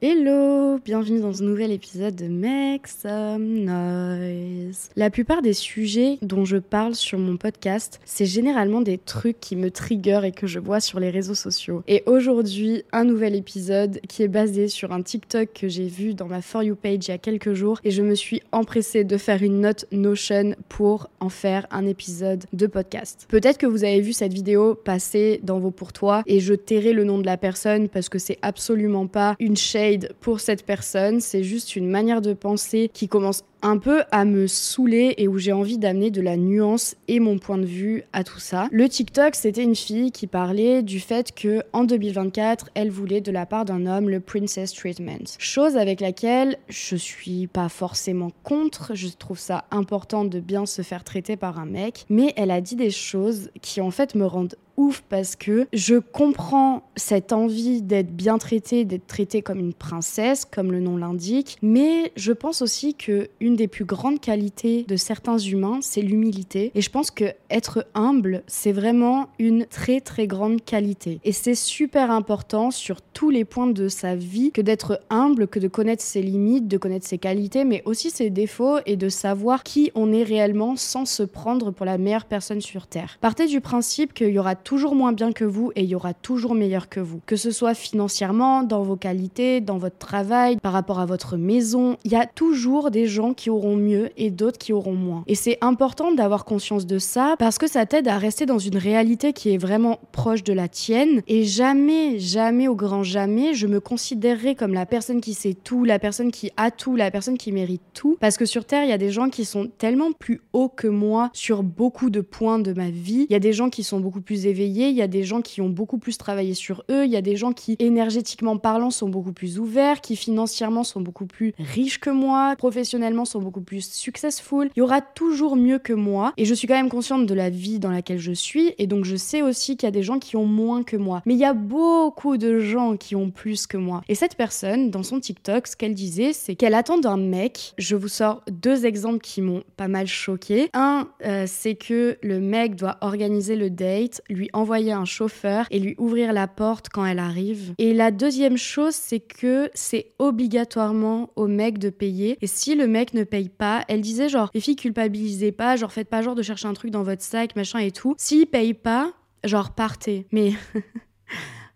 Hello, 0.00 0.78
bienvenue 0.84 1.18
dans 1.18 1.32
ce 1.32 1.42
nouvel 1.42 1.72
épisode 1.72 2.14
de 2.14 2.28
Make 2.28 2.86
Some 2.86 3.64
Noise. 3.64 4.90
La 4.94 5.10
plupart 5.10 5.42
des 5.42 5.54
sujets 5.54 6.18
dont 6.22 6.44
je 6.44 6.58
parle 6.58 6.94
sur 6.94 7.18
mon 7.18 7.36
podcast, 7.36 7.98
c'est 8.04 8.24
généralement 8.24 8.80
des 8.80 8.96
trucs 8.96 9.40
qui 9.40 9.56
me 9.56 9.72
trigger 9.72 10.20
et 10.22 10.30
que 10.30 10.46
je 10.46 10.60
vois 10.60 10.78
sur 10.78 11.00
les 11.00 11.10
réseaux 11.10 11.34
sociaux. 11.34 11.82
Et 11.88 12.04
aujourd'hui, 12.06 12.84
un 12.92 13.02
nouvel 13.02 13.34
épisode 13.34 13.98
qui 14.08 14.22
est 14.22 14.28
basé 14.28 14.68
sur 14.68 14.92
un 14.92 15.02
TikTok 15.02 15.48
que 15.52 15.66
j'ai 15.66 15.88
vu 15.88 16.14
dans 16.14 16.28
ma 16.28 16.42
For 16.42 16.62
You 16.62 16.76
page 16.76 17.08
il 17.08 17.10
y 17.10 17.14
a 17.14 17.18
quelques 17.18 17.54
jours 17.54 17.80
et 17.82 17.90
je 17.90 18.02
me 18.02 18.14
suis 18.14 18.40
empressée 18.52 19.02
de 19.02 19.16
faire 19.16 19.42
une 19.42 19.60
note 19.60 19.86
Notion 19.90 20.54
pour 20.68 21.10
en 21.18 21.28
faire 21.28 21.66
un 21.72 21.86
épisode 21.86 22.44
de 22.52 22.68
podcast. 22.68 23.26
Peut-être 23.28 23.58
que 23.58 23.66
vous 23.66 23.82
avez 23.82 24.00
vu 24.00 24.12
cette 24.12 24.32
vidéo 24.32 24.76
passer 24.76 25.40
dans 25.42 25.58
vos 25.58 25.72
pourtois 25.72 26.22
et 26.28 26.38
je 26.38 26.54
tairai 26.54 26.92
le 26.92 27.02
nom 27.02 27.18
de 27.18 27.26
la 27.26 27.36
personne 27.36 27.88
parce 27.88 28.08
que 28.08 28.20
c'est 28.20 28.38
absolument 28.42 29.08
pas 29.08 29.34
une 29.40 29.56
chaîne 29.56 29.87
pour 30.20 30.40
cette 30.40 30.64
personne, 30.64 31.20
c'est 31.20 31.42
juste 31.42 31.76
une 31.76 31.88
manière 31.88 32.20
de 32.20 32.32
penser 32.32 32.90
qui 32.92 33.08
commence 33.08 33.44
un 33.62 33.78
peu 33.78 34.02
à 34.12 34.24
me 34.24 34.46
saouler 34.46 35.14
et 35.18 35.26
où 35.28 35.38
j'ai 35.38 35.52
envie 35.52 35.78
d'amener 35.78 36.10
de 36.10 36.20
la 36.20 36.36
nuance 36.36 36.96
et 37.08 37.18
mon 37.18 37.38
point 37.38 37.58
de 37.58 37.66
vue 37.66 38.04
à 38.12 38.22
tout 38.22 38.38
ça. 38.38 38.68
Le 38.70 38.88
TikTok, 38.88 39.34
c'était 39.34 39.64
une 39.64 39.74
fille 39.74 40.12
qui 40.12 40.26
parlait 40.26 40.82
du 40.82 41.00
fait 41.00 41.34
que 41.34 41.62
en 41.72 41.84
2024, 41.84 42.70
elle 42.74 42.90
voulait 42.90 43.20
de 43.20 43.32
la 43.32 43.46
part 43.46 43.64
d'un 43.64 43.86
homme 43.86 44.08
le 44.08 44.20
princess 44.20 44.72
treatment. 44.72 45.36
Chose 45.38 45.76
avec 45.76 46.00
laquelle 46.00 46.56
je 46.68 46.96
suis 46.96 47.46
pas 47.46 47.68
forcément 47.68 48.30
contre, 48.42 48.94
je 48.94 49.08
trouve 49.08 49.38
ça 49.38 49.64
important 49.70 50.24
de 50.24 50.40
bien 50.40 50.66
se 50.66 50.82
faire 50.82 51.04
traiter 51.04 51.36
par 51.36 51.58
un 51.58 51.66
mec, 51.66 52.04
mais 52.08 52.32
elle 52.36 52.50
a 52.50 52.60
dit 52.60 52.76
des 52.76 52.90
choses 52.90 53.50
qui 53.60 53.80
en 53.80 53.90
fait 53.90 54.14
me 54.14 54.26
rendent 54.26 54.54
ouf 54.78 55.02
parce 55.08 55.36
que 55.36 55.66
je 55.74 55.96
comprends 55.96 56.84
cette 56.96 57.32
envie 57.32 57.82
d'être 57.82 58.14
bien 58.14 58.38
traitée, 58.38 58.84
d'être 58.84 59.06
traitée 59.06 59.42
comme 59.42 59.58
une 59.58 59.74
princesse, 59.74 60.46
comme 60.46 60.72
le 60.72 60.80
nom 60.80 60.96
l'indique, 60.96 61.58
mais 61.60 62.12
je 62.16 62.32
pense 62.32 62.62
aussi 62.62 62.94
que 62.94 63.28
une 63.40 63.56
des 63.56 63.68
plus 63.68 63.84
grandes 63.84 64.20
qualités 64.20 64.84
de 64.88 64.96
certains 64.96 65.38
humains, 65.38 65.80
c'est 65.82 66.00
l'humilité. 66.00 66.70
Et 66.74 66.80
je 66.80 66.90
pense 66.90 67.10
que 67.10 67.24
être 67.50 67.84
humble, 67.94 68.42
c'est 68.46 68.72
vraiment 68.72 69.28
une 69.38 69.66
très 69.66 70.00
très 70.00 70.26
grande 70.26 70.64
qualité. 70.64 71.20
Et 71.24 71.32
c'est 71.32 71.56
super 71.56 72.10
important 72.10 72.70
sur 72.70 73.02
tous 73.02 73.30
les 73.30 73.44
points 73.44 73.66
de 73.66 73.88
sa 73.88 74.14
vie 74.14 74.52
que 74.52 74.60
d'être 74.60 75.00
humble, 75.10 75.48
que 75.48 75.58
de 75.58 75.68
connaître 75.68 76.02
ses 76.02 76.22
limites, 76.22 76.68
de 76.68 76.76
connaître 76.78 77.06
ses 77.06 77.18
qualités, 77.18 77.64
mais 77.64 77.82
aussi 77.84 78.10
ses 78.10 78.30
défauts 78.30 78.78
et 78.86 78.96
de 78.96 79.08
savoir 79.08 79.64
qui 79.64 79.90
on 79.96 80.12
est 80.12 80.22
réellement 80.22 80.76
sans 80.76 81.04
se 81.04 81.24
prendre 81.24 81.72
pour 81.72 81.84
la 81.84 81.98
meilleure 81.98 82.26
personne 82.26 82.60
sur 82.60 82.86
Terre. 82.86 83.18
Partez 83.20 83.46
du 83.46 83.60
principe 83.60 84.14
qu'il 84.14 84.28
y 84.28 84.38
aura 84.38 84.54
toujours 84.68 84.94
moins 84.94 85.14
bien 85.14 85.32
que 85.32 85.46
vous 85.46 85.72
et 85.76 85.84
il 85.84 85.88
y 85.88 85.94
aura 85.94 86.12
toujours 86.12 86.54
meilleur 86.54 86.90
que 86.90 87.00
vous. 87.00 87.22
Que 87.24 87.36
ce 87.36 87.50
soit 87.50 87.72
financièrement, 87.72 88.62
dans 88.62 88.82
vos 88.82 88.96
qualités, 88.96 89.62
dans 89.62 89.78
votre 89.78 89.96
travail, 89.96 90.58
par 90.58 90.74
rapport 90.74 91.00
à 91.00 91.06
votre 91.06 91.38
maison, 91.38 91.96
il 92.04 92.12
y 92.12 92.16
a 92.16 92.26
toujours 92.26 92.90
des 92.90 93.06
gens 93.06 93.32
qui 93.32 93.48
auront 93.48 93.76
mieux 93.76 94.10
et 94.18 94.30
d'autres 94.30 94.58
qui 94.58 94.74
auront 94.74 94.92
moins. 94.92 95.24
Et 95.26 95.34
c'est 95.34 95.56
important 95.62 96.12
d'avoir 96.12 96.44
conscience 96.44 96.84
de 96.84 96.98
ça 96.98 97.34
parce 97.38 97.56
que 97.56 97.66
ça 97.66 97.86
t'aide 97.86 98.08
à 98.08 98.18
rester 98.18 98.44
dans 98.44 98.58
une 98.58 98.76
réalité 98.76 99.32
qui 99.32 99.54
est 99.54 99.56
vraiment 99.56 100.00
proche 100.12 100.44
de 100.44 100.52
la 100.52 100.68
tienne. 100.68 101.22
Et 101.28 101.44
jamais, 101.44 102.18
jamais, 102.18 102.68
au 102.68 102.74
grand 102.74 103.02
jamais, 103.02 103.54
je 103.54 103.66
me 103.66 103.80
considérerai 103.80 104.54
comme 104.54 104.74
la 104.74 104.84
personne 104.84 105.22
qui 105.22 105.32
sait 105.32 105.54
tout, 105.54 105.84
la 105.84 105.98
personne 105.98 106.30
qui 106.30 106.50
a 106.58 106.70
tout, 106.70 106.94
la 106.94 107.10
personne 107.10 107.38
qui 107.38 107.52
mérite 107.52 107.80
tout. 107.94 108.18
Parce 108.20 108.36
que 108.36 108.44
sur 108.44 108.66
Terre, 108.66 108.84
il 108.84 108.90
y 108.90 108.92
a 108.92 108.98
des 108.98 109.12
gens 109.12 109.30
qui 109.30 109.46
sont 109.46 109.66
tellement 109.78 110.12
plus 110.12 110.42
hauts 110.52 110.68
que 110.68 110.88
moi 110.88 111.30
sur 111.32 111.62
beaucoup 111.62 112.10
de 112.10 112.20
points 112.20 112.58
de 112.58 112.74
ma 112.74 112.90
vie. 112.90 113.24
Il 113.30 113.32
y 113.32 113.36
a 113.36 113.40
des 113.40 113.54
gens 113.54 113.70
qui 113.70 113.82
sont 113.82 114.00
beaucoup 114.00 114.20
plus 114.20 114.44
éveillés, 114.44 114.57
il 114.66 114.96
y 114.96 115.02
a 115.02 115.08
des 115.08 115.24
gens 115.24 115.40
qui 115.40 115.60
ont 115.60 115.68
beaucoup 115.68 115.98
plus 115.98 116.18
travaillé 116.18 116.54
sur 116.54 116.84
eux, 116.90 117.04
il 117.04 117.10
y 117.10 117.16
a 117.16 117.22
des 117.22 117.36
gens 117.36 117.52
qui, 117.52 117.76
énergétiquement 117.78 118.56
parlant, 118.56 118.90
sont 118.90 119.08
beaucoup 119.08 119.32
plus 119.32 119.58
ouverts, 119.58 120.00
qui 120.00 120.16
financièrement 120.16 120.84
sont 120.84 121.00
beaucoup 121.00 121.26
plus 121.26 121.54
riches 121.58 122.00
que 122.00 122.10
moi, 122.10 122.54
professionnellement 122.56 123.24
sont 123.24 123.40
beaucoup 123.40 123.60
plus 123.60 123.90
successful. 123.90 124.70
Il 124.76 124.80
y 124.80 124.82
aura 124.82 125.00
toujours 125.00 125.56
mieux 125.56 125.78
que 125.78 125.92
moi. 125.92 126.32
Et 126.36 126.44
je 126.44 126.54
suis 126.54 126.66
quand 126.66 126.74
même 126.74 126.88
consciente 126.88 127.26
de 127.26 127.34
la 127.34 127.50
vie 127.50 127.78
dans 127.78 127.90
laquelle 127.90 128.18
je 128.18 128.32
suis. 128.32 128.74
Et 128.78 128.86
donc 128.86 129.04
je 129.04 129.16
sais 129.16 129.42
aussi 129.42 129.76
qu'il 129.76 129.86
y 129.86 129.88
a 129.88 129.92
des 129.92 130.02
gens 130.02 130.18
qui 130.18 130.36
ont 130.36 130.46
moins 130.46 130.82
que 130.82 130.96
moi. 130.96 131.22
Mais 131.26 131.34
il 131.34 131.40
y 131.40 131.44
a 131.44 131.54
beaucoup 131.54 132.36
de 132.36 132.58
gens 132.58 132.96
qui 132.96 133.16
ont 133.16 133.30
plus 133.30 133.66
que 133.66 133.76
moi. 133.76 134.02
Et 134.08 134.14
cette 134.14 134.36
personne, 134.36 134.90
dans 134.90 135.02
son 135.02 135.20
TikTok, 135.20 135.66
ce 135.66 135.76
qu'elle 135.76 135.94
disait, 135.94 136.32
c'est 136.32 136.54
qu'elle 136.54 136.74
attend 136.74 136.98
d'un 136.98 137.16
mec. 137.16 137.74
Je 137.78 137.96
vous 137.96 138.08
sors 138.08 138.42
deux 138.50 138.86
exemples 138.86 139.20
qui 139.20 139.42
m'ont 139.42 139.62
pas 139.76 139.88
mal 139.88 140.06
choqué. 140.06 140.70
Un, 140.74 141.08
euh, 141.24 141.44
c'est 141.46 141.74
que 141.74 142.18
le 142.22 142.40
mec 142.40 142.76
doit 142.76 142.98
organiser 143.00 143.56
le 143.56 143.70
date, 143.70 144.22
lui 144.28 144.47
envoyer 144.52 144.92
un 144.92 145.04
chauffeur 145.04 145.66
et 145.70 145.78
lui 145.78 145.94
ouvrir 145.98 146.32
la 146.32 146.48
porte 146.48 146.88
quand 146.88 147.04
elle 147.04 147.18
arrive. 147.18 147.74
Et 147.78 147.94
la 147.94 148.10
deuxième 148.10 148.56
chose, 148.56 148.94
c'est 148.94 149.20
que 149.20 149.70
c'est 149.74 150.12
obligatoirement 150.18 151.30
au 151.36 151.46
mec 151.46 151.78
de 151.78 151.90
payer. 151.90 152.38
Et 152.40 152.46
si 152.46 152.74
le 152.74 152.86
mec 152.86 153.14
ne 153.14 153.24
paye 153.24 153.48
pas, 153.48 153.84
elle 153.88 154.00
disait 154.00 154.28
genre, 154.28 154.50
les 154.54 154.60
filles 154.60 154.76
culpabilisez 154.76 155.52
pas, 155.52 155.76
genre 155.76 155.92
faites 155.92 156.08
pas 156.08 156.22
genre 156.22 156.34
de 156.34 156.42
chercher 156.42 156.68
un 156.68 156.74
truc 156.74 156.90
dans 156.90 157.02
votre 157.02 157.22
sac, 157.22 157.56
machin 157.56 157.78
et 157.78 157.90
tout. 157.90 158.14
S'il 158.18 158.46
paye 158.46 158.74
pas, 158.74 159.12
genre 159.44 159.74
partez. 159.74 160.26
Mais... 160.32 160.52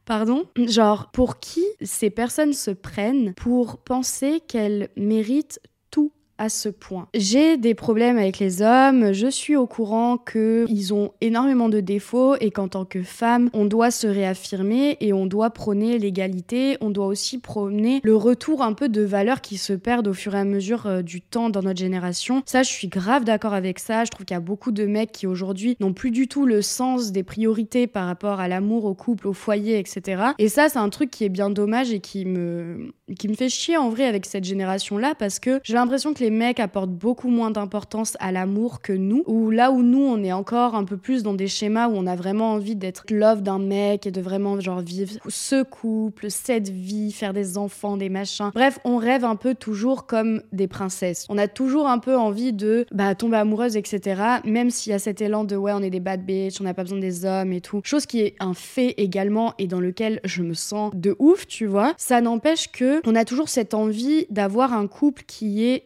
Pardon? 0.05 0.47
Genre, 0.57 1.11
pour 1.13 1.39
qui 1.39 1.65
ces 1.81 2.11
personnes 2.11 2.55
se 2.55 2.73
prennent 2.73 3.35
pour 3.35 3.79
penser 3.79 4.41
qu'elles 4.41 4.89
méritent 4.97 5.61
à 6.43 6.49
ce 6.49 6.69
point. 6.69 7.07
J'ai 7.15 7.57
des 7.57 7.75
problèmes 7.75 8.19
avec 8.19 8.41
les 8.41 8.63
hommes, 8.63 9.13
je 9.13 9.29
suis 9.29 9.55
au 9.55 9.69
courant 9.69 10.19
qu'ils 10.19 10.93
ont 10.93 11.13
énormément 11.21 11.69
de 11.69 11.79
défauts 11.79 12.35
et 12.41 12.51
qu'en 12.51 12.67
tant 12.67 12.85
que 12.85 13.05
femme, 13.05 13.49
on 13.53 13.65
doit 13.65 13.93
se 13.93 14.09
réaffirmer 14.09 14.97
et 14.99 15.13
on 15.13 15.27
doit 15.27 15.51
prôner 15.51 16.01
l'égalité, 16.01 16.79
on 16.81 16.91
doit 16.91 17.07
aussi 17.07 17.39
prôner 17.39 18.01
le 18.03 18.17
retour 18.17 18.63
un 18.63 18.73
peu 18.73 18.89
de 18.89 19.03
valeurs 19.03 19.41
qui 19.41 19.57
se 19.57 19.73
perdent 19.73 20.09
au 20.09 20.15
fur 20.15 20.35
et 20.35 20.41
à 20.41 20.45
mesure 20.45 20.87
euh, 20.87 21.03
du 21.03 21.21
temps 21.21 21.49
dans 21.49 21.63
notre 21.63 21.79
génération. 21.79 22.43
Ça, 22.45 22.65
je 22.65 22.71
suis 22.71 22.89
grave 22.89 23.23
d'accord 23.23 23.55
avec 23.55 23.79
ça. 23.79 24.05
Je 24.05 24.11
trouve 24.11 24.27
qu'il 24.27 24.35
y 24.35 24.37
a 24.37 24.41
beaucoup 24.41 24.73
de 24.73 24.85
mecs 24.85 25.13
qui 25.13 25.29
aujourd'hui 25.29 25.77
n'ont 25.79 25.93
plus 25.93 26.11
du 26.11 26.27
tout 26.27 26.45
le 26.45 26.61
sens 26.61 27.13
des 27.13 27.23
priorités 27.23 27.87
par 27.87 28.07
rapport 28.07 28.41
à 28.41 28.49
l'amour, 28.49 28.85
au 28.85 28.95
couple, 28.95 29.29
au 29.29 29.33
foyer, 29.33 29.79
etc. 29.79 30.23
Et 30.39 30.49
ça, 30.49 30.69
c'est 30.69 30.81
un 30.81 30.89
truc 30.89 31.13
qui 31.13 31.23
est 31.23 31.29
bien 31.29 31.51
dommage 31.51 31.93
et 31.93 32.01
qui 32.01 32.25
me, 32.25 32.93
qui 33.17 33.29
me 33.29 33.35
fait 33.35 33.49
chier 33.49 33.77
en 33.77 33.91
vrai 33.91 34.07
avec 34.07 34.27
cette 34.27 34.43
génération-là 34.43 35.15
parce 35.17 35.39
que 35.39 35.61
j'ai 35.63 35.75
l'impression 35.75 36.13
que 36.15 36.19
les 36.25 36.32
mecs 36.33 36.61
apportent 36.61 36.91
beaucoup 36.91 37.29
moins 37.29 37.51
d'importance 37.51 38.17
à 38.21 38.33
l'amour 38.33 38.81
que 38.81 38.93
nous, 38.93 39.23
ou 39.27 39.51
là 39.51 39.71
où 39.71 39.83
nous, 39.83 40.03
on 40.03 40.23
est 40.25 40.33
encore 40.33 40.75
un 40.75 40.85
peu 40.85 40.97
plus 40.97 41.23
dans 41.23 41.35
des 41.35 41.49
schémas 41.49 41.89
où 41.89 41.93
on 41.95 42.07
a 42.07 42.17
vraiment 42.17 42.53
envie 42.53 42.77
d'être 42.77 43.05
love 43.11 43.43
d'un 43.43 43.59
mec 43.59 44.07
et 44.07 44.11
de 44.11 44.21
vraiment 44.21 44.59
genre 44.61 44.81
vivre 44.81 45.13
ce 45.29 45.63
couple, 45.63 46.31
cette 46.31 46.69
vie, 46.69 47.13
faire 47.13 47.33
des 47.33 47.59
enfants, 47.59 47.97
des 47.97 48.09
machins. 48.09 48.51
Bref, 48.55 48.79
on 48.85 48.97
rêve 48.97 49.25
un 49.25 49.37
peu 49.37 49.55
toujours 49.55 50.07
comme 50.07 50.43
des 50.53 50.69
princesses. 50.69 51.27
On 51.29 51.39
a 51.39 51.49
toujours 51.49 51.87
un 51.87 51.99
peu 51.99 52.17
envie 52.17 52.53
de 52.53 52.87
bah, 52.93 53.15
tomber 53.15 53.37
amoureuse, 53.37 53.77
etc. 53.77 54.23
Même 54.45 54.71
s'il 54.71 54.93
y 54.93 54.95
a 54.95 54.99
cet 54.99 55.21
élan 55.21 55.45
de 55.45 55.57
ouais, 55.57 55.73
on 55.75 55.81
est 55.81 55.91
des 55.91 56.01
bad 56.01 56.25
bitch, 56.25 56.61
on 56.61 56.65
n'a 56.65 56.75
pas 56.75 56.83
besoin 56.83 56.99
des 56.99 57.25
hommes 57.25 57.53
et 57.53 57.61
tout. 57.61 57.81
Chose 57.85 58.07
qui 58.07 58.21
est 58.21 58.35
un 58.41 58.55
fait 58.55 58.95
également 58.97 59.55
et 59.59 59.67
dans 59.67 59.81
lequel 59.81 60.21
je 60.25 60.43
me 60.43 60.55
sens 60.55 60.93
de 60.95 61.17
ouf, 61.19 61.47
tu 61.47 61.67
vois. 61.67 61.95
Ça 61.97 62.21
n'empêche 62.21 62.71
que 62.71 63.01
on 63.07 63.15
a 63.15 63.25
toujours 63.25 63.49
cette 63.49 63.75
envie 63.75 64.27
d'avoir 64.31 64.73
un 64.73 64.87
couple 64.87 65.23
qui 65.27 65.65
est 65.65 65.85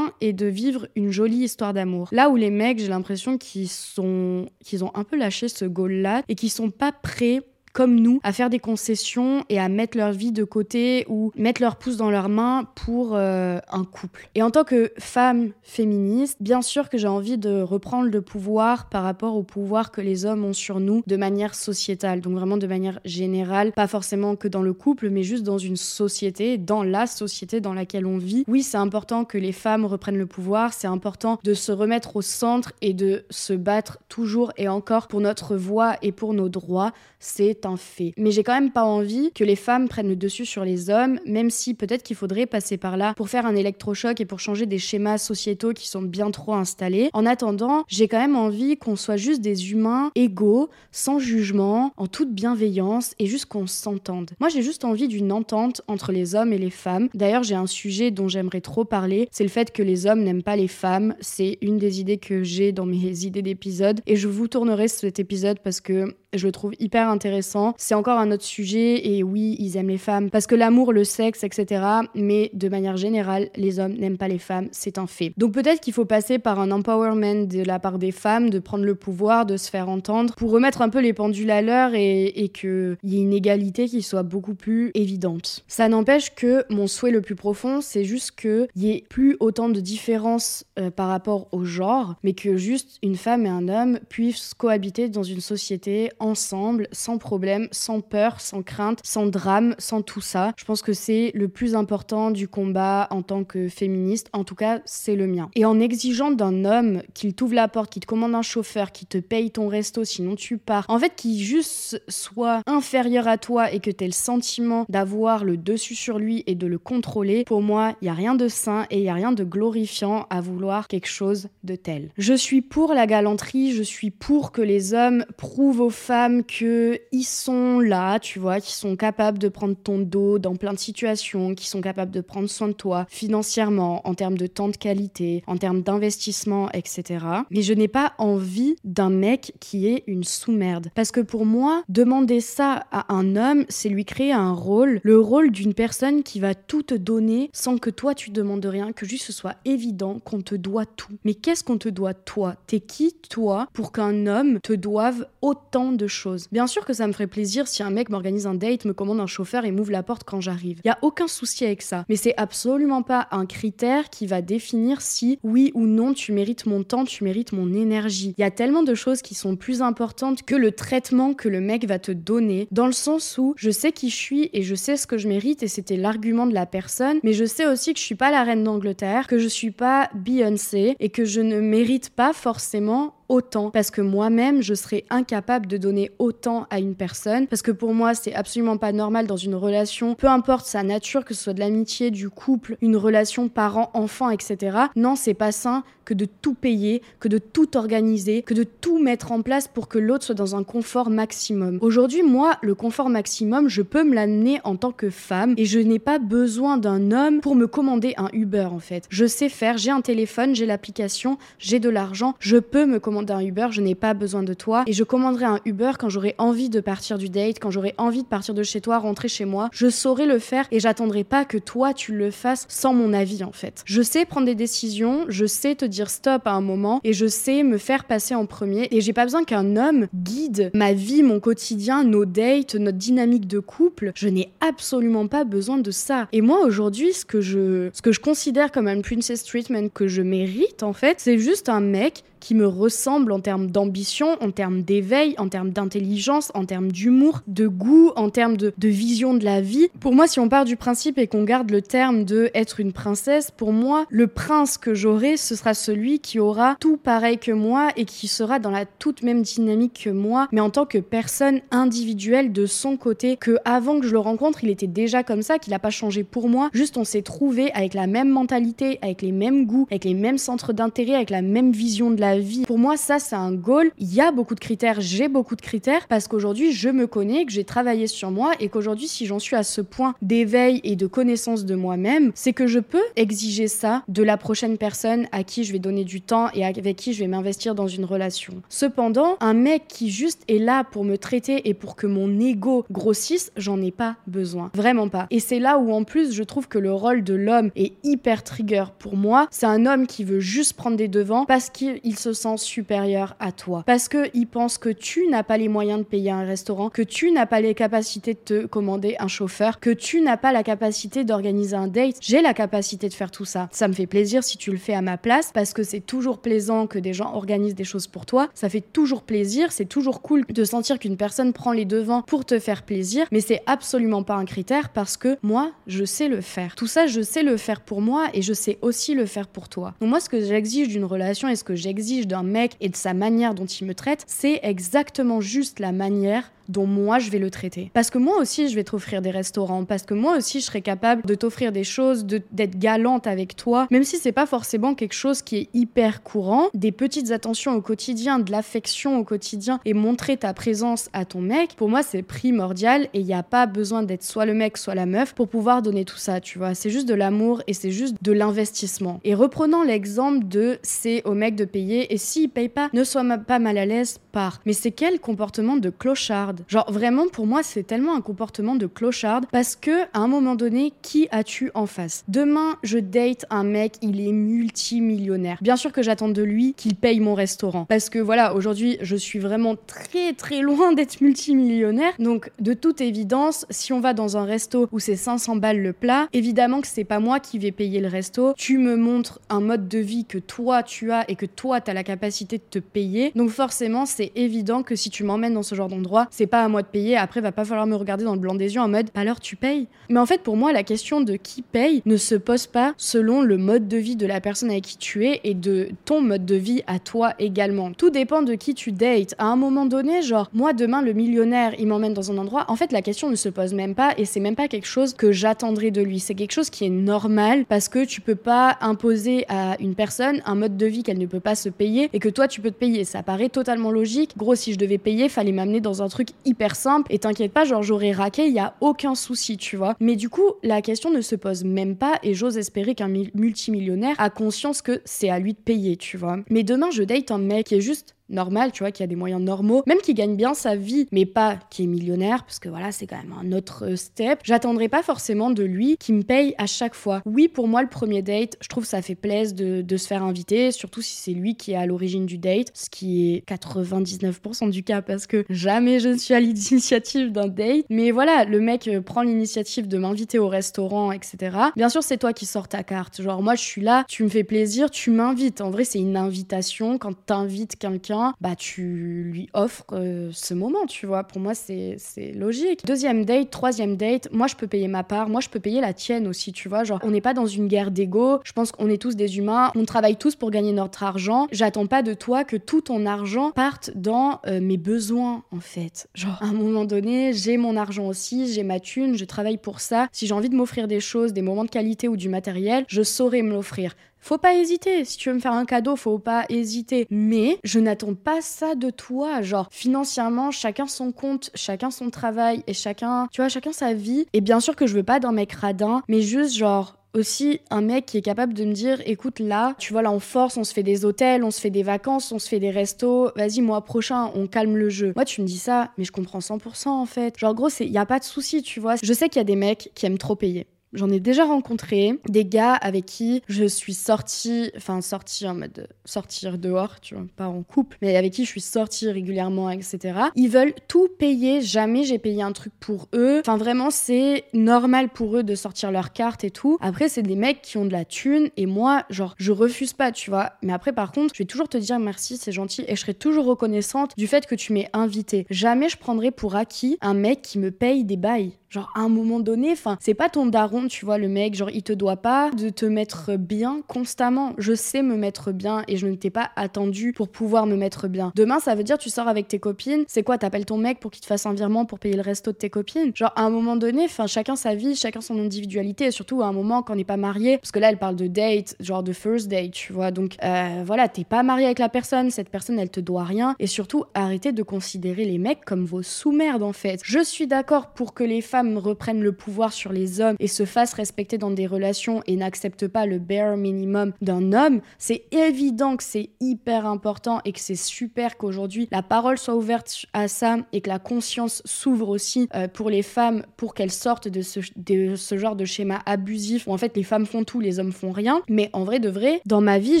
et 0.20 0.32
de 0.32 0.46
vivre 0.46 0.88
une 0.96 1.10
jolie 1.10 1.44
histoire 1.44 1.74
d'amour. 1.74 2.08
Là 2.12 2.30
où 2.30 2.36
les 2.36 2.50
mecs, 2.50 2.78
j'ai 2.78 2.88
l'impression 2.88 3.38
qu'ils 3.38 3.68
sont 3.68 4.46
qu'ils 4.64 4.84
ont 4.84 4.90
un 4.94 5.04
peu 5.04 5.16
lâché 5.16 5.48
ce 5.48 5.64
goal 5.64 5.92
là 5.92 6.22
et 6.28 6.34
qu'ils 6.34 6.50
sont 6.50 6.70
pas 6.70 6.92
prêts 6.92 7.42
comme 7.78 8.00
nous 8.00 8.18
à 8.24 8.32
faire 8.32 8.50
des 8.50 8.58
concessions 8.58 9.44
et 9.48 9.60
à 9.60 9.68
mettre 9.68 9.96
leur 9.96 10.10
vie 10.10 10.32
de 10.32 10.42
côté 10.42 11.06
ou 11.08 11.30
mettre 11.36 11.62
leur 11.62 11.76
pouce 11.76 11.96
dans 11.96 12.10
leurs 12.10 12.28
mains 12.28 12.66
pour 12.74 13.14
euh, 13.14 13.60
un 13.70 13.84
couple. 13.84 14.28
Et 14.34 14.42
en 14.42 14.50
tant 14.50 14.64
que 14.64 14.90
femme 14.98 15.50
féministe, 15.62 16.38
bien 16.40 16.60
sûr 16.60 16.88
que 16.88 16.98
j'ai 16.98 17.06
envie 17.06 17.38
de 17.38 17.60
reprendre 17.60 18.10
le 18.10 18.20
pouvoir 18.20 18.88
par 18.88 19.04
rapport 19.04 19.36
au 19.36 19.44
pouvoir 19.44 19.92
que 19.92 20.00
les 20.00 20.26
hommes 20.26 20.44
ont 20.44 20.52
sur 20.52 20.80
nous 20.80 21.04
de 21.06 21.16
manière 21.16 21.54
sociétale, 21.54 22.20
donc 22.20 22.32
vraiment 22.32 22.56
de 22.56 22.66
manière 22.66 22.98
générale, 23.04 23.70
pas 23.70 23.86
forcément 23.86 24.34
que 24.34 24.48
dans 24.48 24.62
le 24.62 24.72
couple, 24.72 25.08
mais 25.08 25.22
juste 25.22 25.44
dans 25.44 25.58
une 25.58 25.76
société, 25.76 26.58
dans 26.58 26.82
la 26.82 27.06
société 27.06 27.60
dans 27.60 27.74
laquelle 27.74 28.06
on 28.06 28.18
vit. 28.18 28.42
Oui, 28.48 28.64
c'est 28.64 28.76
important 28.76 29.24
que 29.24 29.38
les 29.38 29.52
femmes 29.52 29.84
reprennent 29.84 30.18
le 30.18 30.26
pouvoir, 30.26 30.72
c'est 30.72 30.88
important 30.88 31.38
de 31.44 31.54
se 31.54 31.70
remettre 31.70 32.16
au 32.16 32.22
centre 32.22 32.72
et 32.82 32.92
de 32.92 33.24
se 33.30 33.52
battre 33.52 33.98
toujours 34.08 34.52
et 34.56 34.66
encore 34.66 35.06
pour 35.06 35.20
notre 35.20 35.54
voix 35.54 35.94
et 36.02 36.10
pour 36.10 36.34
nos 36.34 36.48
droits. 36.48 36.90
C'est 37.20 37.66
fait. 37.76 38.12
Mais 38.16 38.30
j'ai 38.30 38.42
quand 38.42 38.54
même 38.54 38.72
pas 38.72 38.84
envie 38.84 39.32
que 39.32 39.44
les 39.44 39.56
femmes 39.56 39.88
prennent 39.88 40.08
le 40.08 40.16
dessus 40.16 40.46
sur 40.46 40.64
les 40.64 40.90
hommes, 40.90 41.18
même 41.26 41.50
si 41.50 41.74
peut-être 41.74 42.02
qu'il 42.02 42.16
faudrait 42.16 42.46
passer 42.46 42.76
par 42.76 42.96
là 42.96 43.14
pour 43.14 43.28
faire 43.28 43.46
un 43.46 43.56
électrochoc 43.56 44.20
et 44.20 44.24
pour 44.24 44.40
changer 44.40 44.66
des 44.66 44.78
schémas 44.78 45.18
sociétaux 45.18 45.72
qui 45.72 45.88
sont 45.88 46.02
bien 46.02 46.30
trop 46.30 46.54
installés. 46.54 47.10
En 47.12 47.26
attendant, 47.26 47.84
j'ai 47.88 48.08
quand 48.08 48.18
même 48.18 48.36
envie 48.36 48.76
qu'on 48.76 48.96
soit 48.96 49.16
juste 49.16 49.40
des 49.40 49.72
humains 49.72 50.10
égaux, 50.14 50.68
sans 50.92 51.18
jugement, 51.18 51.92
en 51.96 52.06
toute 52.06 52.32
bienveillance 52.32 53.14
et 53.18 53.26
juste 53.26 53.46
qu'on 53.46 53.66
s'entende. 53.66 54.30
Moi, 54.40 54.48
j'ai 54.48 54.62
juste 54.62 54.84
envie 54.84 55.08
d'une 55.08 55.32
entente 55.32 55.82
entre 55.88 56.12
les 56.12 56.34
hommes 56.34 56.52
et 56.52 56.58
les 56.58 56.70
femmes. 56.70 57.08
D'ailleurs, 57.14 57.42
j'ai 57.42 57.54
un 57.54 57.66
sujet 57.66 58.10
dont 58.10 58.28
j'aimerais 58.28 58.60
trop 58.60 58.84
parler, 58.84 59.28
c'est 59.30 59.44
le 59.44 59.50
fait 59.50 59.72
que 59.72 59.82
les 59.82 60.06
hommes 60.06 60.22
n'aiment 60.22 60.42
pas 60.42 60.56
les 60.56 60.68
femmes. 60.68 61.14
C'est 61.20 61.58
une 61.60 61.78
des 61.78 62.00
idées 62.00 62.18
que 62.18 62.42
j'ai 62.42 62.72
dans 62.72 62.86
mes 62.86 62.96
idées 63.24 63.42
d'épisode 63.42 64.00
et 64.06 64.16
je 64.16 64.28
vous 64.28 64.48
tournerai 64.48 64.88
cet 64.88 65.18
épisode 65.18 65.58
parce 65.60 65.80
que 65.80 66.16
je 66.34 66.46
le 66.46 66.52
trouve 66.52 66.72
hyper 66.78 67.08
intéressant 67.08 67.57
c'est 67.76 67.94
encore 67.94 68.18
un 68.18 68.30
autre 68.30 68.44
sujet 68.44 69.08
et 69.08 69.22
oui, 69.22 69.56
ils 69.58 69.76
aiment 69.76 69.88
les 69.88 69.98
femmes 69.98 70.30
parce 70.30 70.46
que 70.46 70.54
l'amour, 70.54 70.92
le 70.92 71.04
sexe, 71.04 71.44
etc. 71.44 71.82
Mais 72.14 72.50
de 72.54 72.68
manière 72.68 72.96
générale, 72.96 73.50
les 73.56 73.78
hommes 73.78 73.94
n'aiment 73.94 74.18
pas 74.18 74.28
les 74.28 74.38
femmes, 74.38 74.68
c'est 74.72 74.98
un 74.98 75.06
fait. 75.06 75.32
Donc 75.36 75.52
peut-être 75.52 75.80
qu'il 75.80 75.92
faut 75.92 76.04
passer 76.04 76.38
par 76.38 76.60
un 76.60 76.70
empowerment 76.70 77.46
de 77.46 77.62
la 77.62 77.78
part 77.78 77.98
des 77.98 78.12
femmes, 78.12 78.50
de 78.50 78.58
prendre 78.58 78.84
le 78.84 78.94
pouvoir, 78.94 79.46
de 79.46 79.56
se 79.56 79.70
faire 79.70 79.88
entendre 79.88 80.34
pour 80.36 80.50
remettre 80.50 80.82
un 80.82 80.88
peu 80.88 81.00
les 81.00 81.12
pendules 81.12 81.50
à 81.50 81.62
l'heure 81.62 81.94
et, 81.94 82.26
et 82.26 82.48
qu'il 82.48 82.96
y 83.04 83.16
ait 83.16 83.22
une 83.22 83.32
égalité 83.32 83.86
qui 83.86 84.02
soit 84.02 84.22
beaucoup 84.22 84.54
plus 84.54 84.90
évidente. 84.94 85.64
Ça 85.68 85.88
n'empêche 85.88 86.34
que 86.34 86.64
mon 86.70 86.86
souhait 86.86 87.10
le 87.10 87.20
plus 87.20 87.34
profond, 87.34 87.80
c'est 87.80 88.04
juste 88.04 88.32
qu'il 88.32 88.68
y 88.76 88.90
ait 88.90 89.04
plus 89.08 89.36
autant 89.40 89.68
de 89.68 89.80
différences 89.80 90.64
euh, 90.78 90.90
par 90.90 91.08
rapport 91.08 91.48
au 91.52 91.64
genre, 91.64 92.14
mais 92.22 92.32
que 92.32 92.56
juste 92.56 92.98
une 93.02 93.16
femme 93.16 93.46
et 93.46 93.48
un 93.48 93.68
homme 93.68 93.98
puissent 94.08 94.54
cohabiter 94.54 95.08
dans 95.08 95.22
une 95.22 95.40
société 95.40 96.10
ensemble, 96.18 96.88
sans 96.92 97.18
problème, 97.18 97.37
sans 97.72 98.00
peur, 98.00 98.40
sans 98.40 98.62
crainte, 98.62 99.00
sans 99.04 99.26
drame, 99.26 99.74
sans 99.78 100.02
tout 100.02 100.20
ça. 100.20 100.52
Je 100.56 100.64
pense 100.64 100.82
que 100.82 100.92
c'est 100.92 101.30
le 101.34 101.48
plus 101.48 101.74
important 101.74 102.30
du 102.30 102.48
combat 102.48 103.06
en 103.10 103.22
tant 103.22 103.44
que 103.44 103.68
féministe. 103.68 104.28
En 104.32 104.44
tout 104.44 104.54
cas, 104.54 104.80
c'est 104.84 105.16
le 105.16 105.26
mien. 105.26 105.50
Et 105.54 105.64
en 105.64 105.80
exigeant 105.80 106.30
d'un 106.30 106.64
homme 106.64 107.02
qu'il 107.14 107.34
t'ouvre 107.34 107.54
la 107.54 107.68
porte, 107.68 107.92
qu'il 107.92 108.00
te 108.00 108.06
commande 108.06 108.34
un 108.34 108.42
chauffeur, 108.42 108.92
qu'il 108.92 109.08
te 109.08 109.18
paye 109.18 109.50
ton 109.50 109.68
resto, 109.68 110.04
sinon 110.04 110.34
tu 110.34 110.58
pars. 110.58 110.84
En 110.88 110.98
fait, 110.98 111.14
qu'il 111.16 111.38
juste 111.40 112.02
soit 112.08 112.62
inférieur 112.66 113.28
à 113.28 113.38
toi 113.38 113.72
et 113.72 113.80
que 113.80 113.90
tu 113.90 114.04
aies 114.04 114.08
le 114.08 114.12
sentiment 114.12 114.84
d'avoir 114.88 115.44
le 115.44 115.56
dessus 115.56 115.94
sur 115.94 116.18
lui 116.18 116.44
et 116.46 116.54
de 116.54 116.66
le 116.66 116.78
contrôler, 116.78 117.44
pour 117.44 117.62
moi, 117.62 117.94
il 118.02 118.06
y 118.06 118.08
a 118.08 118.14
rien 118.14 118.34
de 118.34 118.48
sain 118.48 118.86
et 118.90 118.98
il 118.98 119.04
y 119.04 119.08
a 119.08 119.14
rien 119.14 119.32
de 119.32 119.44
glorifiant 119.44 120.26
à 120.30 120.40
vouloir 120.40 120.88
quelque 120.88 121.08
chose 121.08 121.48
de 121.64 121.76
tel. 121.76 122.10
Je 122.16 122.34
suis 122.34 122.62
pour 122.62 122.94
la 122.94 123.06
galanterie, 123.06 123.72
je 123.72 123.82
suis 123.82 124.10
pour 124.10 124.52
que 124.52 124.62
les 124.62 124.94
hommes 124.94 125.24
prouvent 125.36 125.80
aux 125.80 125.90
femmes 125.90 126.44
que 126.44 126.98
ils 127.12 127.24
sont 127.28 127.80
là, 127.80 128.18
tu 128.18 128.38
vois, 128.38 128.60
qu'ils 128.60 128.74
sont 128.74 128.96
capables 128.96 129.38
de 129.38 129.48
prendre 129.48 129.76
ton 129.76 129.98
dos 129.98 130.38
dans 130.38 130.56
plein 130.56 130.72
de 130.72 130.78
situations, 130.78 131.54
qu'ils 131.54 131.68
sont 131.68 131.80
capables 131.80 132.10
de 132.10 132.20
prendre 132.20 132.48
soin 132.48 132.68
de 132.68 132.72
toi 132.72 133.06
financièrement, 133.08 134.06
en 134.06 134.14
termes 134.14 134.38
de 134.38 134.46
temps 134.46 134.68
de 134.68 134.76
qualité, 134.76 135.42
en 135.46 135.56
termes 135.56 135.82
d'investissement, 135.82 136.70
etc. 136.72 137.24
Mais 137.50 137.62
je 137.62 137.72
n'ai 137.72 137.88
pas 137.88 138.14
envie 138.18 138.76
d'un 138.84 139.10
mec 139.10 139.54
qui 139.60 139.86
est 139.86 140.04
une 140.06 140.24
sous-merde. 140.24 140.88
Parce 140.94 141.10
que 141.10 141.20
pour 141.20 141.46
moi, 141.46 141.82
demander 141.88 142.40
ça 142.40 142.86
à 142.90 143.12
un 143.12 143.36
homme, 143.36 143.64
c'est 143.68 143.88
lui 143.88 144.04
créer 144.04 144.32
un 144.32 144.52
rôle, 144.52 145.00
le 145.02 145.18
rôle 145.18 145.50
d'une 145.50 145.74
personne 145.74 146.22
qui 146.22 146.40
va 146.40 146.54
tout 146.54 146.82
te 146.82 146.94
donner 146.94 147.50
sans 147.52 147.78
que 147.78 147.90
toi 147.90 148.14
tu 148.14 148.30
demandes 148.30 148.64
rien, 148.64 148.92
que 148.92 149.06
juste 149.06 149.26
ce 149.26 149.32
soit 149.32 149.56
évident 149.64 150.18
qu'on 150.18 150.40
te 150.40 150.54
doit 150.54 150.86
tout. 150.86 151.12
Mais 151.24 151.34
qu'est-ce 151.34 151.64
qu'on 151.64 151.78
te 151.78 151.88
doit 151.88 152.14
toi? 152.14 152.56
T'es 152.66 152.80
qui 152.80 153.14
toi 153.28 153.68
pour 153.72 153.92
qu'un 153.92 154.26
homme 154.26 154.60
te 154.60 154.72
doive 154.72 155.26
autant 155.42 155.92
de 155.92 156.06
choses? 156.06 156.48
Bien 156.52 156.66
sûr 156.66 156.84
que 156.84 156.92
ça 156.92 157.06
me 157.06 157.12
plaisir 157.26 157.66
si 157.66 157.82
un 157.82 157.90
mec 157.90 158.10
m'organise 158.10 158.46
un 158.46 158.54
date, 158.54 158.84
me 158.84 158.92
commande 158.92 159.20
un 159.20 159.26
chauffeur 159.26 159.64
et 159.64 159.72
m'ouvre 159.72 159.92
la 159.92 160.02
porte 160.02 160.24
quand 160.24 160.40
j'arrive. 160.40 160.80
Y 160.84 160.90
a 160.90 160.98
aucun 161.02 161.28
souci 161.28 161.64
avec 161.64 161.82
ça. 161.82 162.04
Mais 162.08 162.16
c'est 162.16 162.34
absolument 162.36 163.02
pas 163.02 163.28
un 163.30 163.46
critère 163.46 164.10
qui 164.10 164.26
va 164.26 164.42
définir 164.42 165.00
si 165.00 165.38
oui 165.42 165.70
ou 165.74 165.86
non 165.86 166.12
tu 166.12 166.32
mérites 166.32 166.66
mon 166.66 166.82
temps, 166.82 167.04
tu 167.04 167.24
mérites 167.24 167.52
mon 167.52 167.72
énergie. 167.72 168.34
Il 168.38 168.40
y 168.40 168.44
a 168.44 168.50
tellement 168.50 168.82
de 168.82 168.94
choses 168.94 169.22
qui 169.22 169.34
sont 169.34 169.56
plus 169.56 169.82
importantes 169.82 170.42
que 170.42 170.54
le 170.54 170.72
traitement 170.72 171.34
que 171.34 171.48
le 171.48 171.60
mec 171.60 171.86
va 171.86 171.98
te 171.98 172.12
donner, 172.12 172.68
dans 172.70 172.86
le 172.86 172.92
sens 172.92 173.38
où 173.38 173.54
je 173.56 173.70
sais 173.70 173.92
qui 173.92 174.10
je 174.10 174.16
suis 174.16 174.50
et 174.52 174.62
je 174.62 174.74
sais 174.74 174.96
ce 174.96 175.06
que 175.06 175.18
je 175.18 175.28
mérite 175.28 175.62
et 175.62 175.68
c'était 175.68 175.96
l'argument 175.96 176.46
de 176.46 176.54
la 176.54 176.66
personne, 176.66 177.18
mais 177.22 177.32
je 177.32 177.44
sais 177.44 177.66
aussi 177.66 177.92
que 177.92 178.00
je 178.00 178.04
suis 178.04 178.14
pas 178.14 178.30
la 178.30 178.44
reine 178.44 178.64
d'Angleterre, 178.64 179.26
que 179.26 179.38
je 179.38 179.48
suis 179.48 179.70
pas 179.70 180.10
Beyoncé 180.14 180.96
et 181.00 181.08
que 181.08 181.24
je 181.24 181.40
ne 181.40 181.60
mérite 181.60 182.10
pas 182.10 182.32
forcément 182.32 183.14
autant 183.28 183.70
parce 183.70 183.90
que 183.90 184.00
moi-même 184.00 184.62
je 184.62 184.74
serais 184.74 185.04
incapable 185.10 185.66
de 185.66 185.76
donner 185.76 186.10
autant 186.18 186.66
à 186.70 186.78
une 186.78 186.94
personne 186.94 187.46
parce 187.46 187.62
que 187.62 187.70
pour 187.70 187.94
moi 187.94 188.14
c'est 188.14 188.34
absolument 188.34 188.76
pas 188.76 188.92
normal 188.92 189.26
dans 189.26 189.36
une 189.36 189.54
relation 189.54 190.14
peu 190.14 190.28
importe 190.28 190.66
sa 190.66 190.82
nature 190.82 191.24
que 191.24 191.34
ce 191.34 191.42
soit 191.44 191.52
de 191.52 191.60
l'amitié 191.60 192.10
du 192.10 192.30
couple 192.30 192.76
une 192.80 192.96
relation 192.96 193.48
parent 193.48 193.90
enfant 193.94 194.30
etc 194.30 194.78
non 194.96 195.16
c'est 195.16 195.34
pas 195.34 195.52
sain 195.52 195.84
que 196.04 196.14
de 196.14 196.24
tout 196.24 196.54
payer 196.54 197.02
que 197.20 197.28
de 197.28 197.36
tout 197.36 197.76
organiser 197.76 198.42
que 198.42 198.54
de 198.54 198.64
tout 198.64 198.98
mettre 198.98 199.30
en 199.30 199.42
place 199.42 199.68
pour 199.68 199.88
que 199.88 199.98
l'autre 199.98 200.24
soit 200.24 200.34
dans 200.34 200.56
un 200.56 200.64
confort 200.64 201.10
maximum. 201.10 201.78
Aujourd'hui 201.82 202.22
moi 202.22 202.56
le 202.62 202.74
confort 202.74 203.10
maximum 203.10 203.68
je 203.68 203.82
peux 203.82 204.04
me 204.04 204.14
l'amener 204.14 204.60
en 204.64 204.76
tant 204.76 204.90
que 204.90 205.10
femme 205.10 205.54
et 205.58 205.66
je 205.66 205.78
n'ai 205.78 205.98
pas 205.98 206.18
besoin 206.18 206.78
d'un 206.78 207.12
homme 207.12 207.40
pour 207.40 207.54
me 207.54 207.66
commander 207.66 208.14
un 208.16 208.30
Uber 208.32 208.68
en 208.72 208.78
fait. 208.78 209.04
Je 209.10 209.26
sais 209.26 209.50
faire 209.50 209.76
j'ai 209.76 209.90
un 209.90 210.00
téléphone 210.00 210.54
j'ai 210.54 210.64
l'application 210.64 211.36
j'ai 211.58 211.78
de 211.78 211.90
l'argent 211.90 212.34
je 212.38 212.56
peux 212.56 212.86
me 212.86 212.98
commander 212.98 213.17
un 213.30 213.40
Uber, 213.40 213.68
je 213.70 213.80
n'ai 213.80 213.94
pas 213.94 214.14
besoin 214.14 214.42
de 214.42 214.54
toi. 214.54 214.84
Et 214.86 214.92
je 214.92 215.04
commanderai 215.04 215.44
un 215.44 215.60
Uber 215.64 215.92
quand 215.98 216.08
j'aurai 216.08 216.34
envie 216.38 216.68
de 216.68 216.80
partir 216.80 217.18
du 217.18 217.28
date, 217.28 217.58
quand 217.60 217.70
j'aurai 217.70 217.94
envie 217.98 218.22
de 218.22 218.28
partir 218.28 218.54
de 218.54 218.62
chez 218.62 218.80
toi, 218.80 218.98
rentrer 218.98 219.28
chez 219.28 219.44
moi. 219.44 219.68
Je 219.72 219.88
saurai 219.88 220.26
le 220.26 220.38
faire 220.38 220.66
et 220.70 220.80
j'attendrai 220.80 221.24
pas 221.24 221.44
que 221.44 221.58
toi 221.58 221.94
tu 221.94 222.14
le 222.14 222.30
fasses 222.30 222.66
sans 222.68 222.94
mon 222.94 223.12
avis 223.12 223.44
en 223.44 223.52
fait. 223.52 223.82
Je 223.84 224.02
sais 224.02 224.24
prendre 224.24 224.46
des 224.46 224.54
décisions, 224.54 225.24
je 225.28 225.46
sais 225.46 225.74
te 225.74 225.84
dire 225.84 226.10
stop 226.10 226.46
à 226.46 226.52
un 226.52 226.60
moment 226.60 227.00
et 227.04 227.12
je 227.12 227.26
sais 227.26 227.62
me 227.62 227.78
faire 227.78 228.04
passer 228.04 228.34
en 228.34 228.46
premier. 228.46 228.88
Et 228.90 229.00
j'ai 229.00 229.12
pas 229.12 229.24
besoin 229.24 229.44
qu'un 229.44 229.76
homme 229.76 230.06
guide 230.14 230.70
ma 230.74 230.92
vie, 230.92 231.22
mon 231.22 231.40
quotidien, 231.40 232.04
nos 232.04 232.24
dates, 232.24 232.74
notre 232.74 232.98
dynamique 232.98 233.46
de 233.46 233.58
couple. 233.58 234.12
Je 234.14 234.28
n'ai 234.28 234.50
absolument 234.60 235.26
pas 235.26 235.44
besoin 235.44 235.78
de 235.78 235.90
ça. 235.90 236.28
Et 236.32 236.40
moi 236.40 236.60
aujourd'hui, 236.64 237.12
ce 237.12 237.24
que 237.24 237.40
je, 237.40 237.90
ce 237.92 238.02
que 238.02 238.12
je 238.12 238.20
considère 238.20 238.72
comme 238.72 238.88
un 238.88 239.00
princess 239.00 239.44
treatment 239.44 239.88
que 239.88 240.08
je 240.08 240.22
mérite 240.22 240.82
en 240.82 240.92
fait, 240.92 241.20
c'est 241.20 241.38
juste 241.38 241.68
un 241.68 241.80
mec 241.80 242.22
qui 242.40 242.54
me 242.54 242.66
ressemble 242.66 243.32
en 243.32 243.40
termes 243.40 243.70
d'ambition, 243.70 244.36
en 244.40 244.50
termes 244.50 244.82
d'éveil, 244.82 245.34
en 245.38 245.48
termes 245.48 245.70
d'intelligence, 245.70 246.50
en 246.54 246.64
termes 246.64 246.92
d'humour, 246.92 247.40
de 247.46 247.66
goût, 247.66 248.12
en 248.16 248.30
termes 248.30 248.56
de, 248.56 248.72
vision 248.88 249.34
de 249.34 249.44
la 249.44 249.60
vie. 249.60 249.88
Pour 250.00 250.14
moi, 250.14 250.26
si 250.26 250.40
on 250.40 250.48
part 250.48 250.64
du 250.64 250.76
principe 250.76 251.18
et 251.18 251.26
qu'on 251.26 251.44
garde 251.44 251.70
le 251.70 251.82
terme 251.82 252.24
de 252.24 252.50
être 252.54 252.80
une 252.80 252.92
princesse, 252.92 253.50
pour 253.50 253.72
moi, 253.72 254.06
le 254.08 254.26
prince 254.26 254.78
que 254.78 254.94
j'aurai, 254.94 255.36
ce 255.36 255.54
sera 255.54 255.74
celui 255.74 256.20
qui 256.20 256.38
aura 256.38 256.76
tout 256.80 256.96
pareil 256.96 257.38
que 257.38 257.52
moi 257.52 257.88
et 257.96 258.04
qui 258.04 258.28
sera 258.28 258.58
dans 258.58 258.70
la 258.70 258.86
toute 258.86 259.22
même 259.22 259.42
dynamique 259.42 260.02
que 260.04 260.10
moi, 260.10 260.48
mais 260.52 260.60
en 260.60 260.70
tant 260.70 260.86
que 260.86 260.98
personne 260.98 261.60
individuelle 261.70 262.52
de 262.52 262.66
son 262.66 262.96
côté, 262.96 263.36
que 263.36 263.58
avant 263.64 264.00
que 264.00 264.06
je 264.06 264.12
le 264.12 264.18
rencontre, 264.18 264.64
il 264.64 264.70
était 264.70 264.86
déjà 264.86 265.22
comme 265.22 265.42
ça, 265.42 265.58
qu'il 265.58 265.72
n'a 265.72 265.78
pas 265.78 265.90
changé 265.90 266.24
pour 266.24 266.48
moi. 266.48 266.70
Juste, 266.72 266.96
on 266.96 267.04
s'est 267.04 267.22
trouvé 267.22 267.70
avec 267.72 267.94
la 267.94 268.06
même 268.06 268.28
mentalité, 268.28 268.98
avec 269.02 269.22
les 269.22 269.32
mêmes 269.32 269.66
goûts, 269.66 269.86
avec 269.90 270.04
les 270.04 270.14
mêmes 270.14 270.38
centres 270.38 270.72
d'intérêt, 270.72 271.14
avec 271.14 271.30
la 271.30 271.42
même 271.42 271.72
vision 271.72 272.10
de 272.10 272.20
la 272.20 272.27
vie. 272.36 272.64
Pour 272.64 272.78
moi, 272.78 272.96
ça, 272.96 273.18
c'est 273.18 273.36
un 273.36 273.52
goal. 273.52 273.90
Il 273.98 274.12
y 274.12 274.20
a 274.20 274.32
beaucoup 274.32 274.54
de 274.54 274.60
critères, 274.60 275.00
j'ai 275.00 275.28
beaucoup 275.28 275.56
de 275.56 275.62
critères 275.62 276.08
parce 276.08 276.26
qu'aujourd'hui, 276.26 276.72
je 276.72 276.88
me 276.88 277.06
connais, 277.06 277.44
que 277.44 277.52
j'ai 277.52 277.64
travaillé 277.64 278.06
sur 278.06 278.30
moi 278.30 278.52
et 278.60 278.68
qu'aujourd'hui, 278.68 279.08
si 279.08 279.26
j'en 279.26 279.38
suis 279.38 279.56
à 279.56 279.62
ce 279.62 279.80
point 279.80 280.14
d'éveil 280.22 280.80
et 280.84 280.96
de 280.96 281.06
connaissance 281.06 281.64
de 281.64 281.74
moi-même, 281.74 282.32
c'est 282.34 282.52
que 282.52 282.66
je 282.66 282.78
peux 282.78 283.02
exiger 283.16 283.68
ça 283.68 284.02
de 284.08 284.22
la 284.22 284.36
prochaine 284.36 284.78
personne 284.78 285.28
à 285.32 285.44
qui 285.44 285.64
je 285.64 285.72
vais 285.72 285.78
donner 285.78 286.04
du 286.04 286.20
temps 286.20 286.48
et 286.54 286.64
avec 286.64 286.96
qui 286.96 287.12
je 287.12 287.20
vais 287.20 287.28
m'investir 287.28 287.74
dans 287.74 287.88
une 287.88 288.04
relation. 288.04 288.54
Cependant, 288.68 289.36
un 289.40 289.54
mec 289.54 289.84
qui 289.88 290.10
juste 290.10 290.42
est 290.48 290.58
là 290.58 290.84
pour 290.84 291.04
me 291.04 291.16
traiter 291.16 291.68
et 291.68 291.74
pour 291.74 291.96
que 291.96 292.06
mon 292.06 292.38
ego 292.40 292.84
grossisse, 292.90 293.52
j'en 293.56 293.80
ai 293.80 293.90
pas 293.90 294.16
besoin. 294.26 294.70
Vraiment 294.74 295.08
pas. 295.08 295.26
Et 295.30 295.40
c'est 295.40 295.58
là 295.58 295.78
où 295.78 295.92
en 295.92 296.04
plus, 296.04 296.32
je 296.32 296.42
trouve 296.42 296.68
que 296.68 296.78
le 296.78 296.92
rôle 296.92 297.22
de 297.22 297.34
l'homme 297.34 297.70
est 297.76 297.92
hyper 298.04 298.42
trigger 298.42 298.84
pour 298.98 299.16
moi. 299.16 299.46
C'est 299.50 299.66
un 299.66 299.86
homme 299.86 300.06
qui 300.06 300.24
veut 300.24 300.40
juste 300.40 300.74
prendre 300.74 300.96
des 300.96 301.08
devants 301.08 301.44
parce 301.46 301.70
qu'il 301.70 302.16
se 302.18 302.32
sent 302.32 302.56
supérieur 302.56 303.36
à 303.40 303.52
toi. 303.52 303.82
Parce 303.86 304.08
qu'il 304.08 304.46
pense 304.46 304.78
que 304.78 304.88
tu 304.88 305.26
n'as 305.28 305.42
pas 305.42 305.56
les 305.56 305.68
moyens 305.68 306.00
de 306.00 306.04
payer 306.04 306.30
un 306.30 306.44
restaurant, 306.44 306.90
que 306.90 307.02
tu 307.02 307.30
n'as 307.30 307.46
pas 307.46 307.60
les 307.60 307.74
capacités 307.74 308.34
de 308.34 308.38
te 308.38 308.66
commander 308.66 309.16
un 309.18 309.28
chauffeur, 309.28 309.80
que 309.80 309.90
tu 309.90 310.20
n'as 310.20 310.36
pas 310.36 310.52
la 310.52 310.62
capacité 310.62 311.24
d'organiser 311.24 311.76
un 311.76 311.88
date. 311.88 312.16
J'ai 312.20 312.42
la 312.42 312.54
capacité 312.54 313.08
de 313.08 313.14
faire 313.14 313.30
tout 313.30 313.44
ça. 313.44 313.68
Ça 313.72 313.88
me 313.88 313.92
fait 313.92 314.06
plaisir 314.06 314.44
si 314.44 314.58
tu 314.58 314.70
le 314.70 314.78
fais 314.78 314.94
à 314.94 315.02
ma 315.02 315.16
place 315.16 315.50
parce 315.52 315.72
que 315.72 315.82
c'est 315.82 316.00
toujours 316.00 316.38
plaisant 316.38 316.86
que 316.86 316.98
des 316.98 317.12
gens 317.12 317.34
organisent 317.34 317.74
des 317.74 317.84
choses 317.84 318.06
pour 318.06 318.26
toi. 318.26 318.48
Ça 318.54 318.68
fait 318.68 318.80
toujours 318.80 319.22
plaisir, 319.22 319.72
c'est 319.72 319.86
toujours 319.86 320.22
cool 320.22 320.44
de 320.48 320.64
sentir 320.64 320.98
qu'une 320.98 321.16
personne 321.16 321.52
prend 321.52 321.72
les 321.72 321.84
devants 321.84 322.22
pour 322.22 322.44
te 322.44 322.58
faire 322.58 322.82
plaisir, 322.82 323.26
mais 323.32 323.40
c'est 323.40 323.62
absolument 323.66 324.22
pas 324.22 324.34
un 324.34 324.44
critère 324.44 324.90
parce 324.90 325.16
que 325.16 325.36
moi, 325.42 325.72
je 325.86 326.04
sais 326.04 326.28
le 326.28 326.40
faire. 326.40 326.74
Tout 326.74 326.86
ça, 326.86 327.06
je 327.06 327.20
sais 327.20 327.42
le 327.42 327.56
faire 327.56 327.80
pour 327.80 328.00
moi 328.00 328.26
et 328.34 328.42
je 328.42 328.52
sais 328.52 328.78
aussi 328.82 329.14
le 329.14 329.26
faire 329.26 329.48
pour 329.48 329.68
toi. 329.68 329.94
Donc 330.00 330.10
moi, 330.10 330.20
ce 330.20 330.28
que 330.28 330.40
j'exige 330.40 330.88
d'une 330.88 331.04
relation 331.04 331.48
et 331.48 331.56
ce 331.56 331.64
que 331.64 331.74
j'exige 331.74 332.07
d'un 332.26 332.42
mec 332.42 332.76
et 332.80 332.88
de 332.88 332.96
sa 332.96 333.14
manière 333.14 333.54
dont 333.54 333.66
il 333.66 333.86
me 333.86 333.94
traite, 333.94 334.24
c'est 334.26 334.60
exactement 334.62 335.40
juste 335.40 335.78
la 335.78 335.92
manière 335.92 336.50
dont 336.68 336.86
moi 336.86 337.18
je 337.18 337.30
vais 337.30 337.38
le 337.38 337.50
traiter. 337.50 337.90
Parce 337.94 338.10
que 338.10 338.18
moi 338.18 338.38
aussi 338.38 338.68
je 338.68 338.74
vais 338.74 338.84
t'offrir 338.84 339.22
des 339.22 339.30
restaurants, 339.30 339.84
parce 339.84 340.02
que 340.02 340.14
moi 340.14 340.36
aussi 340.36 340.60
je 340.60 340.66
serai 340.66 340.82
capable 340.82 341.22
de 341.22 341.34
t'offrir 341.34 341.72
des 341.72 341.84
choses, 341.84 342.24
d'être 342.24 342.78
galante 342.78 343.26
avec 343.26 343.56
toi, 343.56 343.86
même 343.90 344.04
si 344.04 344.16
c'est 344.16 344.32
pas 344.32 344.46
forcément 344.46 344.94
quelque 344.94 345.14
chose 345.14 345.42
qui 345.42 345.56
est 345.56 345.68
hyper 345.74 346.22
courant, 346.22 346.68
des 346.74 346.92
petites 346.92 347.30
attentions 347.30 347.74
au 347.74 347.80
quotidien, 347.80 348.38
de 348.38 348.50
l'affection 348.50 349.18
au 349.18 349.24
quotidien 349.24 349.80
et 349.84 349.94
montrer 349.94 350.36
ta 350.36 350.52
présence 350.54 351.08
à 351.12 351.24
ton 351.24 351.40
mec, 351.40 351.74
pour 351.76 351.88
moi 351.88 352.02
c'est 352.02 352.22
primordial 352.22 353.08
et 353.14 353.20
il 353.20 353.26
n'y 353.26 353.34
a 353.34 353.42
pas 353.42 353.66
besoin 353.66 354.02
d'être 354.02 354.22
soit 354.22 354.46
le 354.46 354.54
mec 354.54 354.76
soit 354.76 354.94
la 354.94 355.06
meuf 355.06 355.34
pour 355.34 355.48
pouvoir 355.48 355.82
donner 355.82 356.04
tout 356.04 356.16
ça, 356.16 356.40
tu 356.40 356.58
vois. 356.58 356.74
C'est 356.74 356.90
juste 356.90 357.08
de 357.08 357.14
l'amour 357.14 357.62
et 357.66 357.72
c'est 357.72 357.90
juste 357.90 358.16
de 358.22 358.32
l'investissement. 358.32 359.20
Et 359.24 359.34
reprenant 359.34 359.82
l'exemple 359.82 360.46
de 360.46 360.78
c'est 360.82 361.22
au 361.24 361.34
mec 361.34 361.54
de 361.54 361.64
payer 361.64 362.12
et 362.12 362.18
s'il 362.18 362.50
paye 362.50 362.68
pas, 362.68 362.90
ne 362.92 363.04
sois 363.04 363.24
pas 363.38 363.58
mal 363.58 363.78
à 363.78 363.86
l'aise, 363.86 364.18
part. 364.32 364.60
Mais 364.66 364.72
c'est 364.72 364.90
quel 364.90 365.20
comportement 365.20 365.76
de 365.76 365.90
clochard 365.90 366.54
Genre 366.66 366.90
vraiment 366.90 367.28
pour 367.28 367.46
moi 367.46 367.62
c'est 367.62 367.82
tellement 367.82 368.16
un 368.16 368.20
comportement 368.20 368.74
de 368.74 368.86
clochard 368.86 369.42
parce 369.52 369.76
que 369.76 370.02
à 370.12 370.18
un 370.18 370.28
moment 370.28 370.54
donné, 370.54 370.92
qui 371.02 371.28
as-tu 371.30 371.70
en 371.74 371.86
face? 371.86 372.24
Demain, 372.28 372.76
je 372.82 372.98
date 372.98 373.44
un 373.50 373.64
mec, 373.64 373.94
il 374.02 374.20
est 374.20 374.32
multimillionnaire. 374.32 375.58
Bien 375.60 375.76
sûr 375.76 375.92
que 375.92 376.02
j'attends 376.02 376.28
de 376.28 376.42
lui 376.42 376.74
qu'il 376.76 376.94
paye 376.94 377.20
mon 377.20 377.34
restaurant 377.34 377.84
parce 377.84 378.10
que 378.10 378.18
voilà, 378.18 378.54
aujourd'hui, 378.54 378.98
je 379.00 379.16
suis 379.16 379.38
vraiment 379.38 379.76
très 379.76 380.32
très 380.32 380.60
loin 380.60 380.92
d'être 380.92 381.20
multimillionnaire. 381.20 382.12
Donc 382.18 382.50
de 382.60 382.74
toute 382.74 383.00
évidence, 383.00 383.66
si 383.70 383.92
on 383.92 384.00
va 384.00 384.14
dans 384.14 384.36
un 384.36 384.44
resto 384.44 384.88
où 384.92 384.98
c'est 384.98 385.16
500 385.16 385.56
balles 385.56 385.82
le 385.82 385.92
plat, 385.92 386.28
évidemment 386.32 386.80
que 386.80 386.86
c'est 386.86 387.04
pas 387.04 387.20
moi 387.20 387.40
qui 387.40 387.58
vais 387.58 387.72
payer 387.72 388.00
le 388.00 388.08
resto. 388.08 388.52
Tu 388.56 388.78
me 388.78 388.96
montres 388.96 389.40
un 389.48 389.60
mode 389.60 389.88
de 389.88 389.98
vie 389.98 390.24
que 390.24 390.38
toi 390.38 390.82
tu 390.82 391.12
as 391.12 391.30
et 391.30 391.36
que 391.36 391.46
toi 391.46 391.80
tu 391.80 391.90
as 391.90 391.94
la 391.94 392.04
capacité 392.04 392.58
de 392.58 392.62
te 392.68 392.78
payer. 392.78 393.32
Donc 393.34 393.50
forcément, 393.50 394.06
c'est 394.06 394.32
évident 394.34 394.82
que 394.82 394.96
si 394.96 395.10
tu 395.10 395.24
m'emmènes 395.24 395.54
dans 395.54 395.62
ce 395.62 395.74
genre 395.74 395.88
d'endroit, 395.88 396.26
c'est 396.30 396.46
pas 396.48 396.64
à 396.64 396.68
moi 396.68 396.82
de 396.82 396.88
payer. 396.88 397.16
Après, 397.16 397.40
va 397.40 397.52
pas 397.52 397.64
falloir 397.64 397.86
me 397.86 397.94
regarder 397.94 398.24
dans 398.24 398.34
le 398.34 398.40
blanc 398.40 398.54
des 398.54 398.74
yeux 398.74 398.80
en 398.80 398.88
mode 398.88 399.10
alors 399.14 399.40
tu 399.40 399.56
payes. 399.56 399.86
Mais 400.08 400.18
en 400.18 400.26
fait, 400.26 400.42
pour 400.42 400.56
moi, 400.56 400.72
la 400.72 400.82
question 400.82 401.20
de 401.20 401.36
qui 401.36 401.62
paye 401.62 402.02
ne 402.06 402.16
se 402.16 402.34
pose 402.34 402.66
pas 402.66 402.94
selon 402.96 403.42
le 403.42 403.58
mode 403.58 403.88
de 403.88 403.96
vie 403.96 404.16
de 404.16 404.26
la 404.26 404.40
personne 404.40 404.70
avec 404.70 404.84
qui 404.84 404.96
tu 404.96 405.26
es 405.26 405.40
et 405.44 405.54
de 405.54 405.90
ton 406.04 406.20
mode 406.20 406.46
de 406.46 406.54
vie 406.54 406.82
à 406.86 406.98
toi 406.98 407.34
également. 407.38 407.92
Tout 407.92 408.10
dépend 408.10 408.42
de 408.42 408.54
qui 408.54 408.74
tu 408.74 408.92
dates. 408.92 409.34
À 409.38 409.46
un 409.46 409.56
moment 409.56 409.86
donné, 409.86 410.22
genre, 410.22 410.50
moi 410.52 410.72
demain, 410.72 411.02
le 411.02 411.12
millionnaire, 411.12 411.74
il 411.78 411.86
m'emmène 411.86 412.14
dans 412.14 412.32
un 412.32 412.38
endroit. 412.38 412.64
En 412.68 412.76
fait, 412.76 412.92
la 412.92 413.02
question 413.02 413.30
ne 413.30 413.36
se 413.36 413.48
pose 413.48 413.74
même 413.74 413.94
pas 413.94 414.14
et 414.16 414.24
c'est 414.24 414.40
même 414.40 414.56
pas 414.56 414.68
quelque 414.68 414.86
chose 414.86 415.14
que 415.14 415.32
j'attendrai 415.32 415.90
de 415.90 416.02
lui. 416.02 416.20
C'est 416.20 416.34
quelque 416.34 416.52
chose 416.52 416.70
qui 416.70 416.84
est 416.86 416.90
normal 416.90 417.64
parce 417.66 417.88
que 417.88 418.04
tu 418.04 418.20
peux 418.20 418.34
pas 418.34 418.78
imposer 418.80 419.44
à 419.48 419.76
une 419.80 419.94
personne 419.94 420.40
un 420.46 420.54
mode 420.54 420.76
de 420.76 420.86
vie 420.86 421.02
qu'elle 421.02 421.18
ne 421.18 421.26
peut 421.26 421.40
pas 421.40 421.54
se 421.54 421.68
payer 421.68 422.08
et 422.12 422.18
que 422.18 422.28
toi 422.28 422.48
tu 422.48 422.60
peux 422.60 422.70
te 422.70 422.78
payer. 422.78 423.04
Ça 423.04 423.22
paraît 423.22 423.48
totalement 423.48 423.90
logique. 423.90 424.36
Gros, 424.36 424.54
si 424.54 424.72
je 424.72 424.78
devais 424.78 424.98
payer, 424.98 425.28
fallait 425.28 425.52
m'amener 425.52 425.80
dans 425.80 426.02
un 426.02 426.08
truc 426.08 426.28
hyper 426.44 426.76
simple 426.76 427.12
et 427.12 427.18
t'inquiète 427.18 427.52
pas, 427.52 427.64
genre 427.64 427.82
j'aurais 427.82 428.12
raqué, 428.12 428.46
il 428.46 428.54
y 428.54 428.58
a 428.58 428.74
aucun 428.80 429.14
souci, 429.14 429.56
tu 429.56 429.76
vois. 429.76 429.94
Mais 430.00 430.16
du 430.16 430.28
coup, 430.28 430.54
la 430.62 430.82
question 430.82 431.10
ne 431.10 431.20
se 431.20 431.36
pose 431.36 431.64
même 431.64 431.96
pas 431.96 432.18
et 432.22 432.34
j'ose 432.34 432.58
espérer 432.58 432.94
qu'un 432.94 433.08
multimillionnaire 433.34 434.16
a 434.18 434.30
conscience 434.30 434.82
que 434.82 435.00
c'est 435.04 435.30
à 435.30 435.38
lui 435.38 435.54
de 435.54 435.58
payer, 435.58 435.96
tu 435.96 436.16
vois. 436.16 436.38
Mais 436.50 436.62
demain, 436.62 436.90
je 436.90 437.02
date 437.02 437.30
un 437.30 437.38
mec 437.38 437.66
qui 437.66 437.74
est 437.76 437.80
juste 437.80 438.14
normal, 438.28 438.72
tu 438.72 438.82
vois, 438.82 438.92
qui 438.92 439.02
a 439.02 439.06
des 439.06 439.16
moyens 439.16 439.42
normaux, 439.42 439.82
même 439.86 439.98
qui 439.98 440.14
gagne 440.14 440.36
bien 440.36 440.54
sa 440.54 440.76
vie, 440.76 441.06
mais 441.12 441.26
pas 441.26 441.58
qui 441.70 441.84
est 441.84 441.86
millionnaire, 441.86 442.44
parce 442.44 442.58
que 442.58 442.68
voilà, 442.68 442.92
c'est 442.92 443.06
quand 443.06 443.16
même 443.16 443.34
un 443.40 443.52
autre 443.52 443.94
step. 443.96 444.40
J'attendrai 444.44 444.88
pas 444.88 445.02
forcément 445.02 445.50
de 445.50 445.62
lui 445.62 445.96
qui 445.98 446.12
me 446.12 446.22
paye 446.22 446.54
à 446.58 446.66
chaque 446.66 446.94
fois. 446.94 447.22
Oui, 447.24 447.48
pour 447.48 447.68
moi, 447.68 447.82
le 447.82 447.88
premier 447.88 448.22
date, 448.22 448.56
je 448.60 448.68
trouve 448.68 448.84
ça 448.84 449.02
fait 449.02 449.14
plaisir 449.14 449.38
de, 449.54 449.82
de 449.82 449.96
se 449.96 450.06
faire 450.06 450.22
inviter, 450.22 450.72
surtout 450.72 451.02
si 451.02 451.16
c'est 451.16 451.32
lui 451.32 451.54
qui 451.54 451.72
est 451.72 451.76
à 451.76 451.86
l'origine 451.86 452.26
du 452.26 452.38
date, 452.38 452.70
ce 452.74 452.90
qui 452.90 453.34
est 453.34 453.48
99% 453.48 454.70
du 454.70 454.82
cas, 454.82 455.02
parce 455.02 455.26
que 455.26 455.44
jamais 455.48 456.00
je 456.00 456.08
ne 456.08 456.16
suis 456.16 456.34
à 456.34 456.40
l'initiative 456.40 457.32
d'un 457.32 457.48
date. 457.48 457.84
Mais 457.88 458.10
voilà, 458.10 458.44
le 458.44 458.60
mec 458.60 458.88
euh, 458.88 459.00
prend 459.00 459.22
l'initiative 459.22 459.88
de 459.88 459.98
m'inviter 459.98 460.38
au 460.38 460.48
restaurant, 460.48 461.12
etc. 461.12 461.56
Bien 461.76 461.88
sûr, 461.88 462.02
c'est 462.02 462.18
toi 462.18 462.32
qui 462.32 462.46
sors 462.46 462.68
ta 462.68 462.82
carte. 462.82 463.22
Genre, 463.22 463.42
moi, 463.42 463.54
je 463.54 463.62
suis 463.62 463.82
là, 463.82 464.04
tu 464.08 464.24
me 464.24 464.28
fais 464.28 464.44
plaisir, 464.44 464.90
tu 464.90 465.10
m'invites. 465.10 465.60
En 465.60 465.70
vrai, 465.70 465.84
c'est 465.84 465.98
une 465.98 466.16
invitation 466.16 466.98
quand 466.98 467.14
t'invites 467.26 467.76
quelqu'un 467.76 468.17
bah 468.40 468.56
tu 468.56 469.22
lui 469.32 469.48
offres 469.54 469.84
euh, 469.92 470.30
ce 470.32 470.54
moment, 470.54 470.86
tu 470.86 471.06
vois. 471.06 471.24
Pour 471.24 471.40
moi, 471.40 471.54
c'est 471.54 471.98
logique. 472.34 472.84
Deuxième 472.84 473.24
date, 473.24 473.50
troisième 473.50 473.96
date, 473.96 474.28
moi 474.32 474.46
je 474.46 474.56
peux 474.56 474.66
payer 474.66 474.88
ma 474.88 475.04
part, 475.04 475.28
moi 475.28 475.40
je 475.40 475.48
peux 475.48 475.60
payer 475.60 475.80
la 475.80 475.92
tienne 475.92 476.26
aussi, 476.26 476.52
tu 476.52 476.68
vois. 476.68 476.84
Genre, 476.84 477.00
on 477.02 477.10
n'est 477.10 477.20
pas 477.20 477.34
dans 477.34 477.46
une 477.46 477.68
guerre 477.68 477.90
d'ego. 477.90 478.40
Je 478.44 478.52
pense 478.52 478.72
qu'on 478.72 478.88
est 478.88 479.00
tous 479.00 479.16
des 479.16 479.38
humains, 479.38 479.70
on 479.74 479.84
travaille 479.84 480.16
tous 480.16 480.36
pour 480.36 480.50
gagner 480.50 480.72
notre 480.72 481.02
argent. 481.02 481.46
J'attends 481.52 481.86
pas 481.86 482.02
de 482.02 482.14
toi 482.14 482.44
que 482.44 482.56
tout 482.56 482.80
ton 482.80 483.06
argent 483.06 483.52
parte 483.52 483.90
dans 483.94 484.40
euh, 484.46 484.60
mes 484.60 484.76
besoins, 484.76 485.42
en 485.50 485.60
fait. 485.60 486.08
Genre, 486.14 486.38
à 486.40 486.46
un 486.46 486.52
moment 486.52 486.84
donné, 486.84 487.32
j'ai 487.32 487.56
mon 487.56 487.76
argent 487.76 488.06
aussi, 488.06 488.52
j'ai 488.52 488.62
ma 488.62 488.80
thune, 488.80 489.16
je 489.16 489.24
travaille 489.24 489.58
pour 489.58 489.80
ça. 489.80 490.08
Si 490.12 490.26
j'ai 490.26 490.34
envie 490.34 490.48
de 490.48 490.56
m'offrir 490.56 490.88
des 490.88 491.00
choses, 491.00 491.32
des 491.32 491.42
moments 491.42 491.64
de 491.64 491.70
qualité 491.70 492.08
ou 492.08 492.16
du 492.16 492.28
matériel, 492.28 492.84
je 492.88 493.02
saurais 493.02 493.42
me 493.42 493.52
l'offrir. 493.52 493.94
Faut 494.20 494.38
pas 494.38 494.54
hésiter. 494.54 495.04
Si 495.04 495.16
tu 495.16 495.28
veux 495.28 495.34
me 495.34 495.40
faire 495.40 495.52
un 495.52 495.64
cadeau, 495.64 495.96
faut 495.96 496.18
pas 496.18 496.44
hésiter. 496.48 497.06
Mais 497.10 497.58
je 497.64 497.78
n'attends 497.78 498.14
pas 498.14 498.40
ça 498.40 498.74
de 498.74 498.90
toi. 498.90 499.42
Genre, 499.42 499.68
financièrement, 499.70 500.50
chacun 500.50 500.86
son 500.86 501.12
compte, 501.12 501.50
chacun 501.54 501.90
son 501.90 502.10
travail 502.10 502.62
et 502.66 502.74
chacun, 502.74 503.28
tu 503.32 503.40
vois, 503.40 503.48
chacun 503.48 503.72
sa 503.72 503.94
vie. 503.94 504.26
Et 504.32 504.40
bien 504.40 504.60
sûr 504.60 504.76
que 504.76 504.86
je 504.86 504.94
veux 504.94 505.02
pas 505.02 505.20
d'un 505.20 505.32
mec 505.32 505.52
radin, 505.52 506.02
mais 506.08 506.20
juste 506.20 506.54
genre, 506.54 506.98
aussi 507.14 507.60
un 507.70 507.80
mec 507.80 508.06
qui 508.06 508.18
est 508.18 508.22
capable 508.22 508.54
de 508.54 508.64
me 508.64 508.72
dire 508.72 509.00
écoute 509.06 509.38
là 509.40 509.74
tu 509.78 509.92
vois 509.92 510.02
là 510.02 510.10
on 510.12 510.20
force 510.20 510.56
on 510.56 510.64
se 510.64 510.74
fait 510.74 510.82
des 510.82 511.04
hôtels 511.04 511.42
on 511.42 511.50
se 511.50 511.60
fait 511.60 511.70
des 511.70 511.82
vacances 511.82 512.32
on 512.32 512.38
se 512.38 512.48
fait 512.48 512.60
des 512.60 512.70
restos 512.70 513.30
vas-y 513.34 513.62
mois 513.62 513.82
prochain 513.82 514.30
on 514.34 514.46
calme 514.46 514.76
le 514.76 514.90
jeu 514.90 515.12
moi 515.16 515.24
tu 515.24 515.40
me 515.40 515.46
dis 515.46 515.58
ça 515.58 515.90
mais 515.96 516.04
je 516.04 516.12
comprends 516.12 516.40
100% 516.40 516.88
en 516.88 517.06
fait 517.06 517.38
genre 517.38 517.54
gros 517.54 517.70
c'est 517.70 517.86
y 517.86 517.98
a 517.98 518.06
pas 518.06 518.18
de 518.18 518.24
souci 518.24 518.62
tu 518.62 518.78
vois 518.78 518.96
je 519.02 519.12
sais 519.12 519.28
qu'il 519.28 519.40
y 519.40 519.42
a 519.42 519.44
des 519.44 519.56
mecs 519.56 519.90
qui 519.94 520.04
aiment 520.04 520.18
trop 520.18 520.36
payer 520.36 520.66
J'en 520.92 521.10
ai 521.10 521.20
déjà 521.20 521.44
rencontré 521.44 522.18
des 522.28 522.44
gars 522.44 522.74
avec 522.74 523.06
qui 523.06 523.42
je 523.48 523.64
suis 523.64 523.94
sortie, 523.94 524.70
enfin 524.76 525.00
sortie 525.00 525.46
en 525.46 525.54
mode 525.54 525.88
sortir 526.04 526.58
dehors, 526.58 527.00
tu 527.00 527.14
vois, 527.14 527.24
pas 527.36 527.48
en 527.48 527.62
couple, 527.62 527.98
mais 528.00 528.16
avec 528.16 528.32
qui 528.32 528.44
je 528.44 528.50
suis 528.50 528.60
sortie 528.60 529.10
régulièrement, 529.10 529.70
etc. 529.70 529.98
Ils 530.34 530.48
veulent 530.48 530.74
tout 530.88 531.08
payer, 531.18 531.60
jamais 531.60 532.04
j'ai 532.04 532.18
payé 532.18 532.42
un 532.42 532.52
truc 532.52 532.72
pour 532.80 533.08
eux. 533.14 533.40
Enfin 533.40 533.56
vraiment, 533.58 533.90
c'est 533.90 534.44
normal 534.54 535.10
pour 535.10 535.36
eux 535.36 535.42
de 535.42 535.54
sortir 535.54 535.92
leur 535.92 536.12
carte 536.12 536.44
et 536.44 536.50
tout. 536.50 536.78
Après, 536.80 537.08
c'est 537.08 537.22
des 537.22 537.36
mecs 537.36 537.60
qui 537.62 537.76
ont 537.76 537.84
de 537.84 537.92
la 537.92 538.04
thune 538.04 538.48
et 538.56 538.66
moi, 538.66 539.04
genre, 539.10 539.34
je 539.38 539.52
refuse 539.52 539.92
pas, 539.92 540.10
tu 540.10 540.30
vois. 540.30 540.52
Mais 540.62 540.72
après, 540.72 540.92
par 540.92 541.12
contre, 541.12 541.34
je 541.34 541.42
vais 541.42 541.46
toujours 541.46 541.68
te 541.68 541.76
dire 541.76 541.98
merci, 541.98 542.38
c'est 542.38 542.52
gentil 542.52 542.84
et 542.88 542.96
je 542.96 543.00
serai 543.00 543.14
toujours 543.14 543.44
reconnaissante 543.44 544.12
du 544.16 544.26
fait 544.26 544.46
que 544.46 544.54
tu 544.54 544.72
m'aies 544.72 544.88
invité. 544.94 545.46
Jamais 545.50 545.88
je 545.88 545.98
prendrai 545.98 546.30
pour 546.30 546.56
acquis 546.56 546.96
un 547.00 547.14
mec 547.14 547.42
qui 547.42 547.58
me 547.58 547.70
paye 547.70 548.04
des 548.04 548.16
bails. 548.16 548.52
Genre, 548.70 548.90
à 548.94 549.00
un 549.00 549.08
moment 549.08 549.40
donné, 549.40 549.72
enfin, 549.72 549.96
c'est 549.98 550.14
pas 550.14 550.28
ton 550.28 550.44
daron, 550.46 550.88
tu 550.88 551.06
vois, 551.06 551.16
le 551.16 551.28
mec, 551.28 551.54
genre, 551.54 551.70
il 551.70 551.82
te 551.82 551.92
doit 551.94 552.16
pas 552.16 552.50
de 552.50 552.68
te 552.68 552.84
mettre 552.84 553.36
bien 553.36 553.80
constamment. 553.86 554.52
Je 554.58 554.74
sais 554.74 555.02
me 555.02 555.16
mettre 555.16 555.52
bien 555.52 555.84
et 555.88 555.96
je 555.96 556.06
ne 556.06 556.14
t'ai 556.14 556.28
pas 556.28 556.50
attendu 556.54 557.12
pour 557.12 557.28
pouvoir 557.28 557.64
me 557.64 557.76
mettre 557.76 558.08
bien. 558.08 558.30
Demain, 558.34 558.60
ça 558.60 558.74
veut 558.74 558.84
dire, 558.84 558.98
tu 558.98 559.08
sors 559.08 559.26
avec 559.26 559.48
tes 559.48 559.58
copines, 559.58 560.04
c'est 560.06 560.22
quoi, 560.22 560.36
t'appelles 560.36 560.66
ton 560.66 560.76
mec 560.76 561.00
pour 561.00 561.10
qu'il 561.10 561.22
te 561.22 561.26
fasse 561.26 561.46
un 561.46 561.54
virement 561.54 561.86
pour 561.86 561.98
payer 561.98 562.14
le 562.14 562.22
resto 562.22 562.52
de 562.52 562.56
tes 562.56 562.68
copines? 562.68 563.12
Genre, 563.14 563.32
à 563.36 563.42
un 563.42 563.50
moment 563.50 563.76
donné, 563.76 564.04
enfin, 564.04 564.26
chacun 564.26 564.54
sa 564.54 564.74
vie, 564.74 564.94
chacun 564.94 565.22
son 565.22 565.38
individualité, 565.38 566.04
et 566.06 566.10
surtout 566.10 566.42
à 566.42 566.46
un 566.46 566.52
moment 566.52 566.82
quand 566.82 566.92
on 566.92 566.96
n'est 566.96 567.04
pas 567.04 567.16
marié, 567.16 567.56
parce 567.56 567.72
que 567.72 567.78
là, 567.78 567.88
elle 567.88 567.98
parle 567.98 568.16
de 568.16 568.26
date, 568.26 568.76
genre 568.80 569.02
de 569.02 569.14
first 569.14 569.48
date, 569.48 569.70
tu 569.70 569.94
vois. 569.94 570.10
Donc, 570.10 570.36
euh, 570.44 570.82
voilà, 570.84 571.08
t'es 571.08 571.24
pas 571.24 571.42
marié 571.42 571.64
avec 571.64 571.78
la 571.78 571.88
personne, 571.88 572.30
cette 572.30 572.50
personne, 572.50 572.78
elle 572.78 572.90
te 572.90 573.00
doit 573.00 573.24
rien, 573.24 573.54
et 573.58 573.66
surtout, 573.66 574.04
arrêtez 574.12 574.52
de 574.52 574.62
considérer 574.62 575.24
les 575.24 575.38
mecs 575.38 575.64
comme 575.64 575.86
vos 575.86 576.02
sous-merdes, 576.02 576.62
en 576.62 576.74
fait. 576.74 577.00
Je 577.02 577.24
suis 577.24 577.46
d'accord 577.46 577.88
pour 577.94 578.12
que 578.12 578.24
les 578.24 578.42
femmes 578.42 578.57
reprennent 578.78 579.22
le 579.22 579.32
pouvoir 579.32 579.72
sur 579.72 579.92
les 579.92 580.20
hommes 580.20 580.36
et 580.40 580.48
se 580.48 580.64
fassent 580.64 580.94
respecter 580.94 581.38
dans 581.38 581.50
des 581.50 581.66
relations 581.66 582.22
et 582.26 582.36
n'acceptent 582.36 582.88
pas 582.88 583.06
le 583.06 583.18
bare 583.18 583.56
minimum 583.56 584.12
d'un 584.20 584.52
homme, 584.52 584.80
c'est 584.98 585.24
évident 585.32 585.96
que 585.96 586.02
c'est 586.02 586.30
hyper 586.40 586.86
important 586.86 587.40
et 587.44 587.52
que 587.52 587.60
c'est 587.60 587.76
super 587.76 588.36
qu'aujourd'hui 588.36 588.88
la 588.90 589.02
parole 589.02 589.38
soit 589.38 589.54
ouverte 589.54 590.06
à 590.12 590.28
ça 590.28 590.58
et 590.72 590.80
que 590.80 590.88
la 590.88 590.98
conscience 590.98 591.62
s'ouvre 591.64 592.08
aussi 592.08 592.48
euh, 592.54 592.68
pour 592.68 592.90
les 592.90 593.02
femmes 593.02 593.44
pour 593.56 593.74
qu'elles 593.74 593.92
sortent 593.92 594.28
de 594.28 594.42
ce, 594.42 594.60
de 594.76 595.16
ce 595.16 595.38
genre 595.38 595.56
de 595.56 595.64
schéma 595.64 596.00
abusif 596.06 596.66
où 596.66 596.72
en 596.72 596.78
fait 596.78 596.96
les 596.96 597.02
femmes 597.02 597.26
font 597.26 597.44
tout, 597.44 597.60
les 597.60 597.78
hommes 597.78 597.92
font 597.92 598.12
rien. 598.12 598.42
Mais 598.48 598.70
en 598.72 598.84
vrai 598.84 598.98
de 598.98 599.08
vrai, 599.08 599.40
dans 599.46 599.60
ma 599.60 599.78
vie, 599.78 600.00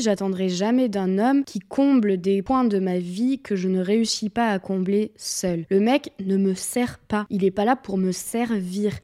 j'attendrai 0.00 0.48
jamais 0.48 0.88
d'un 0.88 1.18
homme 1.18 1.44
qui 1.44 1.60
comble 1.60 2.18
des 2.20 2.42
points 2.42 2.64
de 2.64 2.78
ma 2.78 2.98
vie 2.98 3.38
que 3.38 3.56
je 3.56 3.68
ne 3.68 3.80
réussis 3.80 4.30
pas 4.30 4.48
à 4.48 4.58
combler 4.58 5.12
seul. 5.16 5.64
Le 5.70 5.80
mec 5.80 6.12
ne 6.24 6.36
me 6.36 6.54
sert 6.54 6.98
pas. 6.98 7.26
Il 7.30 7.44
est 7.44 7.50
pas 7.50 7.64
là 7.64 7.76
pour 7.76 7.98
me 7.98 8.12
servir 8.12 8.47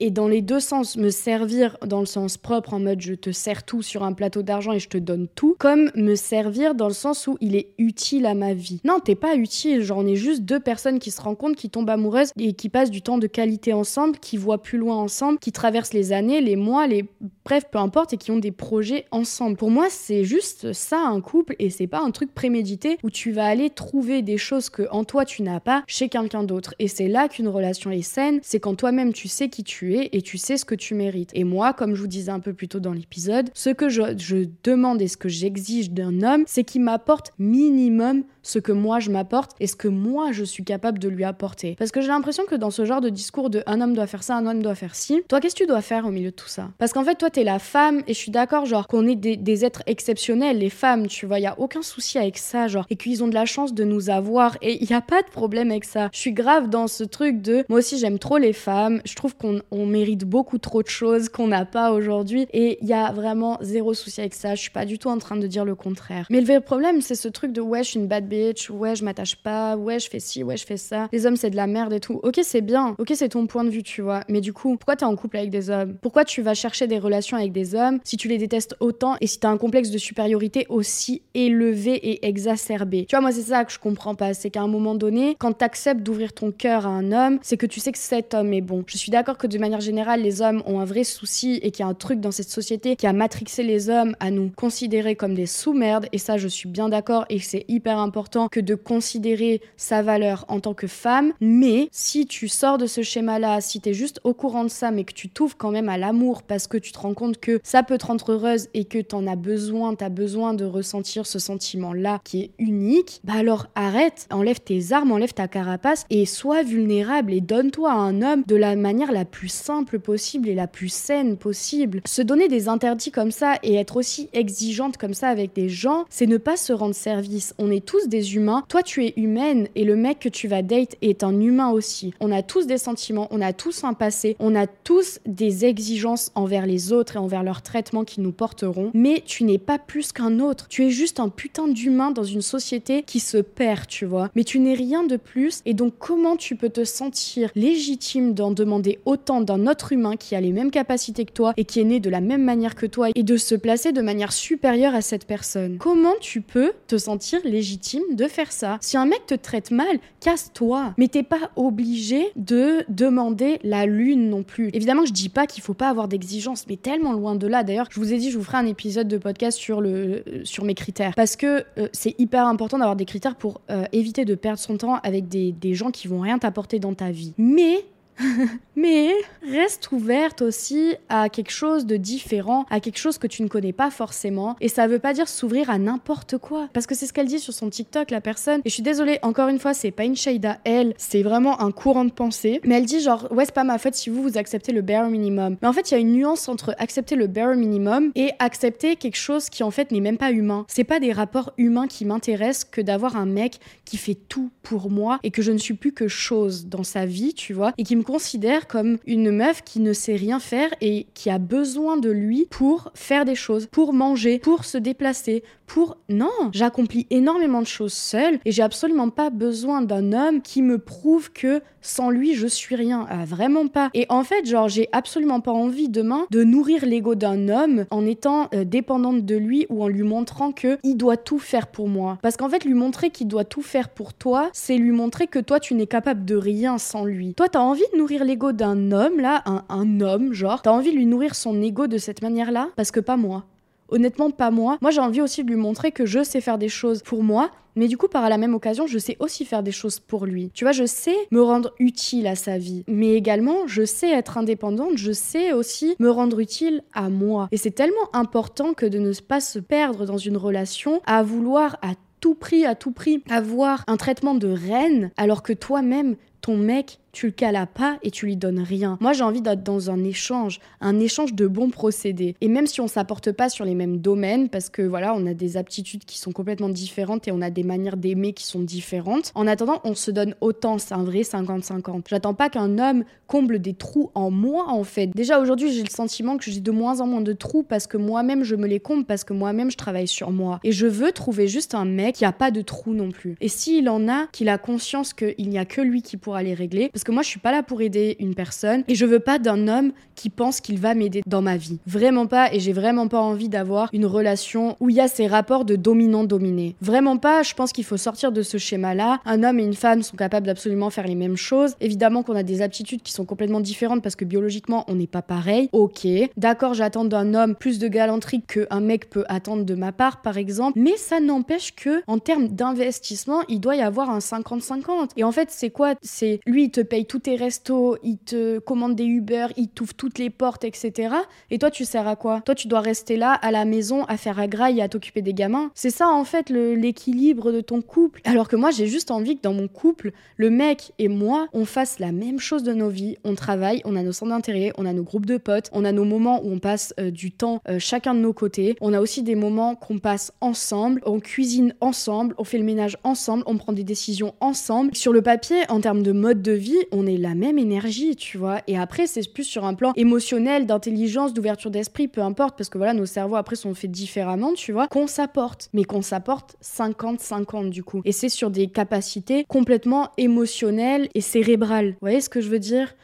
Et 0.00 0.10
dans 0.10 0.28
les 0.28 0.42
deux 0.42 0.60
sens, 0.60 0.96
me 0.96 1.10
servir 1.10 1.76
dans 1.86 2.00
le 2.00 2.06
sens 2.06 2.36
propre, 2.36 2.74
en 2.74 2.80
mode 2.80 3.00
je 3.00 3.14
te 3.14 3.30
sers 3.30 3.64
tout 3.64 3.82
sur 3.82 4.02
un 4.02 4.12
plateau 4.12 4.42
d'argent 4.42 4.72
et 4.72 4.78
je 4.78 4.88
te 4.88 4.98
donne 4.98 5.28
tout, 5.34 5.56
comme 5.58 5.90
me 5.94 6.14
servir 6.14 6.74
dans 6.74 6.88
le 6.88 6.94
sens 6.94 7.26
où 7.26 7.36
il 7.40 7.56
est 7.56 7.68
utile 7.78 8.26
à 8.26 8.34
ma 8.34 8.54
vie. 8.54 8.80
Non, 8.84 9.00
t'es 9.00 9.14
pas 9.14 9.36
utile, 9.36 9.82
genre 9.82 9.98
on 9.98 10.06
est 10.06 10.16
juste 10.16 10.42
deux 10.42 10.60
personnes 10.60 10.98
qui 10.98 11.10
se 11.10 11.20
rencontrent, 11.20 11.56
qui 11.56 11.70
tombent 11.70 11.90
amoureuses 11.90 12.30
et 12.38 12.52
qui 12.52 12.68
passent 12.68 12.90
du 12.90 13.02
temps 13.02 13.18
de 13.18 13.26
qualité 13.26 13.72
ensemble, 13.72 14.18
qui 14.18 14.36
voient 14.36 14.62
plus 14.62 14.78
loin 14.78 14.96
ensemble, 14.96 15.38
qui 15.38 15.52
traversent 15.52 15.94
les 15.94 16.12
années, 16.12 16.40
les 16.40 16.56
mois, 16.56 16.86
les 16.86 17.04
bref, 17.44 17.64
peu 17.70 17.78
importe, 17.78 18.12
et 18.12 18.16
qui 18.16 18.30
ont 18.30 18.38
des 18.38 18.52
projets 18.52 19.06
ensemble. 19.10 19.56
Pour 19.56 19.70
moi, 19.70 19.86
c'est 19.90 20.24
juste 20.24 20.72
ça 20.72 20.98
un 20.98 21.20
couple 21.20 21.56
et 21.58 21.70
c'est 21.70 21.86
pas 21.86 22.00
un 22.00 22.10
truc 22.10 22.34
prémédité 22.34 22.98
où 23.02 23.10
tu 23.10 23.32
vas 23.32 23.46
aller 23.46 23.70
trouver 23.70 24.22
des 24.22 24.38
choses 24.38 24.70
que 24.70 24.88
en 24.90 25.04
toi 25.04 25.24
tu 25.24 25.42
n'as 25.42 25.60
pas 25.60 25.82
chez 25.86 26.08
quelqu'un 26.08 26.42
d'autre. 26.42 26.74
Et 26.78 26.88
c'est 26.88 27.08
là 27.08 27.28
qu'une 27.28 27.48
relation 27.48 27.90
est 27.90 28.02
saine, 28.02 28.40
c'est 28.42 28.60
quand 28.60 28.74
toi-même 28.74 29.12
tu 29.12 29.28
sais 29.28 29.48
qui 29.48 29.64
tu 29.64 29.94
es 29.94 30.10
et 30.12 30.22
tu 30.22 30.38
sais 30.38 30.56
ce 30.56 30.64
que 30.64 30.74
tu 30.74 30.94
mérites. 30.94 31.30
Et 31.34 31.44
moi, 31.44 31.72
comme 31.72 31.94
je 31.94 32.00
vous 32.00 32.06
disais 32.06 32.30
un 32.30 32.40
peu 32.40 32.52
plus 32.52 32.68
tôt 32.68 32.80
dans 32.80 32.92
l'épisode, 32.92 33.50
ce 33.54 33.70
que 33.70 33.88
je, 33.88 34.02
je 34.18 34.46
demande 34.62 35.02
et 35.02 35.08
ce 35.08 35.16
que 35.16 35.28
j'exige 35.28 35.90
d'un 35.90 36.22
homme, 36.22 36.44
c'est 36.46 36.64
qu'il 36.64 36.82
m'apporte 36.82 37.32
minimum 37.38 38.24
ce 38.44 38.60
que 38.60 38.70
moi 38.70 39.00
je 39.00 39.10
m'apporte 39.10 39.52
et 39.58 39.66
ce 39.66 39.74
que 39.74 39.88
moi 39.88 40.30
je 40.30 40.44
suis 40.44 40.62
capable 40.62 41.00
de 41.00 41.08
lui 41.08 41.24
apporter. 41.24 41.74
Parce 41.76 41.90
que 41.90 42.00
j'ai 42.00 42.08
l'impression 42.08 42.44
que 42.44 42.54
dans 42.54 42.70
ce 42.70 42.84
genre 42.84 43.00
de 43.00 43.08
discours 43.08 43.50
de 43.50 43.64
un 43.66 43.80
homme 43.80 43.94
doit 43.94 44.06
faire 44.06 44.22
ça, 44.22 44.36
un 44.36 44.46
homme 44.46 44.62
doit 44.62 44.76
faire 44.76 44.94
ci, 44.94 45.22
toi 45.28 45.40
qu'est-ce 45.40 45.54
que 45.54 45.62
tu 45.62 45.66
dois 45.66 45.80
faire 45.80 46.06
au 46.06 46.10
milieu 46.10 46.30
de 46.30 46.36
tout 46.36 46.48
ça? 46.48 46.70
Parce 46.78 46.92
qu'en 46.92 47.04
fait, 47.04 47.16
toi 47.16 47.30
t'es 47.30 47.44
la 47.44 47.58
femme 47.58 48.02
et 48.06 48.14
je 48.14 48.18
suis 48.18 48.30
d'accord, 48.30 48.66
genre, 48.66 48.86
qu'on 48.86 49.06
est 49.06 49.16
des, 49.16 49.64
êtres 49.64 49.82
exceptionnels, 49.86 50.58
les 50.58 50.70
femmes, 50.70 51.06
tu 51.06 51.26
vois, 51.26 51.38
y 51.38 51.46
a 51.46 51.58
aucun 51.58 51.82
souci 51.82 52.18
avec 52.18 52.36
ça, 52.38 52.68
genre, 52.68 52.86
et 52.90 52.96
qu'ils 52.96 53.24
ont 53.24 53.28
de 53.28 53.34
la 53.34 53.46
chance 53.46 53.72
de 53.72 53.84
nous 53.84 54.10
avoir 54.10 54.56
et 54.62 54.84
y 54.84 54.92
a 54.92 55.00
pas 55.00 55.22
de 55.22 55.28
problème 55.28 55.70
avec 55.70 55.84
ça. 55.84 56.10
Je 56.12 56.18
suis 56.18 56.32
grave 56.32 56.68
dans 56.68 56.86
ce 56.86 57.04
truc 57.04 57.40
de, 57.40 57.64
moi 57.68 57.78
aussi 57.78 57.98
j'aime 57.98 58.18
trop 58.18 58.38
les 58.38 58.52
femmes, 58.52 59.00
je 59.04 59.14
trouve 59.14 59.34
qu'on 59.36 59.86
mérite 59.86 60.24
beaucoup 60.24 60.58
trop 60.58 60.82
de 60.82 60.88
choses 60.88 61.28
qu'on 61.28 61.48
n'a 61.48 61.64
pas 61.64 61.92
aujourd'hui 61.92 62.46
et 62.52 62.78
il 62.82 62.88
y 62.88 62.92
a 62.92 63.12
vraiment 63.12 63.58
zéro 63.60 63.94
souci 63.94 64.20
avec 64.20 64.34
ça. 64.34 64.54
Je 64.54 64.60
suis 64.60 64.70
pas 64.70 64.84
du 64.84 64.98
tout 64.98 65.08
en 65.08 65.18
train 65.18 65.36
de 65.36 65.46
dire 65.46 65.64
le 65.64 65.74
contraire. 65.74 66.26
Mais 66.30 66.40
le 66.40 66.46
vrai 66.46 66.60
problème, 66.60 67.00
c'est 67.00 67.14
ce 67.14 67.28
truc 67.28 67.52
de 67.52 67.60
ouais, 67.60 67.82
je 67.82 67.90
suis 67.90 68.00
une 68.00 68.06
bad 68.06 68.26
ouais, 68.70 68.96
je 68.96 69.04
m'attache 69.04 69.36
pas, 69.36 69.76
ouais, 69.76 69.98
je 69.98 70.08
fais 70.08 70.20
ci, 70.20 70.42
ouais, 70.42 70.56
je 70.56 70.66
fais 70.66 70.76
ça. 70.76 71.08
Les 71.12 71.26
hommes, 71.26 71.36
c'est 71.36 71.50
de 71.50 71.56
la 71.56 71.66
merde 71.66 71.92
et 71.92 72.00
tout. 72.00 72.20
Ok, 72.22 72.40
c'est 72.42 72.60
bien, 72.60 72.94
ok, 72.98 73.12
c'est 73.14 73.30
ton 73.30 73.46
point 73.46 73.64
de 73.64 73.70
vue, 73.70 73.82
tu 73.82 74.02
vois. 74.02 74.22
Mais 74.28 74.40
du 74.40 74.52
coup, 74.52 74.76
pourquoi 74.76 74.96
t'es 74.96 75.04
en 75.04 75.16
couple 75.16 75.36
avec 75.36 75.50
des 75.50 75.70
hommes? 75.70 75.96
Pourquoi 76.00 76.24
tu 76.24 76.42
vas 76.42 76.54
chercher 76.54 76.86
des 76.86 76.98
relations 76.98 77.36
avec 77.36 77.52
des 77.52 77.74
hommes 77.74 77.98
si 78.04 78.16
tu 78.16 78.28
les 78.28 78.38
détestes 78.38 78.76
autant 78.80 79.16
et 79.20 79.26
si 79.26 79.38
t'as 79.38 79.48
un 79.48 79.56
complexe 79.56 79.90
de 79.90 79.98
supériorité 79.98 80.66
aussi 80.68 81.22
élevé 81.34 81.94
et 81.94 82.26
exacerbé? 82.26 83.06
Tu 83.08 83.14
vois, 83.16 83.20
moi, 83.20 83.32
c'est 83.32 83.42
ça 83.42 83.64
que 83.64 83.72
je 83.72 83.78
comprends 83.78 84.14
pas. 84.14 84.34
C'est 84.34 84.50
qu'à 84.50 84.62
un 84.62 84.68
moment 84.68 84.94
donné, 84.94 85.36
quand 85.38 85.52
t'acceptes 85.52 86.02
d'ouvrir 86.02 86.32
ton 86.32 86.50
cœur 86.50 86.86
à 86.86 86.90
un 86.90 87.12
homme, 87.12 87.38
c'est 87.42 87.56
que 87.56 87.66
tu 87.66 87.80
sais 87.80 87.92
que 87.92 87.98
cet 87.98 88.34
homme 88.34 88.52
est 88.52 88.60
bon. 88.60 88.84
Je 88.86 88.96
suis 88.98 89.10
d'accord 89.10 89.38
que 89.38 89.46
de 89.46 89.58
manière 89.58 89.80
générale, 89.80 90.22
les 90.22 90.42
hommes 90.42 90.62
ont 90.66 90.80
un 90.80 90.84
vrai 90.84 91.04
souci 91.04 91.60
et 91.62 91.70
qu'il 91.70 91.84
y 91.84 91.86
a 91.86 91.90
un 91.90 91.94
truc 91.94 92.20
dans 92.20 92.30
cette 92.30 92.48
société 92.48 92.96
qui 92.96 93.06
a 93.06 93.12
matrixé 93.12 93.62
les 93.62 93.88
hommes 93.90 94.14
à 94.20 94.30
nous 94.30 94.50
considérer 94.54 95.16
comme 95.16 95.34
des 95.34 95.46
sous-merdes. 95.46 96.06
Et 96.12 96.18
ça, 96.18 96.36
je 96.36 96.48
suis 96.48 96.68
bien 96.68 96.88
d'accord 96.88 97.24
et 97.28 97.38
c'est 97.38 97.64
hyper 97.68 97.98
important 97.98 98.23
que 98.50 98.60
de 98.60 98.74
considérer 98.74 99.60
sa 99.76 100.02
valeur 100.02 100.44
en 100.48 100.60
tant 100.60 100.74
que 100.74 100.86
femme. 100.86 101.32
Mais 101.40 101.88
si 101.92 102.26
tu 102.26 102.48
sors 102.48 102.78
de 102.78 102.86
ce 102.86 103.02
schéma-là, 103.02 103.60
si 103.60 103.80
tu 103.80 103.90
es 103.90 103.94
juste 103.94 104.20
au 104.24 104.34
courant 104.34 104.64
de 104.64 104.68
ça, 104.68 104.90
mais 104.90 105.04
que 105.04 105.12
tu 105.12 105.28
t'ouvres 105.28 105.56
quand 105.56 105.70
même 105.70 105.88
à 105.88 105.98
l'amour 105.98 106.42
parce 106.42 106.66
que 106.66 106.76
tu 106.76 106.92
te 106.92 106.98
rends 106.98 107.14
compte 107.14 107.38
que 107.38 107.60
ça 107.62 107.82
peut 107.82 107.98
te 107.98 108.06
rendre 108.06 108.32
heureuse 108.32 108.68
et 108.74 108.84
que 108.84 108.98
tu 108.98 109.14
en 109.14 109.26
as 109.26 109.36
besoin, 109.36 109.94
tu 109.94 110.04
as 110.04 110.08
besoin 110.08 110.54
de 110.54 110.64
ressentir 110.64 111.26
ce 111.26 111.38
sentiment-là 111.38 112.20
qui 112.24 112.42
est 112.42 112.50
unique, 112.58 113.20
bah 113.24 113.34
alors 113.36 113.66
arrête, 113.74 114.26
enlève 114.30 114.60
tes 114.60 114.92
armes, 114.92 115.12
enlève 115.12 115.34
ta 115.34 115.48
carapace 115.48 116.06
et 116.10 116.26
sois 116.26 116.62
vulnérable 116.62 117.32
et 117.32 117.40
donne-toi 117.40 117.90
à 117.90 117.96
un 117.96 118.22
homme 118.22 118.42
de 118.46 118.56
la 118.56 118.74
manière 118.76 119.12
la 119.12 119.24
plus 119.24 119.48
simple 119.48 119.98
possible 119.98 120.48
et 120.48 120.54
la 120.54 120.66
plus 120.66 120.92
saine 120.92 121.36
possible. 121.36 122.00
Se 122.04 122.22
donner 122.22 122.48
des 122.48 122.68
interdits 122.68 123.10
comme 123.10 123.30
ça 123.30 123.56
et 123.62 123.74
être 123.74 123.96
aussi 123.96 124.28
exigeante 124.32 124.96
comme 124.96 125.14
ça 125.14 125.28
avec 125.28 125.54
des 125.54 125.68
gens, 125.68 126.04
c'est 126.10 126.26
ne 126.26 126.36
pas 126.36 126.56
se 126.56 126.72
rendre 126.72 126.94
service. 126.94 127.54
On 127.58 127.70
est 127.70 127.84
tous 127.84 128.08
humains. 128.22 128.64
Toi, 128.68 128.82
tu 128.82 129.04
es 129.04 129.14
humaine 129.16 129.68
et 129.74 129.84
le 129.84 129.96
mec 129.96 130.18
que 130.20 130.28
tu 130.28 130.48
vas 130.48 130.62
date 130.62 130.96
est 131.02 131.22
un 131.22 131.40
humain 131.40 131.70
aussi. 131.70 132.14
On 132.20 132.32
a 132.32 132.42
tous 132.42 132.66
des 132.66 132.78
sentiments, 132.78 133.28
on 133.30 133.40
a 133.40 133.52
tous 133.52 133.84
un 133.84 133.94
passé, 133.94 134.36
on 134.38 134.54
a 134.54 134.66
tous 134.66 135.20
des 135.26 135.64
exigences 135.64 136.30
envers 136.34 136.66
les 136.66 136.92
autres 136.92 137.16
et 137.16 137.18
envers 137.18 137.42
leur 137.42 137.62
traitement 137.62 138.04
qui 138.04 138.20
nous 138.20 138.32
porteront. 138.32 138.90
Mais 138.94 139.22
tu 139.24 139.44
n'es 139.44 139.58
pas 139.58 139.78
plus 139.78 140.12
qu'un 140.12 140.40
autre. 140.40 140.68
Tu 140.68 140.84
es 140.84 140.90
juste 140.90 141.20
un 141.20 141.28
putain 141.28 141.68
d'humain 141.68 142.10
dans 142.10 142.24
une 142.24 142.42
société 142.42 143.02
qui 143.02 143.20
se 143.20 143.38
perd, 143.38 143.86
tu 143.86 144.04
vois. 144.04 144.30
Mais 144.34 144.44
tu 144.44 144.58
n'es 144.58 144.74
rien 144.74 145.04
de 145.04 145.16
plus. 145.16 145.60
Et 145.66 145.74
donc, 145.74 145.94
comment 145.98 146.36
tu 146.36 146.56
peux 146.56 146.70
te 146.70 146.84
sentir 146.84 147.50
légitime 147.54 148.34
d'en 148.34 148.50
demander 148.50 148.98
autant 149.04 149.40
d'un 149.40 149.66
autre 149.66 149.92
humain 149.92 150.16
qui 150.16 150.34
a 150.34 150.40
les 150.40 150.52
mêmes 150.52 150.70
capacités 150.70 151.24
que 151.24 151.32
toi 151.32 151.52
et 151.56 151.64
qui 151.64 151.80
est 151.80 151.84
né 151.84 152.00
de 152.00 152.10
la 152.10 152.20
même 152.20 152.44
manière 152.44 152.74
que 152.74 152.86
toi 152.86 153.08
et 153.14 153.22
de 153.22 153.36
se 153.36 153.54
placer 153.54 153.92
de 153.92 154.02
manière 154.02 154.32
supérieure 154.32 154.94
à 154.94 155.02
cette 155.02 155.26
personne? 155.26 155.78
Comment 155.78 156.14
tu 156.20 156.40
peux 156.40 156.72
te 156.86 156.98
sentir 156.98 157.40
légitime 157.44 158.02
de 158.12 158.26
faire 158.26 158.52
ça 158.52 158.78
Si 158.80 158.96
un 158.96 159.06
mec 159.06 159.26
te 159.26 159.34
traite 159.34 159.70
mal, 159.70 159.98
casse-toi. 160.20 160.94
Mais 160.98 161.08
t'es 161.08 161.22
pas 161.22 161.50
obligé 161.56 162.30
de 162.36 162.84
demander 162.88 163.58
la 163.62 163.86
lune 163.86 164.30
non 164.30 164.42
plus. 164.42 164.70
Évidemment, 164.72 165.04
je 165.04 165.12
dis 165.12 165.28
pas 165.28 165.46
qu'il 165.46 165.62
faut 165.62 165.74
pas 165.74 165.88
avoir 165.88 166.08
d'exigences, 166.08 166.66
mais 166.68 166.76
tellement 166.76 167.12
loin 167.12 167.34
de 167.34 167.46
là. 167.46 167.62
D'ailleurs, 167.62 167.88
je 167.90 168.00
vous 168.00 168.12
ai 168.12 168.18
dit, 168.18 168.30
je 168.30 168.38
vous 168.38 168.44
ferai 168.44 168.58
un 168.58 168.66
épisode 168.66 169.08
de 169.08 169.18
podcast 169.18 169.58
sur, 169.58 169.80
euh, 169.82 170.22
mes 170.62 170.74
critères. 170.74 171.14
Parce 171.14 171.36
que 171.36 171.64
euh, 171.78 171.88
c'est 171.92 172.14
hyper 172.18 172.46
important 172.46 172.78
d'avoir 172.78 172.96
des 172.96 173.04
critères 173.04 173.36
pour 173.36 173.60
euh, 173.70 173.84
éviter 173.92 174.24
de 174.24 174.34
perdre 174.34 174.58
son 174.58 174.76
temps 174.76 174.96
avec 175.02 175.28
des, 175.28 175.52
des 175.52 175.74
gens 175.74 175.90
qui 175.90 176.08
vont 176.08 176.20
rien 176.20 176.38
t'apporter 176.38 176.78
dans 176.78 176.94
ta 176.94 177.10
vie. 177.10 177.34
Mais 177.38 177.84
Mais 178.76 179.12
reste 179.48 179.92
ouverte 179.92 180.42
aussi 180.42 180.94
à 181.08 181.28
quelque 181.28 181.50
chose 181.50 181.86
de 181.86 181.96
différent, 181.96 182.66
à 182.70 182.80
quelque 182.80 182.98
chose 182.98 183.18
que 183.18 183.26
tu 183.26 183.42
ne 183.42 183.48
connais 183.48 183.72
pas 183.72 183.90
forcément. 183.90 184.56
Et 184.60 184.68
ça 184.68 184.86
veut 184.86 184.98
pas 184.98 185.12
dire 185.12 185.28
s'ouvrir 185.28 185.70
à 185.70 185.78
n'importe 185.78 186.38
quoi. 186.38 186.68
Parce 186.72 186.86
que 186.86 186.94
c'est 186.94 187.06
ce 187.06 187.12
qu'elle 187.12 187.26
dit 187.26 187.38
sur 187.38 187.54
son 187.54 187.70
TikTok, 187.70 188.10
la 188.10 188.20
personne. 188.20 188.60
Et 188.64 188.68
je 188.68 188.74
suis 188.74 188.82
désolée, 188.82 189.18
encore 189.22 189.48
une 189.48 189.58
fois, 189.58 189.74
c'est 189.74 189.90
pas 189.90 190.04
une 190.04 190.16
shade 190.16 190.44
à 190.44 190.58
elle, 190.64 190.94
c'est 190.98 191.22
vraiment 191.22 191.60
un 191.60 191.70
courant 191.70 192.04
de 192.04 192.10
pensée. 192.10 192.60
Mais 192.64 192.76
elle 192.76 192.86
dit 192.86 193.00
genre, 193.00 193.28
ouais, 193.30 193.44
c'est 193.44 193.54
pas 193.54 193.64
ma 193.64 193.78
faute 193.78 193.94
si 193.94 194.10
vous, 194.10 194.22
vous 194.22 194.38
acceptez 194.38 194.72
le 194.72 194.82
bare 194.82 195.08
minimum. 195.08 195.56
Mais 195.62 195.68
en 195.68 195.72
fait, 195.72 195.90
il 195.90 195.94
y 195.94 195.96
a 195.96 196.00
une 196.00 196.12
nuance 196.12 196.48
entre 196.48 196.74
accepter 196.78 197.16
le 197.16 197.26
bare 197.26 197.56
minimum 197.56 198.10
et 198.14 198.32
accepter 198.38 198.96
quelque 198.96 199.16
chose 199.16 199.48
qui 199.48 199.62
en 199.62 199.70
fait 199.70 199.92
n'est 199.92 200.00
même 200.00 200.18
pas 200.18 200.32
humain. 200.32 200.64
C'est 200.68 200.84
pas 200.84 201.00
des 201.00 201.12
rapports 201.12 201.52
humains 201.58 201.86
qui 201.86 202.04
m'intéressent 202.04 202.64
que 202.64 202.80
d'avoir 202.80 203.16
un 203.16 203.26
mec 203.26 203.60
qui 203.84 203.96
fait 203.96 204.14
tout 204.14 204.50
pour 204.62 204.90
moi 204.90 205.18
et 205.22 205.30
que 205.30 205.42
je 205.42 205.52
ne 205.52 205.58
suis 205.58 205.74
plus 205.74 205.92
que 205.92 206.08
chose 206.08 206.66
dans 206.66 206.84
sa 206.84 207.06
vie, 207.06 207.34
tu 207.34 207.52
vois, 207.52 207.72
et 207.78 207.82
qui 207.82 207.96
me 207.96 208.03
considère 208.04 208.68
comme 208.68 208.98
une 209.06 209.30
meuf 209.30 209.62
qui 209.62 209.80
ne 209.80 209.92
sait 209.92 210.16
rien 210.16 210.38
faire 210.38 210.70
et 210.80 211.06
qui 211.14 211.30
a 211.30 211.38
besoin 211.38 211.96
de 211.96 212.10
lui 212.10 212.46
pour 212.50 212.90
faire 212.94 213.24
des 213.24 213.34
choses, 213.34 213.66
pour 213.66 213.92
manger, 213.92 214.38
pour 214.38 214.64
se 214.64 214.78
déplacer, 214.78 215.42
pour... 215.66 215.96
Non, 216.08 216.30
j'accomplis 216.52 217.06
énormément 217.10 217.62
de 217.62 217.66
choses 217.66 217.92
seule 217.92 218.38
et 218.44 218.52
j'ai 218.52 218.62
absolument 218.62 219.08
pas 219.08 219.30
besoin 219.30 219.82
d'un 219.82 220.12
homme 220.12 220.42
qui 220.42 220.62
me 220.62 220.78
prouve 220.78 221.32
que 221.32 221.62
sans 221.80 222.10
lui 222.10 222.34
je 222.34 222.46
suis 222.46 222.74
rien. 222.74 223.06
Ah, 223.10 223.24
vraiment 223.24 223.68
pas. 223.68 223.90
Et 223.94 224.06
en 224.08 224.24
fait, 224.24 224.46
genre, 224.46 224.68
j'ai 224.68 224.88
absolument 224.92 225.40
pas 225.40 225.52
envie 225.52 225.88
demain 225.88 226.26
de 226.30 226.44
nourrir 226.44 226.84
l'ego 226.84 227.14
d'un 227.14 227.48
homme 227.48 227.86
en 227.90 228.06
étant 228.06 228.48
euh, 228.54 228.64
dépendante 228.64 229.24
de 229.24 229.36
lui 229.36 229.66
ou 229.68 229.82
en 229.82 229.88
lui 229.88 230.02
montrant 230.02 230.52
que 230.52 230.78
il 230.82 230.96
doit 230.96 231.16
tout 231.16 231.38
faire 231.38 231.66
pour 231.66 231.88
moi. 231.88 232.18
Parce 232.22 232.36
qu'en 232.36 232.48
fait, 232.48 232.64
lui 232.64 232.74
montrer 232.74 233.10
qu'il 233.10 233.28
doit 233.28 233.44
tout 233.44 233.62
faire 233.62 233.88
pour 233.88 234.14
toi, 234.14 234.50
c'est 234.52 234.76
lui 234.76 234.90
montrer 234.92 235.26
que 235.26 235.38
toi 235.38 235.60
tu 235.60 235.74
n'es 235.74 235.86
capable 235.86 236.24
de 236.24 236.36
rien 236.36 236.78
sans 236.78 237.04
lui. 237.04 237.34
Toi, 237.34 237.48
t'as 237.48 237.60
envie 237.60 237.82
nourrir 237.96 238.24
l'ego 238.24 238.52
d'un 238.52 238.92
homme 238.92 239.20
là, 239.20 239.42
un, 239.46 239.64
un 239.68 240.00
homme, 240.00 240.32
genre, 240.32 240.62
t'as 240.62 240.70
envie 240.70 240.90
de 240.90 240.96
lui 240.96 241.06
nourrir 241.06 241.34
son 241.34 241.60
ego 241.62 241.86
de 241.86 241.98
cette 241.98 242.22
manière-là? 242.22 242.70
Parce 242.76 242.90
que 242.90 243.00
pas 243.00 243.16
moi. 243.16 243.44
Honnêtement, 243.88 244.30
pas 244.30 244.50
moi. 244.50 244.78
Moi, 244.80 244.90
j'ai 244.90 245.00
envie 245.00 245.20
aussi 245.20 245.44
de 245.44 245.50
lui 245.50 245.56
montrer 245.56 245.92
que 245.92 246.06
je 246.06 246.22
sais 246.24 246.40
faire 246.40 246.58
des 246.58 246.68
choses 246.68 247.02
pour 247.02 247.22
moi, 247.22 247.50
mais 247.76 247.88
du 247.88 247.96
coup, 247.96 248.08
par 248.08 248.28
la 248.28 248.38
même 248.38 248.54
occasion, 248.54 248.86
je 248.86 248.98
sais 248.98 249.16
aussi 249.18 249.44
faire 249.44 249.62
des 249.62 249.72
choses 249.72 250.00
pour 250.00 250.26
lui. 250.26 250.50
Tu 250.54 250.64
vois, 250.64 250.72
je 250.72 250.86
sais 250.86 251.16
me 251.30 251.42
rendre 251.42 251.74
utile 251.78 252.26
à 252.26 252.34
sa 252.34 252.56
vie, 252.56 252.84
mais 252.86 253.14
également, 253.14 253.66
je 253.66 253.84
sais 253.84 254.10
être 254.10 254.38
indépendante, 254.38 254.96
je 254.96 255.12
sais 255.12 255.52
aussi 255.52 255.96
me 255.98 256.10
rendre 256.10 256.40
utile 256.40 256.82
à 256.94 257.08
moi. 257.08 257.48
Et 257.52 257.56
c'est 257.56 257.72
tellement 257.72 258.08
important 258.12 258.74
que 258.74 258.86
de 258.86 258.98
ne 258.98 259.12
pas 259.12 259.40
se 259.40 259.58
perdre 259.58 260.06
dans 260.06 260.18
une 260.18 260.36
relation 260.36 261.00
à 261.04 261.22
vouloir 261.22 261.76
à 261.82 261.92
tout 262.20 262.34
prix, 262.34 262.64
à 262.64 262.74
tout 262.74 262.90
prix, 262.90 263.22
avoir 263.28 263.84
un 263.86 263.96
traitement 263.96 264.34
de 264.34 264.48
reine, 264.48 265.10
alors 265.16 265.42
que 265.42 265.52
toi-même, 265.52 266.16
ton 266.40 266.56
mec, 266.56 267.00
tu 267.14 267.26
le 267.26 267.32
calas 267.32 267.66
pas 267.66 267.96
et 268.02 268.10
tu 268.10 268.26
lui 268.26 268.36
donnes 268.36 268.60
rien. 268.60 268.98
Moi, 269.00 269.12
j'ai 269.12 269.22
envie 269.22 269.40
d'être 269.40 269.62
dans 269.62 269.90
un 269.90 270.04
échange, 270.04 270.60
un 270.80 271.00
échange 271.00 271.32
de 271.32 271.46
bons 271.46 271.70
procédés. 271.70 272.34
Et 272.40 272.48
même 272.48 272.66
si 272.66 272.80
on 272.80 272.88
s'apporte 272.88 273.32
pas 273.32 273.48
sur 273.48 273.64
les 273.64 273.74
mêmes 273.74 273.98
domaines, 273.98 274.48
parce 274.48 274.68
que 274.68 274.82
voilà, 274.82 275.14
on 275.14 275.26
a 275.26 275.32
des 275.32 275.56
aptitudes 275.56 276.04
qui 276.04 276.18
sont 276.18 276.32
complètement 276.32 276.68
différentes 276.68 277.26
et 277.28 277.32
on 277.32 277.40
a 277.40 277.50
des 277.50 277.62
manières 277.62 277.96
d'aimer 277.96 278.32
qui 278.32 278.44
sont 278.44 278.60
différentes, 278.60 279.32
en 279.34 279.46
attendant, 279.46 279.80
on 279.84 279.94
se 279.94 280.10
donne 280.10 280.34
autant. 280.40 280.78
C'est 280.78 280.94
un 280.94 281.04
vrai 281.04 281.20
50-50. 281.20 282.02
J'attends 282.08 282.34
pas 282.34 282.50
qu'un 282.50 282.78
homme 282.78 283.04
comble 283.28 283.60
des 283.60 283.74
trous 283.74 284.10
en 284.14 284.30
moi, 284.30 284.68
en 284.68 284.84
fait. 284.84 285.06
Déjà, 285.06 285.40
aujourd'hui, 285.40 285.72
j'ai 285.72 285.82
le 285.82 285.90
sentiment 285.90 286.36
que 286.36 286.44
j'ai 286.44 286.60
de 286.60 286.70
moins 286.70 287.00
en 287.00 287.06
moins 287.06 287.20
de 287.20 287.32
trous 287.32 287.62
parce 287.62 287.86
que 287.86 287.96
moi-même, 287.96 288.42
je 288.42 288.56
me 288.56 288.66
les 288.66 288.80
comble, 288.80 289.04
parce 289.04 289.24
que 289.24 289.32
moi-même, 289.32 289.70
je 289.70 289.76
travaille 289.76 290.08
sur 290.08 290.32
moi. 290.32 290.58
Et 290.64 290.72
je 290.72 290.86
veux 290.86 291.12
trouver 291.12 291.46
juste 291.46 291.74
un 291.74 291.84
mec 291.84 292.16
qui 292.16 292.24
a 292.24 292.32
pas 292.32 292.50
de 292.50 292.60
trous 292.60 292.92
non 292.92 293.10
plus. 293.10 293.36
Et 293.40 293.48
s'il 293.48 293.88
en 293.88 294.08
a, 294.08 294.26
qu'il 294.32 294.48
a 294.48 294.58
conscience 294.58 295.14
qu'il 295.14 295.48
n'y 295.48 295.58
a 295.58 295.64
que 295.64 295.80
lui 295.80 296.02
qui 296.02 296.16
pourra 296.16 296.42
les 296.42 296.54
régler, 296.54 296.90
que 297.04 297.12
moi, 297.12 297.22
je 297.22 297.28
suis 297.28 297.40
pas 297.40 297.52
là 297.52 297.62
pour 297.62 297.82
aider 297.82 298.16
une 298.18 298.34
personne 298.34 298.82
et 298.88 298.94
je 298.94 299.06
veux 299.06 299.20
pas 299.20 299.38
d'un 299.38 299.68
homme 299.68 299.92
qui 300.14 300.30
pense 300.30 300.60
qu'il 300.60 300.78
va 300.78 300.94
m'aider 300.94 301.22
dans 301.26 301.42
ma 301.42 301.56
vie. 301.56 301.78
Vraiment 301.86 302.26
pas 302.26 302.52
et 302.52 302.60
j'ai 302.60 302.72
vraiment 302.72 303.08
pas 303.08 303.20
envie 303.20 303.48
d'avoir 303.48 303.88
une 303.92 304.06
relation 304.06 304.76
où 304.80 304.90
il 304.90 304.96
y 304.96 305.00
a 305.00 305.08
ces 305.08 305.26
rapports 305.26 305.64
de 305.64 305.76
dominant-dominé. 305.76 306.76
Vraiment 306.80 307.16
pas, 307.16 307.42
je 307.42 307.54
pense 307.54 307.72
qu'il 307.72 307.84
faut 307.84 307.96
sortir 307.96 308.32
de 308.32 308.42
ce 308.42 308.58
schéma-là. 308.58 309.20
Un 309.24 309.42
homme 309.42 309.60
et 309.60 309.64
une 309.64 309.74
femme 309.74 310.02
sont 310.02 310.16
capables 310.16 310.46
d'absolument 310.46 310.90
faire 310.90 311.06
les 311.06 311.14
mêmes 311.14 311.36
choses. 311.36 311.74
Évidemment 311.80 312.22
qu'on 312.22 312.36
a 312.36 312.42
des 312.42 312.62
aptitudes 312.62 313.02
qui 313.02 313.12
sont 313.12 313.24
complètement 313.24 313.60
différentes 313.60 314.02
parce 314.02 314.16
que 314.16 314.24
biologiquement, 314.24 314.84
on 314.88 314.94
n'est 314.94 315.06
pas 315.06 315.22
pareil. 315.22 315.68
Ok, 315.72 316.06
d'accord, 316.36 316.74
j'attends 316.74 317.04
d'un 317.04 317.34
homme 317.34 317.54
plus 317.54 317.78
de 317.78 317.88
galanterie 317.88 318.42
qu'un 318.42 318.80
mec 318.80 319.10
peut 319.10 319.24
attendre 319.28 319.64
de 319.64 319.74
ma 319.74 319.92
part, 319.92 320.22
par 320.22 320.38
exemple. 320.38 320.78
Mais 320.78 320.96
ça 320.96 321.20
n'empêche 321.20 321.74
que, 321.74 322.02
en 322.06 322.18
termes 322.18 322.48
d'investissement, 322.48 323.40
il 323.48 323.60
doit 323.60 323.76
y 323.76 323.82
avoir 323.82 324.10
un 324.10 324.18
50-50. 324.18 325.10
Et 325.16 325.24
en 325.24 325.32
fait, 325.32 325.48
c'est 325.50 325.70
quoi? 325.70 325.94
C'est 326.02 326.40
lui, 326.46 326.64
il 326.64 326.70
te 326.70 326.80
paye 326.94 327.06
tous 327.06 327.18
tes 327.18 327.34
restos, 327.34 327.96
il 328.04 328.18
te 328.18 328.60
commande 328.60 328.94
des 328.94 329.02
Uber, 329.02 329.48
il 329.56 329.66
t'ouvre 329.66 329.94
toutes 329.94 330.20
les 330.20 330.30
portes, 330.30 330.62
etc. 330.62 331.16
Et 331.50 331.58
toi, 331.58 331.72
tu 331.72 331.84
sers 331.84 332.06
à 332.06 332.14
quoi? 332.14 332.40
Toi, 332.42 332.54
tu 332.54 332.68
dois 332.68 332.82
rester 332.82 333.16
là, 333.16 333.32
à 333.32 333.50
la 333.50 333.64
maison, 333.64 334.04
à 334.04 334.16
faire 334.16 334.38
à 334.38 334.46
graille 334.46 334.80
à 334.80 334.88
t'occuper 334.88 335.20
des 335.20 335.34
gamins. 335.34 335.72
C'est 335.74 335.90
ça, 335.90 336.08
en 336.08 336.22
fait, 336.22 336.50
l'équilibre 336.50 337.50
de 337.50 337.60
ton 337.60 337.82
couple. 337.82 338.20
Alors 338.24 338.46
que 338.46 338.54
moi, 338.54 338.70
j'ai 338.70 338.86
juste 338.86 339.10
envie 339.10 339.36
que 339.36 339.42
dans 339.42 339.52
mon 339.52 339.66
couple, 339.66 340.12
le 340.36 340.50
mec 340.50 340.92
et 341.00 341.08
moi, 341.08 341.48
on 341.52 341.64
fasse 341.64 341.98
la 341.98 342.12
même 342.12 342.38
chose 342.38 342.62
de 342.62 342.72
nos 342.72 342.90
vies. 342.90 343.16
On 343.24 343.34
travaille, 343.34 343.82
on 343.84 343.96
a 343.96 344.02
nos 344.04 344.12
centres 344.12 344.30
d'intérêt, 344.30 344.72
on 344.78 344.86
a 344.86 344.92
nos 344.92 345.02
groupes 345.02 345.26
de 345.26 345.36
potes, 345.36 345.70
on 345.72 345.84
a 345.84 345.90
nos 345.90 346.04
moments 346.04 346.44
où 346.44 346.52
on 346.52 346.60
passe 346.60 346.94
euh, 347.00 347.10
du 347.10 347.32
temps 347.32 347.60
euh, 347.68 347.80
chacun 347.80 348.14
de 348.14 348.20
nos 348.20 348.32
côtés. 348.32 348.76
On 348.80 348.92
a 348.92 349.00
aussi 349.00 349.24
des 349.24 349.34
moments 349.34 349.74
qu'on 349.74 349.98
passe 349.98 350.30
ensemble, 350.40 351.00
on 351.06 351.18
cuisine 351.18 351.74
ensemble, 351.80 352.36
on 352.38 352.44
fait 352.44 352.58
le 352.58 352.64
ménage 352.64 352.96
ensemble, 353.02 353.42
on 353.46 353.56
prend 353.56 353.72
des 353.72 353.82
décisions 353.82 354.36
ensemble. 354.38 354.94
Sur 354.94 355.12
le 355.12 355.22
papier, 355.22 355.62
en 355.68 355.80
termes 355.80 356.04
de 356.04 356.12
mode 356.12 356.40
de 356.40 356.52
vie, 356.52 356.83
on 356.92 357.06
est 357.06 357.16
la 357.16 357.34
même 357.34 357.58
énergie, 357.58 358.16
tu 358.16 358.38
vois. 358.38 358.60
Et 358.66 358.78
après, 358.78 359.06
c'est 359.06 359.32
plus 359.32 359.44
sur 359.44 359.64
un 359.64 359.74
plan 359.74 359.92
émotionnel, 359.96 360.66
d'intelligence, 360.66 361.34
d'ouverture 361.34 361.70
d'esprit, 361.70 362.08
peu 362.08 362.20
importe, 362.20 362.56
parce 362.56 362.68
que 362.68 362.78
voilà, 362.78 362.94
nos 362.94 363.06
cerveaux 363.06 363.36
après 363.36 363.56
sont 363.56 363.74
faits 363.74 363.90
différemment, 363.90 364.52
tu 364.54 364.72
vois, 364.72 364.88
qu'on 364.88 365.06
s'apporte. 365.06 365.70
Mais 365.72 365.84
qu'on 365.84 366.02
s'apporte 366.02 366.56
50-50 366.62 367.70
du 367.70 367.82
coup. 367.82 368.02
Et 368.04 368.12
c'est 368.12 368.28
sur 368.28 368.50
des 368.50 368.68
capacités 368.68 369.44
complètement 369.48 370.10
émotionnelles 370.16 371.08
et 371.14 371.20
cérébrales. 371.20 371.90
Vous 371.90 371.98
voyez 372.00 372.20
ce 372.20 372.28
que 372.28 372.40
je 372.40 372.48
veux 372.48 372.58
dire? 372.58 372.94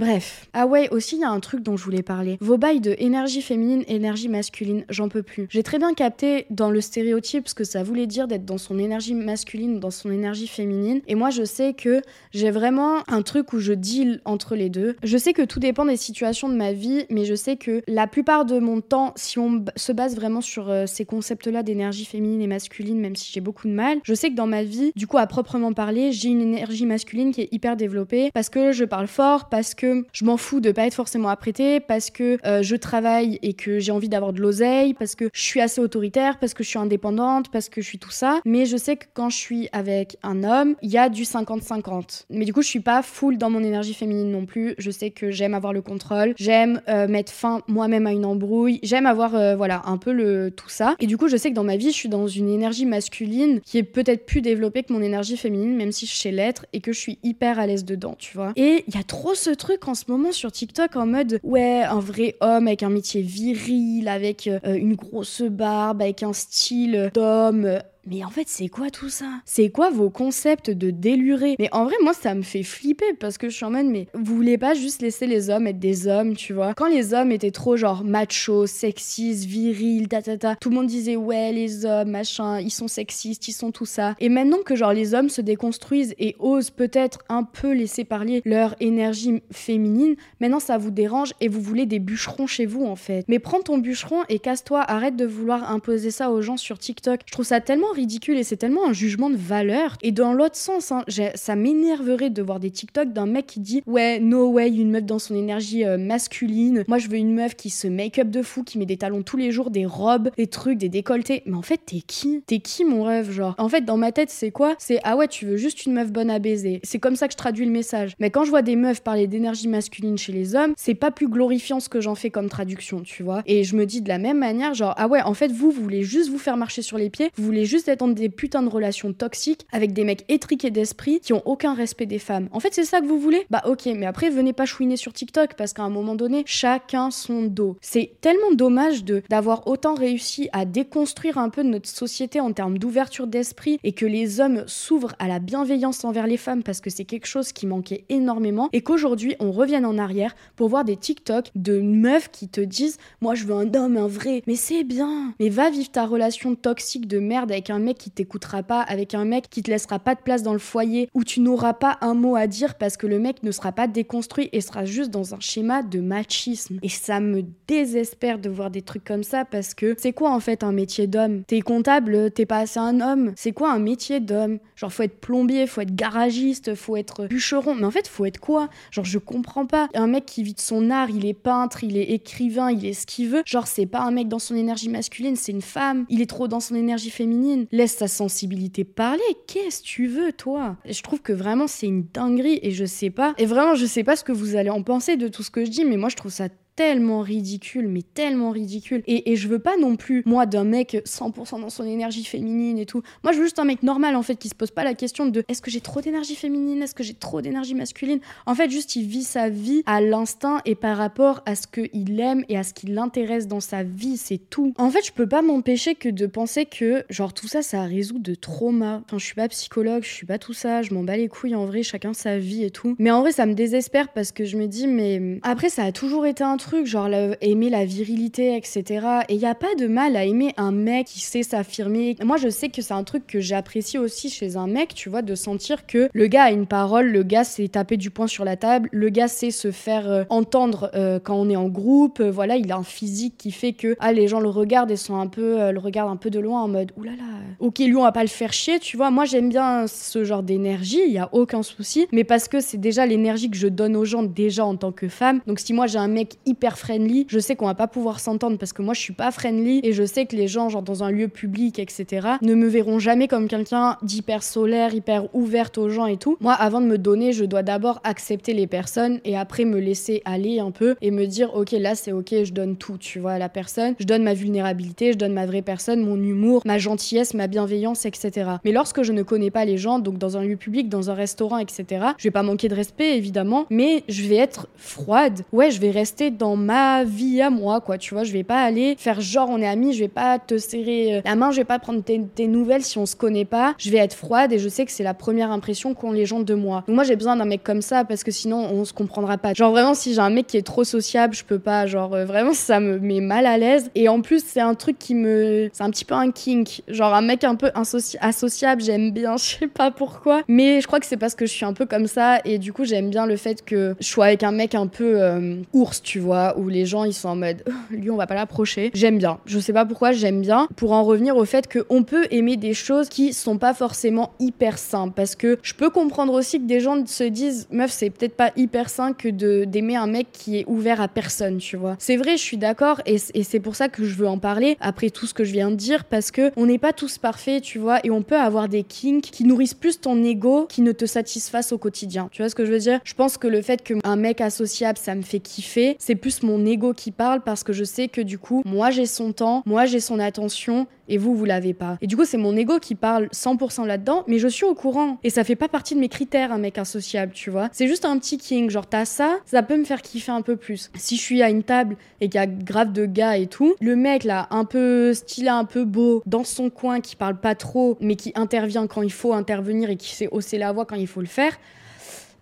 Bref. 0.00 0.48
Ah 0.54 0.66
ouais, 0.66 0.88
aussi, 0.92 1.16
il 1.16 1.20
y 1.20 1.24
a 1.24 1.30
un 1.30 1.40
truc 1.40 1.62
dont 1.62 1.76
je 1.76 1.84
voulais 1.84 2.02
parler. 2.02 2.38
Vos 2.40 2.56
bails 2.56 2.80
de 2.80 2.94
énergie 2.98 3.42
féminine, 3.42 3.84
énergie 3.86 4.30
masculine, 4.30 4.82
j'en 4.88 5.10
peux 5.10 5.22
plus. 5.22 5.46
J'ai 5.50 5.62
très 5.62 5.78
bien 5.78 5.92
capté 5.92 6.46
dans 6.48 6.70
le 6.70 6.80
stéréotype 6.80 7.46
ce 7.46 7.54
que 7.54 7.64
ça 7.64 7.82
voulait 7.82 8.06
dire 8.06 8.26
d'être 8.26 8.46
dans 8.46 8.56
son 8.56 8.78
énergie 8.78 9.12
masculine, 9.12 9.78
dans 9.78 9.90
son 9.90 10.10
énergie 10.10 10.46
féminine. 10.46 11.02
Et 11.06 11.14
moi, 11.14 11.28
je 11.28 11.44
sais 11.44 11.74
que 11.74 12.00
j'ai 12.32 12.50
vraiment 12.50 13.00
un 13.08 13.20
truc 13.20 13.52
où 13.52 13.58
je 13.58 13.74
deal 13.74 14.22
entre 14.24 14.56
les 14.56 14.70
deux. 14.70 14.96
Je 15.02 15.18
sais 15.18 15.34
que 15.34 15.42
tout 15.42 15.60
dépend 15.60 15.84
des 15.84 15.98
situations 15.98 16.48
de 16.48 16.54
ma 16.54 16.72
vie, 16.72 17.04
mais 17.10 17.26
je 17.26 17.34
sais 17.34 17.56
que 17.56 17.82
la 17.86 18.06
plupart 18.06 18.46
de 18.46 18.58
mon 18.58 18.80
temps, 18.80 19.12
si 19.16 19.38
on 19.38 19.66
se 19.76 19.92
base 19.92 20.16
vraiment 20.16 20.40
sur 20.40 20.70
euh, 20.70 20.86
ces 20.86 21.04
concepts-là 21.04 21.62
d'énergie 21.62 22.06
féminine 22.06 22.40
et 22.40 22.46
masculine, 22.46 22.98
même 22.98 23.16
si 23.16 23.30
j'ai 23.30 23.42
beaucoup 23.42 23.68
de 23.68 23.74
mal, 23.74 23.98
je 24.04 24.14
sais 24.14 24.30
que 24.30 24.34
dans 24.34 24.46
ma 24.46 24.62
vie, 24.62 24.92
du 24.96 25.06
coup, 25.06 25.18
à 25.18 25.26
proprement 25.26 25.74
parler, 25.74 26.10
j'ai 26.12 26.30
une 26.30 26.40
énergie 26.40 26.86
masculine 26.86 27.32
qui 27.32 27.42
est 27.42 27.48
hyper 27.52 27.76
développée 27.76 28.30
parce 28.32 28.48
que 28.48 28.72
je 28.72 28.86
parle 28.86 29.06
fort, 29.06 29.50
parce 29.50 29.74
que 29.74 29.89
je 30.12 30.24
m'en 30.24 30.36
fous 30.36 30.60
de 30.60 30.72
pas 30.72 30.86
être 30.86 30.94
forcément 30.94 31.28
apprêtée, 31.28 31.80
parce 31.80 32.10
que 32.10 32.38
euh, 32.44 32.62
je 32.62 32.76
travaille 32.76 33.38
et 33.42 33.54
que 33.54 33.78
j'ai 33.78 33.92
envie 33.92 34.08
d'avoir 34.08 34.32
de 34.32 34.40
l'oseille, 34.40 34.94
parce 34.94 35.14
que 35.14 35.30
je 35.32 35.40
suis 35.40 35.60
assez 35.60 35.80
autoritaire, 35.80 36.38
parce 36.38 36.54
que 36.54 36.62
je 36.62 36.68
suis 36.68 36.78
indépendante, 36.78 37.50
parce 37.50 37.68
que 37.68 37.80
je 37.80 37.86
suis 37.86 37.98
tout 37.98 38.10
ça. 38.10 38.40
Mais 38.44 38.66
je 38.66 38.76
sais 38.76 38.96
que 38.96 39.06
quand 39.14 39.30
je 39.30 39.36
suis 39.36 39.68
avec 39.72 40.16
un 40.22 40.44
homme, 40.44 40.74
il 40.82 40.90
y 40.90 40.98
a 40.98 41.08
du 41.08 41.22
50-50. 41.22 42.24
Mais 42.30 42.44
du 42.44 42.52
coup, 42.52 42.62
je 42.62 42.68
suis 42.68 42.80
pas 42.80 43.02
full 43.02 43.38
dans 43.38 43.50
mon 43.50 43.62
énergie 43.62 43.94
féminine 43.94 44.30
non 44.30 44.46
plus. 44.46 44.74
Je 44.78 44.90
sais 44.90 45.10
que 45.10 45.30
j'aime 45.30 45.54
avoir 45.54 45.72
le 45.72 45.82
contrôle, 45.82 46.34
j'aime 46.36 46.80
euh, 46.88 47.08
mettre 47.08 47.32
fin 47.32 47.62
moi-même 47.68 48.06
à 48.06 48.12
une 48.12 48.24
embrouille, 48.24 48.80
j'aime 48.82 49.06
avoir 49.06 49.34
euh, 49.34 49.56
voilà 49.56 49.82
un 49.86 49.96
peu 49.96 50.10
tout 50.56 50.68
ça. 50.68 50.96
Et 50.98 51.06
du 51.06 51.16
coup, 51.16 51.28
je 51.28 51.36
sais 51.36 51.50
que 51.50 51.54
dans 51.54 51.64
ma 51.64 51.76
vie, 51.76 51.90
je 51.90 51.96
suis 51.96 52.08
dans 52.08 52.26
une 52.26 52.48
énergie 52.48 52.86
masculine 52.86 53.60
qui 53.60 53.78
est 53.78 53.82
peut-être 53.82 54.26
plus 54.26 54.40
développée 54.40 54.82
que 54.82 54.92
mon 54.92 55.02
énergie 55.02 55.36
féminine, 55.36 55.76
même 55.76 55.92
si 55.92 56.06
je 56.06 56.14
sais 56.14 56.30
l'être 56.30 56.66
et 56.72 56.80
que 56.80 56.92
je 56.92 56.98
suis 56.98 57.18
hyper 57.22 57.58
à 57.58 57.66
l'aise 57.66 57.84
dedans, 57.84 58.16
tu 58.18 58.36
vois. 58.36 58.52
Et 58.56 58.84
il 58.88 58.94
y 58.94 58.98
a 58.98 59.02
trop 59.02 59.34
ce 59.34 59.50
truc 59.50 59.69
en 59.86 59.94
ce 59.94 60.04
moment 60.08 60.32
sur 60.32 60.52
TikTok 60.52 60.96
en 60.96 61.06
mode 61.06 61.40
ouais, 61.42 61.82
un 61.82 62.00
vrai 62.00 62.36
homme 62.40 62.66
avec 62.66 62.82
un 62.82 62.90
métier 62.90 63.22
viril, 63.22 64.08
avec 64.08 64.46
euh, 64.46 64.58
une 64.74 64.94
grosse 64.94 65.42
barbe, 65.42 66.02
avec 66.02 66.22
un 66.22 66.32
style 66.32 67.10
d'homme 67.14 67.80
mais 68.10 68.24
en 68.24 68.30
fait, 68.30 68.48
c'est 68.48 68.68
quoi 68.68 68.90
tout 68.90 69.08
ça? 69.08 69.26
C'est 69.44 69.70
quoi 69.70 69.90
vos 69.90 70.10
concepts 70.10 70.68
de 70.68 70.90
déluré 70.90 71.54
Mais 71.60 71.68
en 71.70 71.84
vrai, 71.84 71.94
moi, 72.02 72.12
ça 72.12 72.34
me 72.34 72.42
fait 72.42 72.64
flipper 72.64 73.14
parce 73.20 73.38
que 73.38 73.48
je 73.48 73.54
suis 73.54 73.64
en 73.64 73.70
mode, 73.70 73.86
mais 73.86 74.08
vous 74.14 74.34
voulez 74.34 74.58
pas 74.58 74.74
juste 74.74 75.00
laisser 75.00 75.28
les 75.28 75.48
hommes 75.48 75.68
être 75.68 75.78
des 75.78 76.08
hommes, 76.08 76.34
tu 76.34 76.52
vois? 76.52 76.74
Quand 76.74 76.88
les 76.88 77.14
hommes 77.14 77.30
étaient 77.30 77.52
trop 77.52 77.76
genre 77.76 78.02
macho, 78.02 78.66
sexistes, 78.66 79.44
virils, 79.44 80.08
ta 80.08 80.22
ta 80.22 80.36
ta, 80.36 80.56
tout 80.56 80.70
le 80.70 80.74
monde 80.74 80.88
disait 80.88 81.14
ouais, 81.14 81.52
les 81.52 81.86
hommes, 81.86 82.10
machin, 82.10 82.58
ils 82.58 82.72
sont 82.72 82.88
sexistes, 82.88 83.46
ils 83.46 83.52
sont 83.52 83.70
tout 83.70 83.86
ça. 83.86 84.16
Et 84.18 84.28
maintenant 84.28 84.58
que 84.64 84.74
genre 84.74 84.92
les 84.92 85.14
hommes 85.14 85.28
se 85.28 85.40
déconstruisent 85.40 86.14
et 86.18 86.34
osent 86.40 86.70
peut-être 86.70 87.20
un 87.28 87.44
peu 87.44 87.72
laisser 87.72 88.04
parler 88.04 88.42
leur 88.44 88.74
énergie 88.80 89.40
féminine, 89.52 90.16
maintenant 90.40 90.58
ça 90.58 90.78
vous 90.78 90.90
dérange 90.90 91.32
et 91.40 91.46
vous 91.46 91.60
voulez 91.60 91.86
des 91.86 92.00
bûcherons 92.00 92.48
chez 92.48 92.66
vous 92.66 92.86
en 92.86 92.96
fait. 92.96 93.24
Mais 93.28 93.38
prends 93.38 93.60
ton 93.60 93.78
bûcheron 93.78 94.24
et 94.28 94.40
casse-toi, 94.40 94.80
arrête 94.80 95.14
de 95.14 95.26
vouloir 95.26 95.70
imposer 95.70 96.10
ça 96.10 96.32
aux 96.32 96.42
gens 96.42 96.56
sur 96.56 96.78
TikTok. 96.78 97.20
Je 97.26 97.32
trouve 97.32 97.46
ça 97.46 97.60
tellement 97.60 97.92
ridicule 98.00 98.38
et 98.38 98.44
c'est 98.44 98.56
tellement 98.56 98.88
un 98.88 98.92
jugement 98.92 99.30
de 99.30 99.36
valeur. 99.36 99.96
Et 100.02 100.10
dans 100.10 100.32
l'autre 100.32 100.56
sens, 100.56 100.90
hein, 100.90 101.04
ça 101.34 101.56
m'énerverait 101.56 102.30
de 102.30 102.42
voir 102.42 102.60
des 102.60 102.70
TikTok 102.70 103.12
d'un 103.12 103.26
mec 103.26 103.46
qui 103.46 103.60
dit 103.60 103.82
Ouais, 103.86 104.18
no 104.20 104.50
way, 104.50 104.70
une 104.70 104.90
meuf 104.90 105.04
dans 105.04 105.18
son 105.18 105.34
énergie 105.34 105.84
euh, 105.84 105.98
masculine. 105.98 106.84
Moi, 106.88 106.98
je 106.98 107.08
veux 107.08 107.16
une 107.16 107.34
meuf 107.34 107.54
qui 107.54 107.70
se 107.70 107.86
make-up 107.88 108.30
de 108.30 108.42
fou, 108.42 108.64
qui 108.64 108.78
met 108.78 108.86
des 108.86 108.96
talons 108.96 109.22
tous 109.22 109.36
les 109.36 109.50
jours, 109.50 109.70
des 109.70 109.86
robes, 109.86 110.30
des 110.36 110.46
trucs, 110.46 110.78
des 110.78 110.88
décolletés. 110.88 111.42
Mais 111.46 111.56
en 111.56 111.62
fait, 111.62 111.80
t'es 111.84 112.00
qui? 112.00 112.42
T'es 112.46 112.60
qui, 112.60 112.84
mon 112.84 113.04
rêve 113.04 113.30
Genre, 113.30 113.54
en 113.58 113.68
fait, 113.68 113.82
dans 113.82 113.96
ma 113.96 114.12
tête, 114.12 114.30
c'est 114.30 114.50
quoi? 114.50 114.74
C'est 114.78 115.00
Ah 115.04 115.16
ouais, 115.16 115.28
tu 115.28 115.44
veux 115.44 115.56
juste 115.56 115.84
une 115.84 115.92
meuf 115.92 116.10
bonne 116.10 116.30
à 116.30 116.38
baiser. 116.38 116.80
C'est 116.82 116.98
comme 116.98 117.16
ça 117.16 117.26
que 117.28 117.32
je 117.32 117.38
traduis 117.38 117.66
le 117.66 117.70
message. 117.70 118.14
Mais 118.18 118.30
quand 118.30 118.44
je 118.44 118.50
vois 118.50 118.62
des 118.62 118.76
meufs 118.76 119.02
parler 119.02 119.26
d'énergie 119.26 119.68
masculine 119.68 120.16
chez 120.16 120.32
les 120.32 120.54
hommes, 120.54 120.72
c'est 120.76 120.94
pas 120.94 121.10
plus 121.10 121.28
glorifiant 121.28 121.80
ce 121.80 121.88
que 121.88 122.00
j'en 122.00 122.14
fais 122.14 122.30
comme 122.30 122.48
traduction, 122.48 123.02
tu 123.02 123.22
vois? 123.22 123.42
Et 123.46 123.62
je 123.64 123.76
me 123.76 123.84
dis 123.84 124.00
de 124.00 124.08
la 124.08 124.18
même 124.18 124.38
manière, 124.38 124.74
genre, 124.74 124.94
ah 124.96 125.06
ouais, 125.06 125.22
en 125.22 125.34
fait, 125.34 125.52
vous, 125.52 125.70
vous 125.70 125.82
voulez 125.82 126.02
juste 126.02 126.30
vous 126.30 126.38
faire 126.38 126.56
marcher 126.56 126.82
sur 126.82 126.98
les 126.98 127.10
pieds, 127.10 127.30
vous 127.36 127.44
voulez 127.44 127.64
juste 127.64 127.79
être 127.88 128.00
dans 128.00 128.08
des 128.08 128.28
putains 128.28 128.62
de 128.62 128.68
relations 128.68 129.12
toxiques 129.12 129.66
avec 129.72 129.92
des 129.92 130.04
mecs 130.04 130.24
étriqués 130.28 130.70
d'esprit 130.70 131.20
qui 131.20 131.32
ont 131.32 131.42
aucun 131.44 131.74
respect 131.74 132.06
des 132.06 132.18
femmes. 132.18 132.48
En 132.52 132.60
fait, 132.60 132.74
c'est 132.74 132.84
ça 132.84 133.00
que 133.00 133.06
vous 133.06 133.18
voulez? 133.18 133.46
Bah 133.50 133.62
ok, 133.66 133.86
mais 133.94 134.06
après, 134.06 134.30
venez 134.30 134.52
pas 134.52 134.66
chouiner 134.66 134.96
sur 134.96 135.12
TikTok 135.12 135.54
parce 135.54 135.72
qu'à 135.72 135.82
un 135.82 135.90
moment 135.90 136.14
donné, 136.14 136.42
chacun 136.46 137.10
son 137.10 137.42
dos. 137.42 137.76
C'est 137.80 138.12
tellement 138.20 138.52
dommage 138.52 139.04
de 139.04 139.22
d'avoir 139.28 139.66
autant 139.66 139.94
réussi 139.94 140.48
à 140.52 140.64
déconstruire 140.64 141.38
un 141.38 141.50
peu 141.50 141.62
notre 141.62 141.88
société 141.88 142.40
en 142.40 142.52
termes 142.52 142.78
d'ouverture 142.78 143.26
d'esprit 143.26 143.78
et 143.84 143.92
que 143.92 144.06
les 144.06 144.40
hommes 144.40 144.64
s'ouvrent 144.66 145.14
à 145.18 145.28
la 145.28 145.38
bienveillance 145.38 146.04
envers 146.04 146.26
les 146.26 146.36
femmes 146.36 146.62
parce 146.62 146.80
que 146.80 146.90
c'est 146.90 147.04
quelque 147.04 147.26
chose 147.26 147.52
qui 147.52 147.66
manquait 147.66 148.04
énormément 148.08 148.68
et 148.72 148.82
qu'aujourd'hui 148.82 149.36
on 149.40 149.52
revienne 149.52 149.86
en 149.86 149.98
arrière 149.98 150.34
pour 150.56 150.68
voir 150.68 150.84
des 150.84 150.96
TikTok 150.96 151.50
de 151.54 151.80
meufs 151.80 152.30
qui 152.30 152.48
te 152.48 152.60
disent 152.60 152.98
moi 153.20 153.34
je 153.34 153.44
veux 153.44 153.54
un 153.54 153.74
homme 153.74 153.96
un 153.96 154.06
vrai 154.06 154.42
mais 154.46 154.56
c'est 154.56 154.84
bien 154.84 155.34
mais 155.40 155.48
va 155.48 155.70
vivre 155.70 155.90
ta 155.90 156.06
relation 156.06 156.54
toxique 156.54 157.08
de 157.08 157.18
merde 157.18 157.50
avec 157.50 157.69
un 157.70 157.78
mec 157.78 157.98
qui 157.98 158.10
t'écoutera 158.10 158.62
pas, 158.62 158.80
avec 158.82 159.14
un 159.14 159.24
mec 159.24 159.48
qui 159.50 159.62
te 159.62 159.70
laissera 159.70 159.98
pas 159.98 160.14
de 160.14 160.20
place 160.20 160.42
dans 160.42 160.52
le 160.52 160.58
foyer, 160.58 161.08
où 161.14 161.24
tu 161.24 161.40
n'auras 161.40 161.74
pas 161.74 161.98
un 162.00 162.14
mot 162.14 162.36
à 162.36 162.46
dire 162.46 162.76
parce 162.76 162.96
que 162.96 163.06
le 163.06 163.18
mec 163.18 163.42
ne 163.42 163.50
sera 163.50 163.72
pas 163.72 163.86
déconstruit 163.86 164.48
et 164.52 164.60
sera 164.60 164.84
juste 164.84 165.10
dans 165.10 165.34
un 165.34 165.40
schéma 165.40 165.82
de 165.82 166.00
machisme. 166.00 166.78
Et 166.82 166.88
ça 166.88 167.20
me 167.20 167.42
désespère 167.66 168.38
de 168.38 168.48
voir 168.48 168.70
des 168.70 168.82
trucs 168.82 169.04
comme 169.04 169.22
ça 169.22 169.44
parce 169.44 169.74
que 169.74 169.94
c'est 169.98 170.12
quoi 170.12 170.30
en 170.30 170.40
fait 170.40 170.62
un 170.62 170.72
métier 170.72 171.06
d'homme? 171.06 171.42
T'es 171.44 171.60
comptable, 171.60 172.30
t'es 172.30 172.46
pas 172.46 172.58
assez 172.58 172.78
un 172.78 173.00
homme. 173.00 173.32
C'est 173.36 173.52
quoi 173.52 173.72
un 173.72 173.78
métier 173.78 174.20
d'homme? 174.20 174.58
Genre 174.76 174.92
faut 174.92 175.02
être 175.02 175.20
plombier, 175.20 175.66
faut 175.66 175.80
être 175.80 175.94
garagiste, 175.94 176.74
faut 176.74 176.96
être 176.96 177.26
bûcheron. 177.26 177.74
Mais 177.74 177.84
en 177.84 177.90
fait, 177.90 178.08
faut 178.08 178.24
être 178.24 178.40
quoi? 178.40 178.68
Genre 178.90 179.04
je 179.04 179.18
comprends 179.18 179.66
pas. 179.66 179.88
Un 179.94 180.06
mec 180.06 180.26
qui 180.26 180.42
vit 180.42 180.54
de 180.54 180.60
son 180.60 180.90
art, 180.90 181.10
il 181.10 181.26
est 181.26 181.34
peintre, 181.34 181.84
il 181.84 181.96
est 181.96 182.10
écrivain, 182.10 182.70
il 182.70 182.84
est 182.86 182.92
ce 182.92 183.06
qu'il 183.06 183.28
veut. 183.28 183.42
Genre 183.46 183.66
c'est 183.66 183.86
pas 183.86 184.00
un 184.00 184.10
mec 184.10 184.28
dans 184.28 184.38
son 184.38 184.56
énergie 184.56 184.88
masculine, 184.88 185.36
c'est 185.36 185.52
une 185.52 185.62
femme. 185.62 186.06
Il 186.08 186.20
est 186.20 186.26
trop 186.26 186.48
dans 186.48 186.60
son 186.60 186.74
énergie 186.74 187.10
féminine. 187.10 187.59
Laisse 187.72 187.96
sa 187.96 188.08
sensibilité 188.08 188.84
parler. 188.84 189.20
Qu'est-ce 189.46 189.82
que 189.82 189.86
tu 189.86 190.06
veux, 190.06 190.32
toi? 190.32 190.76
Je 190.88 191.02
trouve 191.02 191.20
que 191.20 191.32
vraiment 191.32 191.66
c'est 191.66 191.86
une 191.86 192.06
dinguerie 192.12 192.60
et 192.62 192.70
je 192.70 192.84
sais 192.84 193.10
pas. 193.10 193.34
Et 193.38 193.46
vraiment, 193.46 193.74
je 193.74 193.86
sais 193.86 194.04
pas 194.04 194.16
ce 194.16 194.24
que 194.24 194.32
vous 194.32 194.56
allez 194.56 194.70
en 194.70 194.82
penser 194.82 195.16
de 195.16 195.28
tout 195.28 195.42
ce 195.42 195.50
que 195.50 195.64
je 195.64 195.70
dis, 195.70 195.84
mais 195.84 195.96
moi 195.96 196.08
je 196.08 196.16
trouve 196.16 196.32
ça 196.32 196.48
tellement 196.80 197.20
ridicule, 197.20 197.88
mais 197.88 198.00
tellement 198.00 198.48
ridicule. 198.52 199.02
Et, 199.06 199.36
je 199.36 199.48
veux 199.48 199.58
pas 199.58 199.76
non 199.76 199.96
plus, 199.96 200.22
moi, 200.24 200.46
d'un 200.46 200.64
mec 200.64 200.96
100% 201.04 201.60
dans 201.60 201.68
son 201.68 201.84
énergie 201.84 202.24
féminine 202.24 202.78
et 202.78 202.86
tout. 202.86 203.02
Moi, 203.22 203.34
je 203.34 203.36
veux 203.36 203.44
juste 203.44 203.58
un 203.58 203.66
mec 203.66 203.82
normal, 203.82 204.16
en 204.16 204.22
fait, 204.22 204.36
qui 204.36 204.48
se 204.48 204.54
pose 204.54 204.70
pas 204.70 204.82
la 204.82 204.94
question 204.94 205.26
de 205.26 205.44
est-ce 205.48 205.60
que 205.60 205.70
j'ai 205.70 205.82
trop 205.82 206.00
d'énergie 206.00 206.36
féminine, 206.36 206.80
est-ce 206.80 206.94
que 206.94 207.02
j'ai 207.02 207.12
trop 207.12 207.42
d'énergie 207.42 207.74
masculine? 207.74 208.20
En 208.46 208.54
fait, 208.54 208.70
juste, 208.70 208.96
il 208.96 209.04
vit 209.04 209.24
sa 209.24 209.50
vie 209.50 209.82
à 209.84 210.00
l'instinct 210.00 210.62
et 210.64 210.74
par 210.74 210.96
rapport 210.96 211.42
à 211.44 211.54
ce 211.54 211.66
qu'il 211.66 212.18
aime 212.18 212.46
et 212.48 212.56
à 212.56 212.62
ce 212.62 212.72
qui 212.72 212.86
l'intéresse 212.86 213.46
dans 213.46 213.60
sa 213.60 213.82
vie, 213.82 214.16
c'est 214.16 214.40
tout. 214.48 214.72
En 214.78 214.88
fait, 214.88 215.04
je 215.04 215.12
peux 215.12 215.28
pas 215.28 215.42
m'empêcher 215.42 215.94
que 215.94 216.08
de 216.08 216.24
penser 216.24 216.64
que, 216.64 217.04
genre, 217.10 217.34
tout 217.34 217.46
ça, 217.46 217.60
ça 217.60 217.82
résout 217.82 218.20
de 218.20 218.34
traumas. 218.34 219.02
Enfin, 219.04 219.18
je 219.18 219.26
suis 219.26 219.34
pas 219.34 219.48
psychologue, 219.48 220.02
je 220.02 220.14
suis 220.14 220.26
pas 220.26 220.38
tout 220.38 220.54
ça, 220.54 220.80
je 220.80 220.94
m'en 220.94 221.02
bats 221.02 221.18
les 221.18 221.28
couilles, 221.28 221.54
en 221.54 221.66
vrai, 221.66 221.82
chacun 221.82 222.14
sa 222.14 222.38
vie 222.38 222.64
et 222.64 222.70
tout. 222.70 222.96
Mais 222.98 223.10
en 223.10 223.20
vrai, 223.20 223.32
ça 223.32 223.44
me 223.44 223.52
désespère 223.52 224.08
parce 224.14 224.32
que 224.32 224.46
je 224.46 224.56
me 224.56 224.66
dis, 224.66 224.86
mais 224.86 225.40
après, 225.42 225.68
ça 225.68 225.84
a 225.84 225.92
toujours 225.92 226.24
été 226.24 226.42
un 226.42 226.56
truc 226.56 226.69
genre 226.84 227.08
aimer 227.40 227.70
la 227.70 227.84
virilité, 227.84 228.56
etc. 228.56 229.06
Et 229.28 229.34
il 229.34 229.40
y 229.40 229.46
a 229.46 229.54
pas 229.54 229.74
de 229.78 229.86
mal 229.86 230.16
à 230.16 230.24
aimer 230.24 230.54
un 230.56 230.72
mec 230.72 231.06
qui 231.06 231.20
sait 231.20 231.42
s'affirmer. 231.42 232.16
Moi, 232.22 232.36
je 232.36 232.48
sais 232.48 232.68
que 232.68 232.82
c'est 232.82 232.94
un 232.94 233.04
truc 233.04 233.26
que 233.26 233.40
j'apprécie 233.40 233.98
aussi 233.98 234.30
chez 234.30 234.56
un 234.56 234.66
mec, 234.66 234.94
tu 234.94 235.08
vois, 235.08 235.22
de 235.22 235.34
sentir 235.34 235.86
que 235.86 236.08
le 236.12 236.26
gars 236.26 236.44
a 236.44 236.50
une 236.50 236.66
parole, 236.66 237.08
le 237.08 237.22
gars 237.22 237.44
sait 237.44 237.68
taper 237.68 237.96
du 237.96 238.10
poing 238.10 238.26
sur 238.26 238.44
la 238.44 238.56
table, 238.56 238.88
le 238.92 239.08
gars 239.08 239.28
sait 239.28 239.50
se 239.50 239.70
faire 239.70 240.10
euh, 240.10 240.24
entendre 240.28 240.90
euh, 240.94 241.18
quand 241.18 241.34
on 241.34 241.48
est 241.48 241.56
en 241.56 241.68
groupe. 241.68 242.20
Euh, 242.20 242.30
voilà, 242.30 242.56
il 242.56 242.70
a 242.72 242.76
un 242.76 242.82
physique 242.82 243.34
qui 243.36 243.50
fait 243.50 243.72
que 243.72 243.96
ah, 244.00 244.12
les 244.12 244.28
gens 244.28 244.40
le 244.40 244.48
regardent 244.48 244.90
et 244.90 244.96
sont 244.96 245.16
un 245.16 245.26
peu, 245.26 245.70
le 245.70 245.78
regardent 245.78 246.12
un 246.12 246.16
peu 246.16 246.30
de 246.30 246.40
loin 246.40 246.62
en 246.62 246.68
mode 246.68 246.92
oulala, 246.96 247.22
ok, 247.58 247.78
lui 247.78 247.96
on 247.96 248.02
va 248.02 248.12
pas 248.12 248.22
le 248.22 248.28
faire 248.28 248.52
chier, 248.52 248.78
tu 248.78 248.96
vois. 248.96 249.10
Moi, 249.10 249.24
j'aime 249.24 249.48
bien 249.48 249.86
ce 249.86 250.24
genre 250.24 250.42
d'énergie, 250.42 251.00
il 251.06 251.12
y 251.12 251.18
a 251.18 251.28
aucun 251.32 251.62
souci, 251.62 252.06
mais 252.12 252.24
parce 252.24 252.48
que 252.48 252.60
c'est 252.60 252.78
déjà 252.78 253.06
l'énergie 253.06 253.50
que 253.50 253.56
je 253.56 253.68
donne 253.68 253.96
aux 253.96 254.04
gens 254.04 254.22
déjà 254.22 254.64
en 254.64 254.76
tant 254.76 254.92
que 254.92 255.08
femme. 255.08 255.40
Donc 255.46 255.60
si 255.60 255.72
moi 255.72 255.86
j'ai 255.86 255.98
un 255.98 256.08
mec 256.08 256.38
hyper 256.50 256.76
friendly, 256.76 257.26
je 257.28 257.38
sais 257.38 257.54
qu'on 257.54 257.66
va 257.66 257.74
pas 257.74 257.86
pouvoir 257.86 258.18
s'entendre 258.18 258.58
parce 258.58 258.72
que 258.72 258.82
moi 258.82 258.92
je 258.92 259.00
suis 259.00 259.12
pas 259.12 259.30
friendly 259.30 259.80
et 259.84 259.92
je 259.92 260.04
sais 260.04 260.26
que 260.26 260.34
les 260.34 260.48
gens, 260.48 260.68
genre 260.68 260.82
dans 260.82 261.04
un 261.04 261.10
lieu 261.10 261.28
public, 261.28 261.78
etc., 261.78 262.28
ne 262.42 262.54
me 262.54 262.66
verront 262.66 262.98
jamais 262.98 263.28
comme 263.28 263.46
quelqu'un 263.46 263.96
d'hyper 264.02 264.42
solaire, 264.42 264.92
hyper 264.92 265.34
ouverte 265.34 265.78
aux 265.78 265.88
gens 265.88 266.06
et 266.06 266.16
tout. 266.16 266.36
Moi, 266.40 266.54
avant 266.54 266.80
de 266.80 266.86
me 266.86 266.98
donner, 266.98 267.32
je 267.32 267.44
dois 267.44 267.62
d'abord 267.62 268.00
accepter 268.02 268.52
les 268.52 268.66
personnes 268.66 269.20
et 269.24 269.36
après 269.36 269.64
me 269.64 269.78
laisser 269.78 270.22
aller 270.24 270.58
un 270.58 270.72
peu 270.72 270.96
et 271.00 271.10
me 271.10 271.26
dire, 271.26 271.54
ok, 271.54 271.70
là 271.72 271.94
c'est 271.94 272.12
ok, 272.12 272.44
je 272.44 272.52
donne 272.52 272.76
tout, 272.76 272.98
tu 272.98 273.20
vois, 273.20 273.32
à 273.32 273.38
la 273.38 273.48
personne. 273.48 273.94
Je 274.00 274.04
donne 274.04 274.24
ma 274.24 274.34
vulnérabilité, 274.34 275.12
je 275.12 275.18
donne 275.18 275.32
ma 275.32 275.46
vraie 275.46 275.62
personne, 275.62 276.04
mon 276.04 276.16
humour, 276.16 276.62
ma 276.64 276.78
gentillesse, 276.78 277.34
ma 277.34 277.46
bienveillance, 277.46 278.06
etc. 278.06 278.50
Mais 278.64 278.72
lorsque 278.72 279.02
je 279.02 279.12
ne 279.12 279.22
connais 279.22 279.50
pas 279.50 279.64
les 279.64 279.78
gens, 279.78 280.00
donc 280.00 280.18
dans 280.18 280.36
un 280.36 280.42
lieu 280.42 280.56
public, 280.56 280.88
dans 280.88 281.10
un 281.10 281.14
restaurant, 281.14 281.58
etc., 281.58 282.06
je 282.18 282.24
vais 282.24 282.32
pas 282.32 282.42
manquer 282.42 282.68
de 282.68 282.74
respect 282.74 283.16
évidemment, 283.16 283.66
mais 283.70 284.02
je 284.08 284.24
vais 284.24 284.36
être 284.36 284.68
froide. 284.76 285.42
Ouais, 285.52 285.70
je 285.70 285.80
vais 285.80 285.90
rester 285.90 286.30
dans 286.40 286.56
ma 286.56 287.04
vie 287.04 287.42
à 287.42 287.50
moi, 287.50 287.80
quoi. 287.80 287.98
Tu 287.98 288.14
vois, 288.14 288.24
je 288.24 288.32
vais 288.32 288.42
pas 288.42 288.62
aller 288.62 288.96
faire 288.98 289.20
genre 289.20 289.48
on 289.50 289.60
est 289.60 289.68
amis, 289.68 289.92
je 289.92 290.00
vais 290.00 290.08
pas 290.08 290.38
te 290.38 290.56
serrer 290.56 291.18
euh, 291.18 291.20
la 291.24 291.36
main, 291.36 291.50
je 291.50 291.58
vais 291.58 291.64
pas 291.64 291.78
prendre 291.78 292.02
tes, 292.02 292.46
nouvelles 292.48 292.82
si 292.82 292.98
on 292.98 293.06
se 293.06 293.14
connaît 293.14 293.44
pas. 293.44 293.74
Je 293.78 293.90
vais 293.90 293.98
être 293.98 294.14
froide 294.14 294.52
et 294.52 294.58
je 294.58 294.68
sais 294.68 294.86
que 294.86 294.90
c'est 294.90 295.04
la 295.04 295.14
première 295.14 295.52
impression 295.52 295.94
qu'ont 295.94 296.12
les 296.12 296.24
gens 296.24 296.40
de 296.40 296.54
moi. 296.54 296.82
Donc 296.86 296.96
moi 296.96 297.04
j'ai 297.04 297.14
besoin 297.14 297.36
d'un 297.36 297.44
mec 297.44 297.62
comme 297.62 297.82
ça 297.82 298.04
parce 298.04 298.24
que 298.24 298.30
sinon 298.30 298.68
on 298.72 298.84
se 298.84 298.94
comprendra 298.94 299.36
pas. 299.36 299.52
Genre 299.52 299.70
vraiment 299.70 299.92
si 299.92 300.14
j'ai 300.14 300.20
un 300.20 300.30
mec 300.30 300.46
qui 300.46 300.56
est 300.56 300.66
trop 300.66 300.82
sociable, 300.82 301.34
je 301.34 301.44
peux 301.44 301.58
pas. 301.58 301.86
Genre 301.86 302.14
euh, 302.14 302.24
vraiment 302.24 302.54
ça 302.54 302.80
me 302.80 302.98
met 302.98 303.20
mal 303.20 303.44
à 303.44 303.58
l'aise. 303.58 303.90
Et 303.94 304.08
en 304.08 304.22
plus 304.22 304.42
c'est 304.44 304.60
un 304.60 304.74
truc 304.74 304.98
qui 304.98 305.14
me, 305.14 305.68
c'est 305.72 305.84
un 305.84 305.90
petit 305.90 306.06
peu 306.06 306.14
un 306.14 306.30
kink. 306.30 306.82
Genre 306.88 307.12
un 307.14 307.22
mec 307.22 307.44
un 307.44 307.54
peu 307.54 307.70
associable, 307.74 308.82
j'aime 308.82 309.10
bien. 309.12 309.36
Je 309.50 309.58
sais 309.58 309.68
pas 309.68 309.90
pourquoi, 309.90 310.42
mais 310.48 310.80
je 310.80 310.86
crois 310.86 311.00
que 311.00 311.06
c'est 311.06 311.16
parce 311.16 311.34
que 311.34 311.44
je 311.44 311.52
suis 311.52 311.64
un 311.64 311.72
peu 311.72 311.84
comme 311.84 312.06
ça 312.06 312.38
et 312.44 312.58
du 312.58 312.72
coup 312.72 312.84
j'aime 312.84 313.10
bien 313.10 313.26
le 313.26 313.36
fait 313.36 313.64
que 313.64 313.94
je 314.00 314.06
sois 314.06 314.26
avec 314.26 314.42
un 314.42 314.52
mec 314.52 314.74
un 314.74 314.86
peu 314.86 315.20
euh, 315.20 315.56
ours, 315.72 316.02
tu 316.02 316.18
vois, 316.18 316.29
où 316.56 316.68
les 316.68 316.86
gens 316.86 317.04
ils 317.04 317.12
sont 317.12 317.28
en 317.28 317.36
mode 317.36 317.64
lui 317.90 318.10
on 318.10 318.16
va 318.16 318.26
pas 318.26 318.34
l'approcher. 318.34 318.90
J'aime 318.94 319.18
bien. 319.18 319.38
Je 319.46 319.58
sais 319.58 319.72
pas 319.72 319.84
pourquoi 319.84 320.12
j'aime 320.12 320.40
bien. 320.40 320.68
Pour 320.76 320.92
en 320.92 321.02
revenir 321.02 321.36
au 321.36 321.44
fait 321.44 321.68
qu'on 321.72 322.02
peut 322.02 322.26
aimer 322.30 322.56
des 322.56 322.74
choses 322.74 323.08
qui 323.08 323.32
sont 323.32 323.58
pas 323.58 323.74
forcément 323.74 324.32
hyper 324.38 324.78
simples 324.78 325.12
parce 325.14 325.34
que 325.34 325.58
je 325.62 325.74
peux 325.74 325.90
comprendre 325.90 326.32
aussi 326.32 326.60
que 326.60 326.66
des 326.66 326.80
gens 326.80 327.04
se 327.06 327.24
disent 327.24 327.66
meuf 327.70 327.90
c'est 327.90 328.10
peut-être 328.10 328.36
pas 328.36 328.52
hyper 328.56 328.88
sain 328.88 329.12
que 329.12 329.28
d'aimer 329.64 329.96
un 329.96 330.06
mec 330.06 330.28
qui 330.32 330.58
est 330.58 330.64
ouvert 330.66 331.00
à 331.00 331.08
personne 331.08 331.58
tu 331.58 331.76
vois 331.76 331.96
c'est 331.98 332.16
vrai 332.16 332.36
je 332.36 332.42
suis 332.42 332.56
d'accord 332.56 333.00
et, 333.06 333.16
et 333.34 333.42
c'est 333.42 333.60
pour 333.60 333.76
ça 333.76 333.88
que 333.88 334.04
je 334.04 334.14
veux 334.14 334.28
en 334.28 334.38
parler 334.38 334.76
après 334.80 335.10
tout 335.10 335.26
ce 335.26 335.34
que 335.34 335.44
je 335.44 335.52
viens 335.52 335.70
de 335.70 335.76
dire 335.76 336.04
parce 336.04 336.30
que 336.30 336.52
on 336.56 336.66
n'est 336.66 336.78
pas 336.78 336.92
tous 336.92 337.18
parfaits 337.18 337.62
tu 337.62 337.78
vois 337.78 337.98
et 338.04 338.10
on 338.10 338.22
peut 338.22 338.36
avoir 338.36 338.68
des 338.68 338.82
kinks 338.82 339.22
qui 339.22 339.44
nourrissent 339.44 339.74
plus 339.74 340.00
ton 340.00 340.22
ego 340.22 340.66
qui 340.68 340.82
ne 340.82 340.92
te 340.92 341.06
satisfassent 341.06 341.72
au 341.72 341.78
quotidien 341.78 342.28
tu 342.32 342.42
vois 342.42 342.48
ce 342.48 342.54
que 342.54 342.64
je 342.64 342.72
veux 342.72 342.78
dire? 342.78 343.00
Je 343.04 343.14
pense 343.14 343.38
que 343.38 343.46
le 343.46 343.62
fait 343.62 343.82
que 343.82 343.94
un 344.04 344.16
mec 344.16 344.40
associable 344.40 344.98
ça 344.98 345.14
me 345.14 345.22
fait 345.22 345.40
kiffer 345.40 345.96
c'est 345.98 346.14
plus 346.20 346.42
mon 346.42 346.64
ego 346.66 346.92
qui 346.92 347.10
parle 347.10 347.40
parce 347.40 347.64
que 347.64 347.72
je 347.72 347.84
sais 347.84 348.08
que 348.08 348.20
du 348.20 348.38
coup 348.38 348.62
moi 348.64 348.90
j'ai 348.90 349.06
son 349.06 349.32
temps 349.32 349.62
moi 349.66 349.86
j'ai 349.86 350.00
son 350.00 350.18
attention 350.18 350.86
et 351.10 351.18
vous, 351.18 351.34
vous 351.34 351.44
l'avez 351.44 351.74
pas. 351.74 351.98
Et 352.00 352.06
du 352.06 352.16
coup, 352.16 352.24
c'est 352.24 352.38
mon 352.38 352.56
ego 352.56 352.78
qui 352.78 352.94
parle 352.94 353.26
100% 353.34 353.84
là-dedans, 353.84 354.24
mais 354.28 354.38
je 354.38 354.46
suis 354.46 354.64
au 354.64 354.74
courant. 354.74 355.18
Et 355.24 355.30
ça 355.30 355.42
fait 355.44 355.56
pas 355.56 355.68
partie 355.68 355.94
de 355.96 356.00
mes 356.00 356.08
critères, 356.08 356.52
un 356.52 356.58
mec 356.58 356.78
insociable, 356.78 357.32
tu 357.32 357.50
vois. 357.50 357.68
C'est 357.72 357.88
juste 357.88 358.04
un 358.04 358.16
petit 358.18 358.38
king, 358.38 358.70
genre 358.70 358.86
t'as 358.86 359.04
ça, 359.04 359.38
ça 359.44 359.62
peut 359.62 359.76
me 359.76 359.84
faire 359.84 360.00
kiffer 360.00 360.30
un 360.30 360.42
peu 360.42 360.56
plus. 360.56 360.90
Si 360.94 361.16
je 361.16 361.20
suis 361.20 361.42
à 361.42 361.50
une 361.50 361.64
table 361.64 361.96
et 362.20 362.28
qu'il 362.28 362.40
y 362.40 362.42
a 362.42 362.46
grave 362.46 362.92
de 362.92 363.06
gars 363.06 363.36
et 363.36 363.48
tout, 363.48 363.74
le 363.80 363.96
mec 363.96 364.22
là, 364.22 364.46
un 364.50 364.64
peu 364.64 365.12
stylé, 365.12 365.48
un 365.48 365.64
peu 365.64 365.84
beau, 365.84 366.22
dans 366.26 366.44
son 366.44 366.70
coin, 366.70 367.00
qui 367.00 367.16
parle 367.16 367.38
pas 367.40 367.56
trop, 367.56 367.98
mais 368.00 368.14
qui 368.14 368.32
intervient 368.36 368.86
quand 368.86 369.02
il 369.02 369.12
faut 369.12 369.32
intervenir 369.32 369.90
et 369.90 369.96
qui 369.96 370.14
sait 370.14 370.28
hausser 370.30 370.58
la 370.58 370.70
voix 370.70 370.84
quand 370.84 370.96
il 370.96 371.08
faut 371.08 371.20
le 371.20 371.26
faire, 371.26 371.58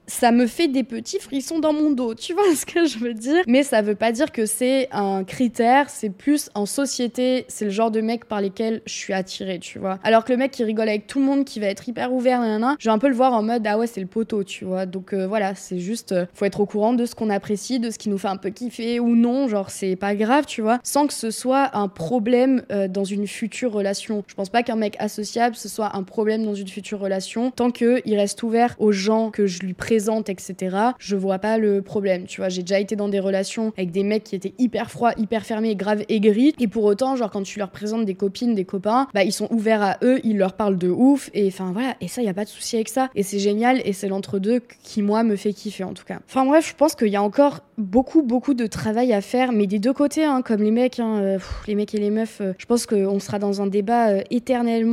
ça 0.08 0.32
me 0.32 0.46
fait 0.46 0.66
des 0.66 0.82
petits 0.82 1.20
frissons 1.20 1.60
dans 1.60 1.72
mon 1.72 1.90
dos, 1.90 2.14
tu 2.14 2.32
vois 2.32 2.42
ce 2.54 2.66
que 2.66 2.86
je 2.86 2.98
veux 2.98 3.14
dire? 3.14 3.42
Mais 3.46 3.62
ça 3.62 3.82
veut 3.82 3.94
pas 3.94 4.10
dire 4.10 4.32
que 4.32 4.46
c'est 4.46 4.88
un 4.90 5.22
critère, 5.22 5.90
c'est 5.90 6.10
plus 6.10 6.50
en 6.54 6.66
société, 6.66 7.44
c'est 7.48 7.66
le 7.66 7.70
genre 7.70 7.90
de 7.90 8.00
mec 8.00 8.24
par 8.24 8.40
lesquels 8.40 8.82
je 8.86 8.92
suis 8.92 9.12
attirée, 9.12 9.58
tu 9.58 9.78
vois. 9.78 9.98
Alors 10.02 10.24
que 10.24 10.32
le 10.32 10.38
mec 10.38 10.50
qui 10.50 10.64
rigole 10.64 10.88
avec 10.88 11.06
tout 11.06 11.20
le 11.20 11.26
monde, 11.26 11.44
qui 11.44 11.60
va 11.60 11.66
être 11.66 11.88
hyper 11.88 12.12
ouvert, 12.12 12.40
nanana, 12.40 12.76
je 12.78 12.88
vais 12.88 12.92
un 12.92 12.98
peu 12.98 13.08
le 13.08 13.14
voir 13.14 13.32
en 13.34 13.42
mode 13.42 13.66
ah 13.66 13.78
ouais, 13.78 13.86
c'est 13.86 14.00
le 14.00 14.06
poteau, 14.06 14.44
tu 14.44 14.64
vois. 14.64 14.86
Donc 14.86 15.12
euh, 15.12 15.26
voilà, 15.26 15.54
c'est 15.54 15.78
juste, 15.78 16.12
euh, 16.12 16.26
faut 16.32 16.46
être 16.46 16.60
au 16.60 16.66
courant 16.66 16.94
de 16.94 17.04
ce 17.04 17.14
qu'on 17.14 17.30
apprécie, 17.30 17.78
de 17.78 17.90
ce 17.90 17.98
qui 17.98 18.08
nous 18.08 18.18
fait 18.18 18.28
un 18.28 18.36
peu 18.36 18.50
kiffer 18.50 19.00
ou 19.00 19.14
non, 19.14 19.48
genre 19.48 19.70
c'est 19.70 19.96
pas 19.96 20.14
grave, 20.14 20.46
tu 20.46 20.62
vois, 20.62 20.78
sans 20.82 21.06
que 21.06 21.12
ce 21.12 21.30
soit 21.30 21.76
un 21.76 21.88
problème 21.88 22.62
euh, 22.72 22.88
dans 22.88 23.04
une 23.04 23.26
future 23.26 23.72
relation. 23.72 24.24
Je 24.26 24.34
pense 24.34 24.48
pas 24.48 24.62
qu'un 24.62 24.76
mec 24.76 24.96
associable 24.98 25.54
ce 25.54 25.68
soit 25.68 25.96
un 25.96 26.02
problème 26.02 26.44
dans 26.44 26.54
une 26.54 26.68
future 26.68 26.98
relation 26.98 27.50
tant 27.50 27.70
que 27.70 28.00
il 28.04 28.16
reste 28.16 28.42
ouvert 28.42 28.74
aux 28.78 28.92
gens 28.92 29.30
que 29.30 29.46
je 29.46 29.60
lui 29.60 29.74
présente 29.74 29.97
etc., 29.98 30.76
je 30.98 31.16
vois 31.16 31.38
pas 31.38 31.58
le 31.58 31.82
problème. 31.82 32.24
Tu 32.24 32.40
vois, 32.40 32.48
j'ai 32.48 32.62
déjà 32.62 32.80
été 32.80 32.96
dans 32.96 33.08
des 33.08 33.20
relations 33.20 33.72
avec 33.76 33.90
des 33.90 34.02
mecs 34.02 34.24
qui 34.24 34.34
étaient 34.34 34.54
hyper 34.58 34.90
froids, 34.90 35.12
hyper 35.16 35.44
fermés, 35.44 35.74
grave 35.76 36.04
aigris. 36.08 36.54
Et 36.58 36.68
pour 36.68 36.84
autant, 36.84 37.16
genre, 37.16 37.30
quand 37.30 37.42
tu 37.42 37.58
leur 37.58 37.70
présentes 37.70 38.04
des 38.04 38.14
copines, 38.14 38.54
des 38.54 38.64
copains, 38.64 39.08
bah, 39.14 39.24
ils 39.24 39.32
sont 39.32 39.48
ouverts 39.50 39.82
à 39.82 39.98
eux, 40.02 40.20
ils 40.24 40.38
leur 40.38 40.54
parlent 40.54 40.78
de 40.78 40.88
ouf. 40.88 41.30
Et 41.34 41.46
enfin, 41.48 41.72
voilà. 41.72 41.96
Et 42.00 42.08
ça, 42.08 42.22
y 42.22 42.28
a 42.28 42.34
pas 42.34 42.44
de 42.44 42.48
souci 42.48 42.76
avec 42.76 42.88
ça. 42.88 43.10
Et 43.14 43.22
c'est 43.22 43.38
génial. 43.38 43.80
Et 43.84 43.92
c'est 43.92 44.08
l'entre-deux 44.08 44.62
qui, 44.82 45.02
moi, 45.02 45.22
me 45.22 45.36
fait 45.36 45.52
kiffer, 45.52 45.84
en 45.84 45.94
tout 45.94 46.04
cas. 46.04 46.18
Enfin, 46.28 46.44
bref, 46.44 46.68
je 46.68 46.74
pense 46.74 46.94
qu'il 46.94 47.08
y 47.08 47.16
a 47.16 47.22
encore 47.22 47.60
beaucoup, 47.78 48.22
beaucoup 48.22 48.54
de 48.54 48.66
travail 48.66 49.12
à 49.12 49.20
faire, 49.20 49.52
mais 49.52 49.66
des 49.66 49.78
deux 49.78 49.92
côtés, 49.92 50.24
hein, 50.24 50.42
comme 50.42 50.62
les 50.62 50.70
mecs, 50.70 50.98
hein, 50.98 51.20
euh, 51.22 51.38
les 51.66 51.74
mecs 51.74 51.94
et 51.94 51.98
les 51.98 52.10
meufs. 52.10 52.40
Euh, 52.40 52.52
je 52.58 52.66
pense 52.66 52.86
qu'on 52.86 53.20
sera 53.20 53.38
dans 53.38 53.62
un 53.62 53.66
débat 53.66 54.08
euh, 54.08 54.22
éternellement 54.30 54.88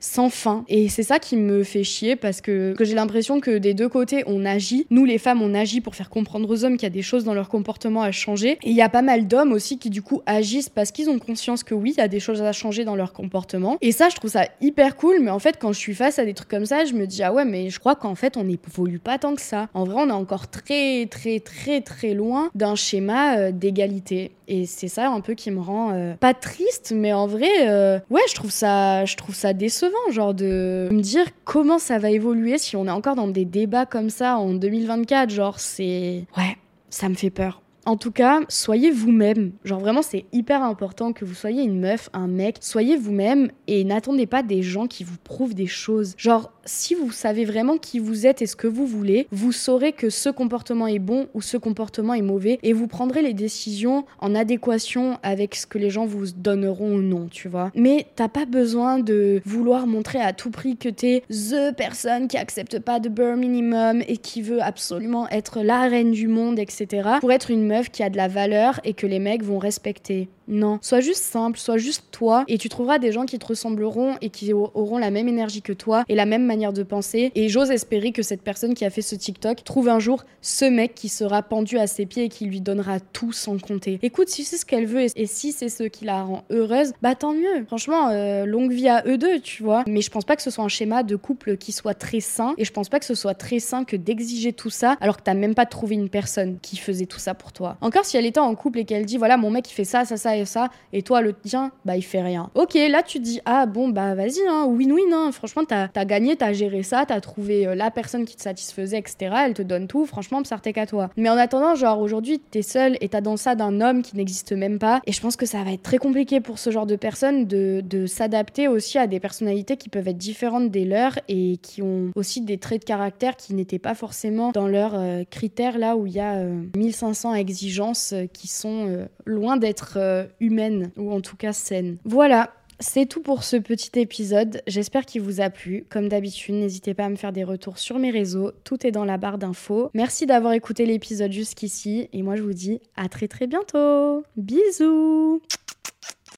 sans 0.00 0.30
fin. 0.30 0.64
Et 0.68 0.88
c'est 0.88 1.02
ça 1.02 1.18
qui 1.18 1.36
me 1.36 1.62
fait 1.62 1.84
chier 1.84 2.16
parce 2.16 2.40
que, 2.40 2.74
que 2.74 2.84
j'ai 2.84 2.94
l'impression 2.94 3.40
que 3.40 3.58
des 3.58 3.74
deux 3.74 3.88
côtés, 3.88 4.24
on 4.28 4.44
agit. 4.44 4.86
Nous, 4.90 5.04
les 5.04 5.18
femmes, 5.18 5.42
on 5.42 5.54
agit 5.54 5.80
pour 5.80 5.94
faire 5.94 6.10
comprendre 6.10 6.48
aux 6.48 6.64
hommes 6.64 6.76
qu'il 6.76 6.84
y 6.84 6.86
a 6.86 6.90
des 6.90 7.02
choses 7.02 7.24
dans 7.24 7.34
leur 7.34 7.48
comportement 7.48 8.02
à 8.02 8.12
changer. 8.12 8.58
Et 8.62 8.70
il 8.70 8.76
y 8.76 8.82
a 8.82 8.88
pas 8.88 9.02
mal 9.02 9.26
d'hommes 9.26 9.52
aussi 9.52 9.78
qui, 9.78 9.90
du 9.90 10.02
coup, 10.02 10.22
agissent 10.26 10.68
parce 10.68 10.92
qu'ils 10.92 11.10
ont 11.10 11.18
conscience 11.18 11.64
que 11.64 11.74
oui, 11.74 11.94
il 11.96 12.00
y 12.00 12.04
a 12.04 12.08
des 12.08 12.20
choses 12.20 12.42
à 12.42 12.52
changer 12.52 12.84
dans 12.84 12.96
leur 12.96 13.12
comportement. 13.12 13.76
Et 13.80 13.92
ça, 13.92 14.08
je 14.08 14.16
trouve 14.16 14.30
ça 14.30 14.46
hyper 14.60 14.96
cool. 14.96 15.16
Mais 15.20 15.30
en 15.30 15.38
fait, 15.38 15.56
quand 15.58 15.72
je 15.72 15.78
suis 15.78 15.94
face 15.94 16.18
à 16.18 16.24
des 16.24 16.34
trucs 16.34 16.48
comme 16.48 16.66
ça, 16.66 16.84
je 16.84 16.92
me 16.94 17.06
dis, 17.06 17.22
ah 17.22 17.32
ouais, 17.32 17.44
mais 17.44 17.70
je 17.70 17.80
crois 17.80 17.96
qu'en 17.96 18.14
fait, 18.14 18.36
on 18.36 18.44
n'évolue 18.44 18.98
pas 18.98 19.18
tant 19.18 19.34
que 19.34 19.42
ça. 19.42 19.68
En 19.74 19.84
vrai, 19.84 19.96
on 19.98 20.08
est 20.08 20.12
encore 20.12 20.48
très, 20.48 21.06
très, 21.06 21.40
très, 21.40 21.80
très 21.80 22.14
loin 22.14 22.50
d'un 22.54 22.74
schéma 22.74 23.38
euh, 23.38 23.52
d'égalité. 23.52 24.32
Et 24.48 24.64
c'est 24.64 24.88
ça 24.88 25.10
un 25.10 25.20
peu 25.20 25.34
qui 25.34 25.50
me 25.50 25.60
rend 25.60 25.92
euh, 25.92 26.14
pas 26.14 26.32
triste, 26.32 26.92
mais 26.96 27.12
en 27.12 27.26
vrai, 27.26 27.68
euh, 27.68 27.98
ouais, 28.08 28.22
je 28.30 28.34
trouve 28.34 28.50
ça, 28.50 29.04
je 29.04 29.14
trouve 29.14 29.34
ça 29.34 29.52
décevant, 29.52 30.10
genre 30.10 30.32
de 30.32 30.88
me 30.90 31.02
dire 31.02 31.26
comment 31.44 31.78
ça 31.78 31.98
va 31.98 32.10
évoluer 32.10 32.56
si 32.56 32.74
on 32.74 32.86
est 32.86 32.90
encore 32.90 33.14
dans 33.14 33.28
des 33.28 33.44
débats 33.44 33.84
comme 33.84 34.07
ça 34.10 34.38
en 34.38 34.54
2024. 34.54 35.30
Genre, 35.30 35.58
c'est. 35.58 36.24
Ouais, 36.36 36.56
ça 36.90 37.08
me 37.08 37.14
fait 37.14 37.30
peur. 37.30 37.62
En 37.88 37.96
tout 37.96 38.10
cas, 38.10 38.40
soyez 38.50 38.90
vous-même. 38.90 39.52
Genre 39.64 39.80
vraiment, 39.80 40.02
c'est 40.02 40.26
hyper 40.30 40.62
important 40.62 41.14
que 41.14 41.24
vous 41.24 41.32
soyez 41.32 41.62
une 41.62 41.80
meuf, 41.80 42.10
un 42.12 42.26
mec. 42.26 42.56
Soyez 42.60 42.98
vous-même 42.98 43.50
et 43.66 43.82
n'attendez 43.82 44.26
pas 44.26 44.42
des 44.42 44.60
gens 44.62 44.86
qui 44.86 45.04
vous 45.04 45.16
prouvent 45.24 45.54
des 45.54 45.66
choses. 45.66 46.12
Genre, 46.18 46.52
si 46.66 46.94
vous 46.94 47.10
savez 47.10 47.46
vraiment 47.46 47.78
qui 47.78 47.98
vous 47.98 48.26
êtes 48.26 48.42
et 48.42 48.46
ce 48.46 48.56
que 48.56 48.66
vous 48.66 48.86
voulez, 48.86 49.26
vous 49.30 49.52
saurez 49.52 49.92
que 49.92 50.10
ce 50.10 50.28
comportement 50.28 50.86
est 50.86 50.98
bon 50.98 51.28
ou 51.32 51.40
ce 51.40 51.56
comportement 51.56 52.12
est 52.12 52.20
mauvais 52.20 52.58
et 52.62 52.74
vous 52.74 52.88
prendrez 52.88 53.22
les 53.22 53.32
décisions 53.32 54.04
en 54.18 54.34
adéquation 54.34 55.18
avec 55.22 55.54
ce 55.54 55.66
que 55.66 55.78
les 55.78 55.88
gens 55.88 56.04
vous 56.04 56.26
donneront 56.36 56.96
ou 56.96 57.00
non, 57.00 57.28
tu 57.30 57.48
vois. 57.48 57.72
Mais 57.74 58.06
t'as 58.16 58.28
pas 58.28 58.44
besoin 58.44 58.98
de 58.98 59.40
vouloir 59.46 59.86
montrer 59.86 60.20
à 60.20 60.34
tout 60.34 60.50
prix 60.50 60.76
que 60.76 60.90
t'es 60.90 61.22
THE 61.30 61.74
personne 61.74 62.28
qui 62.28 62.36
accepte 62.36 62.80
pas 62.80 63.00
de 63.00 63.08
bare 63.08 63.38
minimum 63.38 64.02
et 64.06 64.18
qui 64.18 64.42
veut 64.42 64.62
absolument 64.62 65.26
être 65.30 65.62
la 65.62 65.88
reine 65.88 66.12
du 66.12 66.28
monde, 66.28 66.58
etc. 66.58 67.08
pour 67.20 67.32
être 67.32 67.50
une 67.50 67.66
meuf 67.66 67.77
qui 67.82 68.02
a 68.02 68.10
de 68.10 68.16
la 68.16 68.28
valeur 68.28 68.80
et 68.84 68.94
que 68.94 69.06
les 69.06 69.18
mecs 69.18 69.42
vont 69.42 69.58
respecter. 69.58 70.28
Non, 70.48 70.78
sois 70.82 71.00
juste 71.00 71.22
simple, 71.22 71.58
sois 71.58 71.76
juste 71.76 72.04
toi 72.10 72.44
et 72.48 72.58
tu 72.58 72.68
trouveras 72.68 72.98
des 72.98 73.12
gens 73.12 73.26
qui 73.26 73.38
te 73.38 73.46
ressembleront 73.46 74.16
et 74.22 74.30
qui 74.30 74.52
auront 74.52 74.98
la 74.98 75.10
même 75.10 75.28
énergie 75.28 75.62
que 75.62 75.74
toi 75.74 76.04
et 76.08 76.14
la 76.14 76.26
même 76.26 76.44
manière 76.44 76.72
de 76.72 76.82
penser. 76.82 77.30
Et 77.34 77.48
j'ose 77.48 77.70
espérer 77.70 78.12
que 78.12 78.22
cette 78.22 78.42
personne 78.42 78.74
qui 78.74 78.84
a 78.84 78.90
fait 78.90 79.02
ce 79.02 79.14
TikTok 79.14 79.62
trouve 79.62 79.88
un 79.88 79.98
jour 79.98 80.24
ce 80.40 80.64
mec 80.64 80.94
qui 80.94 81.08
sera 81.08 81.42
pendu 81.42 81.78
à 81.78 81.86
ses 81.86 82.06
pieds 82.06 82.24
et 82.24 82.28
qui 82.28 82.46
lui 82.46 82.60
donnera 82.60 82.98
tout 83.00 83.32
sans 83.32 83.58
compter. 83.60 83.98
Écoute, 84.02 84.28
si 84.28 84.44
c'est 84.44 84.56
ce 84.56 84.64
qu'elle 84.64 84.86
veut 84.86 85.06
et 85.14 85.26
si 85.26 85.52
c'est 85.52 85.68
ce 85.68 85.84
qui 85.84 86.04
la 86.06 86.22
rend 86.22 86.44
heureuse, 86.50 86.92
bah 87.02 87.14
tant 87.14 87.34
mieux. 87.34 87.64
Franchement, 87.66 88.08
euh, 88.08 88.46
longue 88.46 88.72
vie 88.72 88.88
à 88.88 89.04
eux 89.06 89.18
deux, 89.18 89.40
tu 89.40 89.62
vois. 89.62 89.84
Mais 89.86 90.00
je 90.00 90.10
pense 90.10 90.24
pas 90.24 90.36
que 90.36 90.42
ce 90.42 90.50
soit 90.50 90.64
un 90.64 90.68
schéma 90.68 91.02
de 91.02 91.16
couple 91.16 91.56
qui 91.58 91.72
soit 91.72 91.94
très 91.94 92.20
sain 92.20 92.54
et 92.56 92.64
je 92.64 92.72
pense 92.72 92.88
pas 92.88 92.98
que 92.98 93.04
ce 93.04 93.14
soit 93.14 93.34
très 93.34 93.58
sain 93.58 93.84
que 93.84 93.96
d'exiger 93.96 94.54
tout 94.54 94.70
ça 94.70 94.96
alors 95.00 95.18
que 95.18 95.22
t'as 95.22 95.34
même 95.34 95.54
pas 95.54 95.66
trouvé 95.66 95.94
une 95.94 96.08
personne 96.08 96.58
qui 96.62 96.76
faisait 96.76 97.06
tout 97.06 97.18
ça 97.18 97.34
pour 97.34 97.52
toi. 97.52 97.76
Encore 97.80 98.04
si 98.04 98.16
elle 98.16 98.26
était 98.26 98.40
en 98.40 98.54
couple 98.54 98.78
et 98.78 98.84
qu'elle 98.84 99.04
dit 99.04 99.18
voilà 99.18 99.36
mon 99.36 99.50
mec 99.50 99.70
il 99.70 99.74
fait 99.74 99.84
ça, 99.84 100.04
ça, 100.04 100.16
ça 100.16 100.37
et 100.38 100.44
ça, 100.44 100.68
et 100.92 101.02
toi 101.02 101.20
le 101.20 101.32
tien, 101.32 101.72
bah 101.84 101.96
il 101.96 102.02
fait 102.02 102.22
rien. 102.22 102.50
Ok, 102.54 102.74
là 102.74 103.02
tu 103.02 103.18
dis 103.20 103.40
ah 103.44 103.66
bon 103.66 103.88
bah 103.88 104.14
vas-y, 104.14 104.40
hein, 104.48 104.66
win-win, 104.66 105.12
hein. 105.12 105.32
franchement 105.32 105.64
t'as 105.64 105.88
as 105.94 106.04
gagné, 106.04 106.36
t'as 106.36 106.52
géré 106.52 106.82
ça, 106.82 107.04
t'as 107.06 107.20
trouvé 107.20 107.66
euh, 107.66 107.74
la 107.74 107.90
personne 107.90 108.24
qui 108.24 108.36
te 108.36 108.42
satisfaisait, 108.42 108.98
etc. 108.98 109.34
Elle 109.44 109.54
te 109.54 109.62
donne 109.62 109.86
tout, 109.86 110.06
franchement 110.06 110.42
t'es 110.42 110.72
qu'à 110.72 110.86
toi. 110.86 111.10
Mais 111.16 111.28
en 111.28 111.36
attendant, 111.36 111.74
genre 111.74 112.00
aujourd'hui 112.00 112.38
t'es 112.38 112.62
seul 112.62 112.96
et 113.00 113.08
t'as 113.08 113.20
dans 113.20 113.36
ça 113.36 113.54
d'un 113.54 113.80
homme 113.80 114.02
qui 114.02 114.16
n'existe 114.16 114.52
même 114.52 114.78
pas, 114.78 115.00
et 115.06 115.12
je 115.12 115.20
pense 115.20 115.36
que 115.36 115.46
ça 115.46 115.62
va 115.62 115.72
être 115.72 115.82
très 115.82 115.98
compliqué 115.98 116.40
pour 116.40 116.58
ce 116.58 116.70
genre 116.70 116.86
de 116.86 116.96
personnes 116.96 117.46
de, 117.46 118.06
s'adapter 118.06 118.68
aussi 118.68 118.98
à 118.98 119.06
des 119.06 119.20
personnalités 119.20 119.76
qui 119.76 119.88
peuvent 119.88 120.08
être 120.08 120.16
différentes 120.16 120.70
des 120.70 120.84
leurs 120.84 121.18
et 121.28 121.58
qui 121.62 121.82
ont 121.82 122.10
aussi 122.14 122.40
des 122.40 122.58
traits 122.58 122.80
de 122.80 122.84
caractère 122.86 123.36
qui 123.36 123.54
n'étaient 123.54 123.78
pas 123.78 123.94
forcément 123.94 124.50
dans 124.52 124.68
leurs 124.68 124.94
euh, 124.94 125.24
critères 125.28 125.78
là 125.78 125.96
où 125.96 126.06
il 126.06 126.14
y 126.14 126.20
a 126.20 126.44
1500 126.76 127.32
euh, 127.32 127.34
exigences 127.34 128.14
qui 128.32 128.48
sont 128.48 129.06
loin 129.26 129.56
d'être 129.56 129.98
humaines 130.40 130.90
ou 130.96 131.12
en 131.12 131.20
tout 131.20 131.36
cas 131.36 131.52
saines. 131.52 131.98
Voilà, 132.04 132.52
c'est 132.80 133.06
tout 133.06 133.22
pour 133.22 133.42
ce 133.42 133.56
petit 133.56 133.98
épisode. 133.98 134.62
J'espère 134.66 135.04
qu'il 135.04 135.22
vous 135.22 135.40
a 135.40 135.50
plu. 135.50 135.84
Comme 135.88 136.08
d'habitude, 136.08 136.54
n'hésitez 136.54 136.94
pas 136.94 137.06
à 137.06 137.08
me 137.08 137.16
faire 137.16 137.32
des 137.32 137.44
retours 137.44 137.78
sur 137.78 137.98
mes 137.98 138.10
réseaux. 138.10 138.52
Tout 138.64 138.86
est 138.86 138.92
dans 138.92 139.04
la 139.04 139.16
barre 139.16 139.38
d'infos. 139.38 139.90
Merci 139.94 140.26
d'avoir 140.26 140.52
écouté 140.52 140.86
l'épisode 140.86 141.32
jusqu'ici. 141.32 142.08
Et 142.12 142.22
moi, 142.22 142.36
je 142.36 142.42
vous 142.42 142.52
dis 142.52 142.80
à 142.96 143.08
très 143.08 143.26
très 143.26 143.46
bientôt. 143.46 144.22
Bisous 144.36 145.42